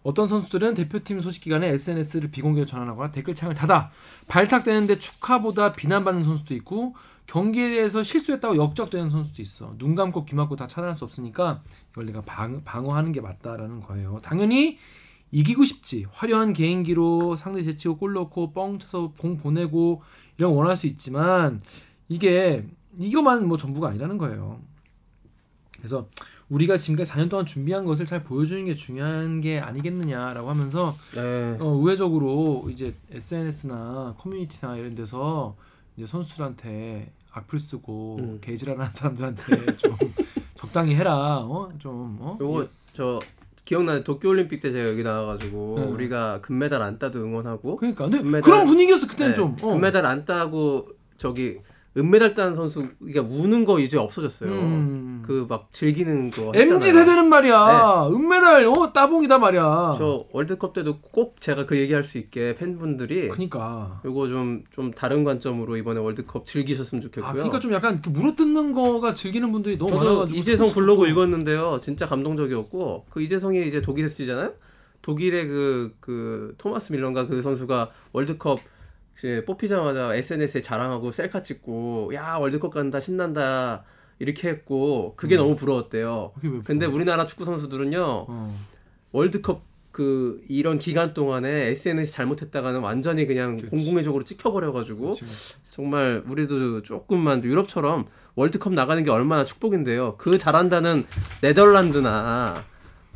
어떤 0.04 0.28
선수들은 0.28 0.74
대표팀 0.74 1.22
소식 1.22 1.42
기간에 1.42 1.70
SNS를 1.70 2.30
비공개로 2.30 2.66
전환하거나 2.66 3.12
댓글창을 3.12 3.56
닫아 3.56 3.90
발탁되는데 4.28 4.98
축하보다 4.98 5.74
비난받는 5.74 6.26
선수도 6.26 6.54
있고 6.56 6.96
경기에서 7.26 8.04
실수했다고 8.04 8.58
역적되는 8.58 9.10
선수도 9.10 9.42
있어. 9.42 9.76
눈 9.78 9.96
감고 9.96 10.26
귀 10.26 10.36
막고 10.36 10.58
다 10.58 10.68
차단할 10.68 10.98
수 10.98 11.06
없으니까 11.06 11.62
이걸 11.92 12.06
내가 12.06 12.22
방, 12.22 12.64
방어하는 12.66 13.14
게 13.14 13.22
맞다라는 13.22 13.80
거예요. 13.82 14.20
당연히 14.22 14.78
이기고 15.32 15.64
싶지. 15.64 16.06
화려한 16.12 16.54
개인기로 16.54 17.38
상대 17.38 17.62
제치고 17.62 17.98
골 17.98 18.14
넣고 18.14 18.52
뻥 18.52 18.80
쳐서 18.80 19.14
공 19.18 19.38
보내고 19.38 20.04
이런 20.38 20.52
거 20.52 20.58
원할 20.58 20.76
수 20.76 20.86
있지만 20.86 21.62
이게 22.10 22.68
이거만 23.00 23.48
뭐 23.48 23.58
전부가 23.58 23.88
아니라는 23.88 24.18
거예요. 24.18 24.60
그래서 25.84 26.08
우리가 26.48 26.78
지금까지 26.78 27.12
4년 27.12 27.30
동안 27.30 27.46
준비한 27.46 27.84
것을 27.84 28.06
잘 28.06 28.24
보여주는 28.24 28.64
게 28.64 28.74
중요한 28.74 29.42
게 29.42 29.60
아니겠느냐라고 29.60 30.50
하면서 30.50 30.96
네. 31.14 31.58
어, 31.60 31.66
우회적으로 31.74 32.70
이제 32.72 32.94
SNS나 33.12 34.16
커뮤니티나 34.18 34.78
이런 34.78 34.96
데서 34.96 35.58
이제 35.98 36.06
선수들한테 36.08 37.12
악플 37.34 37.60
쓰고 37.60 38.18
음. 38.22 38.38
개지랄하는 38.42 38.92
사람들한테 38.94 39.44
좀 39.76 39.94
적당히 40.56 40.96
해라. 40.96 41.40
어? 41.40 41.70
좀 41.80 42.18
어? 42.22 42.38
요거 42.40 42.68
저 42.94 43.20
기억나요? 43.66 44.02
도쿄올림픽 44.06 44.62
때 44.62 44.72
제가 44.72 44.90
여기 44.90 45.04
나와가지고 45.04 45.76
네. 45.80 45.86
우리가 45.88 46.40
금메달 46.40 46.82
안 46.82 46.98
따도 46.98 47.20
응원하고 47.20 47.76
그러니까 47.76 48.06
근데 48.06 48.20
금메달- 48.22 48.42
그런 48.44 48.66
분위기였어 48.66 49.06
그때는 49.08 49.32
네, 49.32 49.36
좀. 49.36 49.58
어. 49.62 49.74
금메달 49.74 50.06
안 50.06 50.24
따고 50.24 50.88
저기 51.18 51.58
은메달 51.96 52.34
딴 52.34 52.56
선수 52.56 52.88
그러니까 53.00 53.22
우는 53.22 53.66
거 53.66 53.80
이제 53.80 54.00
없어졌어요. 54.00 54.50
음. 54.52 55.24
그막 55.26 55.68
즐기는 55.72 56.32
거 56.32 56.52
MZ 56.56 56.74
했잖아요. 56.74 57.06
세대는 57.06 57.30
말이야. 57.30 58.08
은메달 58.12 58.66
어 58.66 58.92
따봉이다 58.92 59.38
말이야. 59.38 59.96
저 59.98 60.26
월드컵 60.32 60.74
때도 60.74 61.00
꼭 61.00 61.40
제가 61.40 61.68
그 61.68 61.78
얘기할 61.78 62.04
수 62.04 62.18
있게 62.18 62.56
팬분들이 62.56 63.30
그러니까. 63.30 64.02
요거 64.06 64.28
좀좀 64.28 64.92
다른 64.96 65.24
관점으로 65.24 65.78
이번에 65.78 66.00
월드컵 66.00 66.48
즐기셨으면 66.48 67.02
좋겠고요. 67.02 67.30
아, 67.30 67.34
그러니까 67.34 67.60
좀 67.60 67.74
약간 67.74 68.02
그 68.02 68.10
물어뜯는 68.10 68.74
거가 68.74 69.14
즐기는 69.14 69.52
분들이 69.52 69.78
너무 69.78 69.92
저도 69.92 70.04
많아가지고 70.04 70.40
이재성 70.40 70.70
블로그 70.70 71.08
읽었는데요. 71.08 71.80
진짜 71.80 72.08
감동적이었고 72.08 73.06
그 73.12 73.22
이재성이 73.22 73.68
이제 73.68 73.82
독일에서 73.82 74.16
뛰잖아요. 74.16 74.54
독일의 75.04 75.48
그, 75.48 75.96
그 76.00 76.56
토마스 76.58 76.92
밀런가 76.94 77.28
그 77.28 77.42
선수가 77.42 77.92
월드컵 78.14 78.58
이제 79.18 79.44
뽑히자마자 79.46 80.16
SNS에 80.16 80.62
자랑하고 80.62 81.12
셀카 81.12 81.44
찍고 81.44 82.12
야 82.14 82.36
월드컵 82.36 82.74
간다 82.74 83.00
신난다 83.00 83.84
이렇게 84.20 84.50
했고 84.50 85.14
그게 85.16 85.36
너무 85.36 85.56
부러웠대요. 85.56 86.32
그게 86.36 86.48
왜 86.50 86.60
근데? 86.64 86.86
우리나라 86.86 87.26
축구 87.26 87.46
선수들은요 87.46 88.26
어. 88.28 88.60
월드컵 89.12 89.62
그 89.92 90.42
이런 90.50 90.80
기간 90.80 91.14
동안에 91.14 91.68
SNS 91.68 92.14
잘못했다가는 92.14 92.80
완전히 92.80 93.28
그냥 93.28 93.58
그치. 93.58 93.70
공공의적으로 93.70 94.24
찍혀버려가지고 94.24 95.14
지금 95.14 95.32
정말 95.70 96.24
우리도 96.28 96.82
조금만 96.82 97.44
유럽처럼 97.44 98.06
월드컵 98.36 98.74
나가는 98.74 99.04
게 99.04 99.12
얼마나 99.12 99.46
축복인데요. 99.46 100.16
그 100.18 100.40
잘한다는 100.40 101.06
네덜란드나 101.42 102.66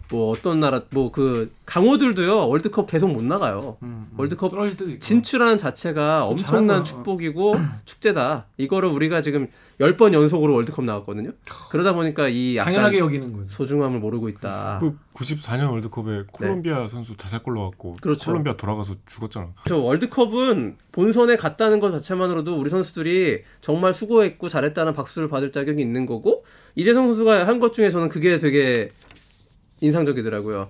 뭐 0.10 0.32
어떤 0.32 0.60
나라 0.60 0.82
뭐 0.92 1.12
그 1.12 1.52
강호들도요 1.66 2.48
월드컵 2.48 2.88
계속 2.88 3.12
못 3.12 3.24
나가요. 3.24 3.78
음, 3.84 4.08
음. 4.12 4.18
월드컵. 4.18 4.52
진출하는 5.00 5.58
자체가 5.58 6.22
좀 6.22 6.32
엄청난 6.32 6.68
잘한. 6.68 6.84
축복이고 6.86 7.56
축제다. 7.86 8.46
이거를 8.58 8.90
우리가 8.90 9.20
지금 9.22 9.48
10번 9.82 10.14
연속으로 10.14 10.54
월드컵 10.54 10.86
나갔거든요. 10.86 11.32
그러다 11.70 11.94
보니까 11.94 12.30
이 12.30 12.56
약간 12.56 12.74
당연하게 12.74 13.00
여기는 13.00 13.34
거죠. 13.34 13.46
소중함을 13.50 14.00
모르고 14.00 14.30
있다. 14.30 14.78
그 14.80 14.98
94년 15.14 15.70
월드컵에 15.72 16.24
콜롬비아 16.32 16.88
선수 16.88 17.16
자살골 17.18 17.54
넣었고 17.56 17.92
네. 17.92 17.98
그렇죠. 18.02 18.32
콜롬비아 18.32 18.56
돌아가서 18.56 18.96
죽었잖아. 19.12 19.50
저 19.68 19.76
월드컵은 19.78 20.78
본선에 20.92 21.36
갔다는 21.36 21.80
것 21.80 21.92
자체만으로도 21.92 22.58
우리 22.58 22.70
선수들이 22.70 23.42
정말 23.62 23.94
수고했고 23.94 24.48
잘했다는 24.50 24.94
박수를 24.94 25.28
받을 25.28 25.52
자격이 25.52 25.82
있는 25.82 26.06
거고 26.06 26.46
이재성 26.76 27.08
선수가 27.08 27.46
한 27.48 27.60
것 27.60 27.74
중에 27.74 27.90
저는 27.90 28.08
그게 28.10 28.38
되게 28.38 28.92
인상적이더라고요. 29.82 30.70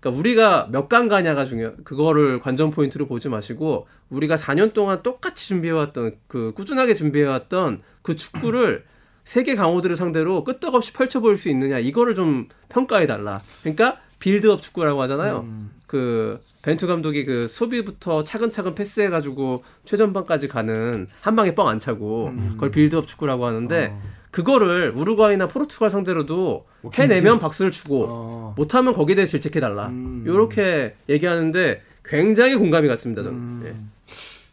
그러니까 0.00 0.20
우리가 0.20 0.68
몇 0.70 0.88
강 0.88 1.08
가냐가 1.08 1.44
중요. 1.44 1.72
그거를 1.84 2.38
관전 2.40 2.70
포인트로 2.70 3.06
보지 3.06 3.28
마시고 3.28 3.88
우리가 4.10 4.36
4년 4.36 4.72
동안 4.72 5.02
똑같이 5.02 5.48
준비해왔던 5.48 6.16
그 6.28 6.52
꾸준하게 6.54 6.94
준비해왔던 6.94 7.82
그 8.02 8.14
축구를 8.16 8.84
세계 9.24 9.54
강호들을 9.56 9.94
상대로 9.96 10.42
끄떡없이 10.44 10.92
펼쳐 10.94 11.20
보일 11.20 11.36
수 11.36 11.50
있느냐 11.50 11.78
이거를 11.78 12.14
좀 12.14 12.48
평가해 12.70 13.06
달라. 13.06 13.42
그러니까 13.62 13.98
빌드업 14.20 14.62
축구라고 14.62 15.02
하잖아요. 15.02 15.40
음. 15.40 15.70
그 15.86 16.40
벤투 16.62 16.86
감독이 16.86 17.24
그 17.24 17.46
수비부터 17.46 18.24
차근차근 18.24 18.74
패스해가지고 18.74 19.64
최전방까지 19.84 20.48
가는 20.48 21.06
한 21.20 21.36
방에 21.36 21.54
뻥 21.54 21.68
안 21.68 21.78
차고 21.78 22.28
음. 22.28 22.48
그걸 22.52 22.70
빌드업 22.70 23.06
축구라고 23.06 23.44
하는데 23.46 23.86
어. 23.92 24.02
그거를 24.30 24.92
우루과이나 24.94 25.48
포르투갈 25.48 25.90
상대로도 25.90 26.66
뭐 26.82 26.90
해내면? 26.94 27.38
박수를 27.38 27.70
주고 27.70 28.06
어. 28.10 28.54
못하면 28.56 28.92
거기에 28.92 29.14
대해 29.16 29.26
질책해 29.26 29.60
달라. 29.60 29.88
음. 29.88 30.24
요렇게 30.26 30.94
얘기하는데 31.08 31.82
굉장히 32.04 32.56
공감이 32.56 32.88
갔습니다 32.88 33.22
저는. 33.22 33.38
음. 33.38 33.62
예. 33.66 33.74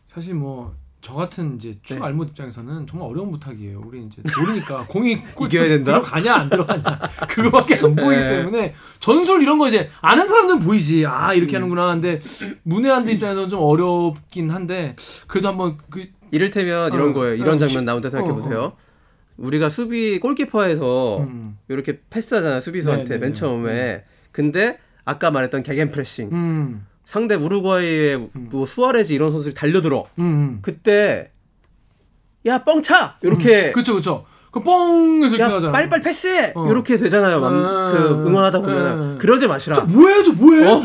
사실 0.08 0.34
뭐 0.36 0.74
저 1.06 1.14
같은 1.14 1.54
이제 1.58 1.78
축 1.84 2.00
네. 2.00 2.04
알못 2.04 2.30
입장에서는 2.30 2.88
정말 2.88 3.08
어려운 3.08 3.30
부탁이에요. 3.30 3.80
우리 3.86 4.04
이제 4.04 4.24
모르니까 4.40 4.86
공이 4.90 5.24
골 5.36 5.46
이겨야 5.46 5.68
된다? 5.68 5.92
들어가냐 6.00 6.34
안 6.34 6.50
들어가냐 6.50 7.00
그거밖에 7.30 7.76
안 7.76 7.96
보이기 7.96 8.20
네. 8.24 8.30
때문에 8.38 8.74
전술 9.00 9.44
이런 9.44 9.60
거 9.60 9.68
이제 9.68 9.88
아는 10.02 10.28
사람들은 10.28 10.62
보이지. 10.62 11.06
아 11.06 11.32
이렇게 11.36 11.58
하는구나. 11.58 11.94
근데 11.94 12.20
문외한들 12.64 13.14
입장에서는 13.14 13.50
좀 13.50 13.60
어렵긴 13.62 14.50
한데 14.50 14.96
그래도 15.28 15.50
한번 15.50 15.78
그 15.92 16.08
이를테면 16.32 16.92
이런 16.92 17.12
어, 17.12 17.14
거예요. 17.14 17.36
이런 17.36 17.50
어, 17.50 17.58
장면 17.60 17.70
시- 17.70 17.82
나온다 17.84 18.10
생각해 18.10 18.32
어, 18.32 18.36
보세요. 18.36 18.74
우리가 19.38 19.70
수비 19.70 20.20
골키퍼에서 20.20 21.20
음, 21.20 21.58
이렇게 21.68 22.00
패스하잖아요 22.10 22.60
수비수한테 22.60 23.04
네, 23.06 23.10
네, 23.16 23.18
맨 23.20 23.34
네. 23.34 23.40
처음에. 23.40 24.04
근데 24.32 24.78
아까 25.04 25.32
말했던 25.32 25.64
개겐 25.64 25.92
프레싱 25.92 26.30
음, 26.32 26.86
상대 27.04 27.36
우루과이의 27.36 28.16
음. 28.16 28.48
뭐 28.52 28.66
수아레즈 28.66 29.14
이런 29.14 29.32
선수들이 29.32 29.54
달려들어. 29.56 30.06
음, 30.20 30.24
음. 30.24 30.60
그때 30.62 31.32
야 32.46 32.64
뻥차 32.64 33.18
이렇게 33.22 33.72
그쵸 33.72 33.96
그쵸. 33.96 34.26
그 34.52 34.62
뻥에서 34.62 35.36
이렇게 35.36 35.42
야 35.52 35.56
하잖아. 35.56 35.72
빨리빨리 35.74 36.02
패스해 36.02 36.54
어. 36.56 36.68
이렇게 36.70 36.96
되잖아요. 36.96 37.42
맘- 37.42 37.54
음, 37.54 37.92
그 37.92 38.28
응원하다 38.30 38.60
음. 38.60 38.62
보면 38.64 39.18
그러지 39.18 39.48
마시라. 39.48 39.76
저 39.76 39.84
뭐해 39.86 40.24
저 40.24 40.32
뭐해? 40.34 40.66
어? 40.66 40.82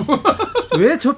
왜저 0.77 1.15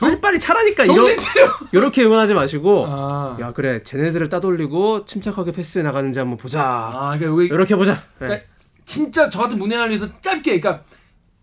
빨리 0.00 0.20
빨리 0.20 0.38
차라니까 0.40 0.84
이런 0.84 0.96
정신 0.96 1.18
차려. 1.18 1.52
이렇게 1.72 2.04
응원하지 2.04 2.34
마시고 2.34 2.86
아, 2.88 3.36
야 3.40 3.52
그래 3.52 3.82
쟤네들을 3.82 4.28
따돌리고 4.28 5.06
침착하게 5.06 5.52
패스해 5.52 5.82
나가는지 5.82 6.18
한번 6.18 6.36
보자. 6.36 6.62
아 6.62 7.08
그러니까 7.18 7.26
여기 7.26 7.46
이렇게 7.46 7.76
보자. 7.76 7.94
네. 7.94 8.26
그러니까 8.26 8.46
진짜 8.84 9.30
저 9.30 9.40
같은 9.40 9.58
문외한을 9.58 9.88
위해서 9.88 10.08
짧게 10.20 10.60
그러니까 10.60 10.84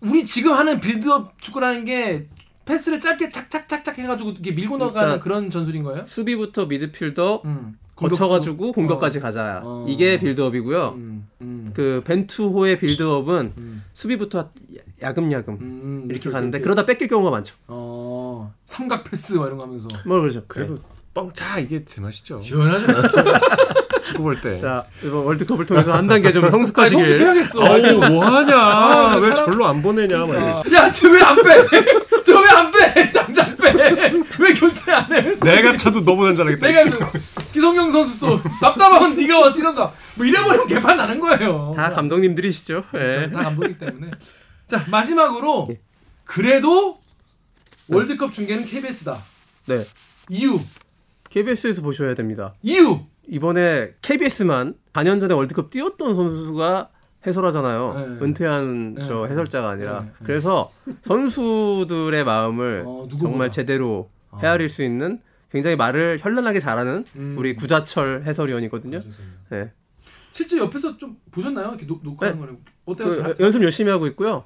우리 0.02 0.26
지금 0.26 0.54
하는 0.54 0.80
빌드업 0.80 1.42
축구라는 1.42 1.86
게 1.86 2.28
패스를 2.66 3.00
짧게 3.00 3.30
착착착착 3.30 3.98
해가지고 4.00 4.32
이게 4.40 4.52
밀고 4.52 4.78
나가는 4.78 5.08
일단 5.10 5.20
그런 5.20 5.50
전술인 5.50 5.84
거예요? 5.84 6.06
수비부터 6.06 6.66
미드필더 6.68 7.42
음. 7.46 7.78
거쳐가지고 7.96 8.72
공격까지 8.72 9.20
가자. 9.20 9.62
어. 9.64 9.86
이게 9.88 10.18
build-up이고요. 10.18 10.94
음, 10.96 11.28
음, 11.42 11.72
그 11.76 12.02
벤투호의 12.06 12.78
build-up은 12.80 13.54
음, 13.58 13.84
수비부터 13.94 14.50
야금야금 15.02 15.54
음, 15.62 16.08
이렇게 16.10 16.22
오케이, 16.30 16.32
가는데 16.34 16.58
오케이. 16.58 16.64
그러다 16.64 16.86
뺏길 16.86 17.08
경우가 17.08 17.30
많죠. 17.30 17.56
어 17.68 17.93
삼각 18.66 19.04
패스 19.06 19.34
막 19.34 19.46
이런 19.46 19.58
거 19.58 19.64
하면서 19.64 19.88
뭐 20.06 20.20
그러죠. 20.22 20.44
그래도 20.48 20.80
뻥차 21.14 21.60
이게 21.60 21.84
제맛이죠. 21.86 22.42
시원하죠. 22.42 22.88
축구 24.06 24.24
볼 24.24 24.42
때. 24.42 24.58
자 24.58 24.86
이번 25.04 25.26
월드컵을 25.26 25.66
통해서 25.66 25.94
한 25.94 26.08
단계 26.08 26.32
좀 26.32 26.44
아니, 26.44 26.52
성숙하시길. 26.52 27.08
성숙해야겠어. 27.08 27.64
아우 27.64 28.10
뭐하냐? 28.10 28.56
아, 28.56 29.16
왜 29.16 29.30
사람- 29.30 29.36
절로 29.36 29.66
안 29.68 29.82
보내냐? 29.82 30.18
막 30.26 30.28
이래. 30.30 30.76
야, 30.78 30.92
저왜안 30.92 31.36
빼? 31.44 31.68
저 32.24 32.42
왜 32.42 32.50
안 32.50 32.72
빼? 32.72 33.12
당장 33.14 33.56
빼. 33.58 33.74
왜 34.40 34.54
교체 34.54 34.92
안 34.92 35.12
해? 35.12 35.22
내가 35.44 35.76
차도 35.76 36.02
너보다 36.02 36.34
잘하겠다. 36.34 36.68
내가 36.68 36.98
그 37.12 37.20
기성용 37.54 37.92
선수도 37.92 38.42
답답하면 38.60 39.16
네가 39.16 39.54
뛰던가 39.54 39.92
뭐 40.16 40.26
이래버리면 40.26 40.68
개판 40.68 40.98
나는 40.98 41.20
거예요. 41.20 41.74
다 41.76 41.90
감독님들이시죠. 41.90 42.84
그렇죠. 42.92 43.22
예. 43.24 43.30
다 43.32 43.44
감독이기 43.44 43.78
때문에. 43.80 44.12
자 44.68 44.84
마지막으로 44.90 45.68
예. 45.72 45.80
그래도 46.26 46.98
월드컵 47.90 48.32
중계는 48.34 48.66
KBS다. 48.66 49.24
네. 49.68 49.86
이유 50.30 50.60
KBS에서 51.30 51.82
보셔야 51.82 52.16
됩니다. 52.16 52.54
이유. 52.62 53.02
이번에 53.28 53.94
KBS만 54.02 54.76
4년 54.94 55.20
전에 55.20 55.34
월드컵 55.34 55.70
뛰었던 55.70 56.16
선수가 56.16 56.90
해설하잖아요. 57.26 57.94
네. 58.20 58.26
은퇴한 58.26 58.94
네. 58.96 59.04
저 59.04 59.26
해설자가 59.26 59.70
아니라. 59.70 60.02
네. 60.02 60.06
네. 60.08 60.12
그래서 60.24 60.72
선수들의 61.02 62.24
마음을 62.26 62.84
어. 62.86 63.08
정말 63.20 63.50
제대로 63.52 64.10
헤아릴 64.42 64.68
수 64.70 64.84
있는 64.84 65.22
굉장히 65.52 65.76
말을 65.76 66.18
현란하게 66.20 66.60
잘하는 66.60 67.06
음. 67.16 67.36
우리 67.38 67.56
구자철 67.56 68.24
해설위원이거든요. 68.26 69.02
네. 69.50 69.72
실제 70.32 70.58
옆에서 70.58 70.98
좀 70.98 71.18
보셨나요? 71.32 71.70
이렇게 71.70 71.86
녹, 71.86 72.04
녹화하는 72.04 72.40
거는 72.40 72.58
어때요? 72.86 73.10
그 73.10 73.22
잘- 73.22 73.36
연습 73.40 73.62
열심히 73.64 73.92
하고 73.92 74.08
있고요. 74.08 74.46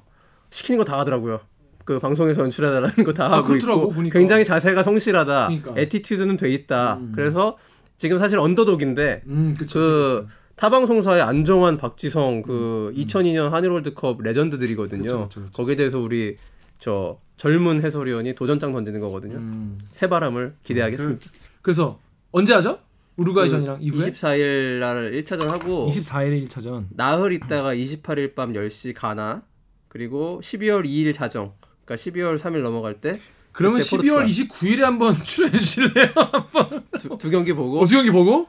시키는 0.50 0.78
거 0.78 0.84
다 0.84 0.98
하더라고요. 1.00 1.40
그 1.88 1.98
방송에서 1.98 2.42
연출해달라는 2.42 3.02
거다 3.02 3.24
아, 3.24 3.32
하고 3.38 3.48
그렇더라고, 3.48 3.80
있고 3.84 3.92
보니까. 3.94 4.18
굉장히 4.18 4.44
자세가 4.44 4.82
성실하다. 4.82 5.46
그러니까. 5.46 5.72
attitude는 5.74 6.36
돼 6.36 6.52
있다. 6.52 6.96
음. 6.96 7.12
그래서 7.14 7.56
지금 7.96 8.18
사실 8.18 8.38
underdog인데 8.38 9.22
음, 9.26 9.54
그쵸, 9.58 9.78
그 9.78 10.16
KBS. 10.20 10.34
타방송사의 10.56 11.22
안정환, 11.22 11.78
박지성 11.78 12.42
그 12.42 12.92
2002년 12.94 13.48
한일 13.48 13.70
월드컵 13.70 14.20
레전드들이거든요. 14.20 15.00
음. 15.00 15.06
그쵸, 15.06 15.28
그쵸, 15.28 15.40
그쵸. 15.40 15.52
거기에 15.54 15.76
대해서 15.76 15.98
우리 15.98 16.36
저 16.78 17.18
젊은 17.38 17.82
해설위원이 17.82 18.34
도전장 18.34 18.70
던지는 18.72 19.00
거거든요. 19.00 19.36
음. 19.38 19.78
새바람을 19.92 20.56
기대하겠습니다. 20.64 21.24
그 21.62 21.70
래서 21.70 21.98
언제 22.32 22.52
하죠? 22.52 22.80
우루과이전이랑 23.16 23.78
이후에 23.80 24.10
24일 24.10 24.78
날 24.80 25.10
1차전 25.12 25.46
하고 25.46 25.88
24일에 25.90 26.46
1차전. 26.46 26.84
나흘 26.90 27.32
있다가 27.32 27.74
28일 27.74 28.34
밤 28.34 28.52
10시 28.52 28.92
가나 28.94 29.42
그리고 29.88 30.40
12월 30.42 30.84
2일 30.84 31.14
자정 31.14 31.54
그러니까 31.88 31.94
12월 31.96 32.38
3일 32.38 32.62
넘어갈 32.62 32.94
때 33.00 33.18
그러면 33.52 33.80
그때 33.80 33.96
12월 33.96 34.00
포르투갈. 34.00 34.26
29일에 34.26 34.80
한번 34.80 35.14
출연해 35.24 35.58
주실래요? 35.58 36.12
두, 37.00 37.18
두 37.18 37.30
경기 37.30 37.54
보고 37.54 37.80
어수 37.80 37.94
경기 37.94 38.10
보고 38.10 38.46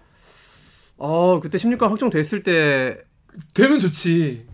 어 0.98 1.40
그때 1.40 1.58
16강 1.58 1.88
확정됐을 1.88 2.44
때면 2.44 2.98
되면 3.54 3.80
좋지. 3.80 4.46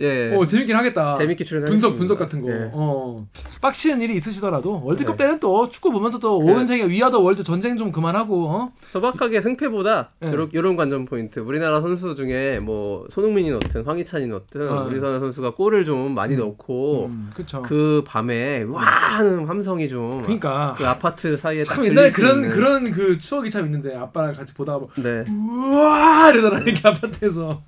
예어 0.00 0.46
재밌긴 0.46 0.76
하겠다. 0.76 1.12
재밌게 1.14 1.44
출연하겠습니다. 1.44 1.88
분석 1.88 1.96
분석 1.98 2.18
같은 2.18 2.40
거. 2.42 2.50
예. 2.50 2.70
어. 2.72 3.26
빡치는 3.60 4.00
일이 4.02 4.14
있으시더라도 4.14 4.82
월드컵 4.84 5.16
네. 5.16 5.24
때는 5.24 5.40
또 5.40 5.68
축구 5.70 5.90
보면서 5.92 6.18
또 6.18 6.38
그- 6.38 6.50
온 6.50 6.66
세계 6.66 6.86
we 6.88 6.95
are 6.95 7.07
the 7.07 7.18
world 7.20 7.42
전쟁 7.44 7.76
좀 7.76 7.92
그만하고 7.92 8.46
어? 8.48 8.72
소박하게 8.90 9.40
승패보다 9.40 10.10
예. 10.24 10.28
요런, 10.28 10.50
요런 10.54 10.76
관전 10.76 11.04
포인트 11.06 11.40
우리나라 11.40 11.80
선수 11.80 12.14
중에 12.14 12.58
뭐 12.60 13.06
손흥민이 13.10 13.50
넣든 13.50 13.84
황희찬이 13.84 14.26
넣든 14.26 14.68
아. 14.68 14.82
우리 14.82 15.00
나라 15.00 15.18
선수가 15.20 15.54
골을 15.54 15.84
좀 15.84 16.14
많이 16.14 16.36
넣고 16.36 17.06
음. 17.06 17.30
그 17.64 18.02
밤에 18.06 18.62
와 18.68 18.82
하는 18.82 19.46
함성이 19.48 19.88
좀 19.88 20.22
그러니까 20.22 20.74
그 20.76 20.86
아파트 20.86 21.36
사이에 21.36 21.62
딱참 21.62 21.86
옛날에 21.86 22.10
수 22.10 22.16
그런 22.16 22.36
있는. 22.36 22.50
그런 22.50 22.90
그 22.90 23.18
추억이 23.18 23.50
참 23.50 23.64
있는데 23.66 23.94
아빠랑 23.96 24.34
같이 24.34 24.52
보다가 24.54 24.78
뭐 24.78 24.88
네 24.96 25.24
우와 25.30 26.30
이러잖아 26.30 26.58
이렇게 26.60 26.86
아파트에서 26.86 27.62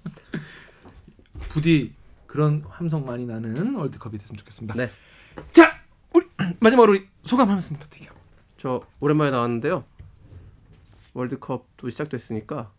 부디 1.53 1.93
그런 2.27 2.65
함성 2.71 3.05
많이 3.05 3.27
나는 3.27 3.75
월드컵이 3.75 4.17
됐으면 4.17 4.39
좋겠습니다. 4.39 4.75
네. 4.75 4.91
자 5.51 5.75
우리 6.15 6.27
마지막으로 6.61 6.93
우리 6.93 7.07
소감 7.23 7.49
한 7.49 7.57
말씀 7.57 7.77
부탁드려요. 7.77 8.11
저 8.57 8.83
오랜만에 9.01 9.31
나왔는데요. 9.31 9.85
월드컵도 11.13 11.91
시작됐으니까 11.91 12.71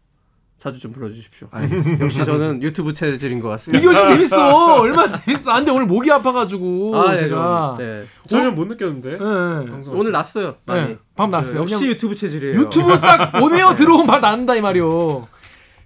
자주 0.58 0.80
좀 0.80 0.92
불러주십시오. 0.92 1.50
알겠습니다. 1.52 2.04
역시 2.04 2.26
저는 2.26 2.64
유튜브 2.64 2.94
체질인 2.94 3.42
것 3.42 3.50
같습니다. 3.50 3.80
이게 3.80 3.88
훨씬 3.88 4.08
재밌어. 4.08 4.76
얼마나 4.80 5.12
재밌어. 5.12 5.52
안 5.52 5.66
돼, 5.66 5.72
오늘 5.72 5.86
목이 5.86 6.10
아파가지고. 6.10 6.96
아, 6.96 7.12
네, 7.12 7.20
제가. 7.20 7.76
좀, 7.78 7.86
네. 7.86 8.06
전혀 8.28 8.52
못 8.52 8.66
느꼈는데. 8.68 9.14
예. 9.14 9.18
방송. 9.18 10.00
오늘 10.00 10.12
났어요. 10.12 10.56
많이. 10.66 10.88
네, 10.90 10.98
밤 11.16 11.32
났어요. 11.32 11.66
네, 11.66 11.74
역시 11.74 11.86
유튜브 11.86 12.16
체질이에요. 12.16 12.62
유튜브 12.62 12.98
딱 13.02 13.36
오네요 13.42 13.76
들어오면 13.76 14.08
바로 14.08 14.22
난다 14.22 14.56
이 14.56 14.62
말이요. 14.62 15.28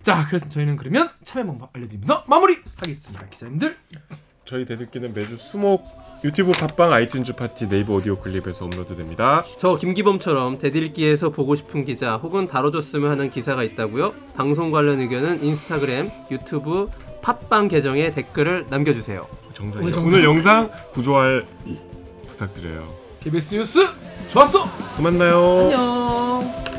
자, 0.08 0.26
그래서 0.26 0.48
저희는 0.48 0.78
그러면 0.78 1.10
참여 1.26 1.46
방법 1.46 1.70
알려드리면서 1.76 2.24
마무리하겠습니다. 2.28 3.26
기자님들. 3.26 3.76
저희 4.46 4.64
대들기는 4.64 5.14
매주 5.14 5.36
수목 5.36 5.84
유튜브 6.24 6.54
팟빵 6.54 6.92
아이튠즈 6.92 7.36
팟티 7.36 7.68
네이버 7.68 7.96
오디오 7.96 8.18
클립에서 8.18 8.68
업로드됩니다. 8.68 9.44
저 9.60 9.76
김기범처럼 9.76 10.60
대들기에서 10.60 11.32
보고 11.32 11.56
싶은 11.56 11.84
기자 11.84 12.16
혹은 12.16 12.48
다뤄줬으면 12.48 13.12
하는 13.12 13.30
기사가 13.30 13.64
있다고요? 13.64 14.14
방송 14.34 14.72
관련 14.72 15.02
의견은 15.02 15.44
인스타그램, 15.44 16.08
유튜브, 16.32 16.90
팟빵 17.22 17.68
계정에 17.68 18.10
댓글을 18.12 18.68
남겨주세요. 18.70 19.28
정상이요. 19.56 19.88
오늘 19.90 20.00
오늘, 20.00 20.22
정상. 20.22 20.24
영상 20.24 20.70
구조할 20.94 21.46
부탁드려요. 22.30 22.88
KBS 23.20 23.56
뉴스 23.56 23.80
좋았어. 24.30 24.64
또 24.96 25.04
만나요. 25.04 25.64
안녕. 25.64 26.77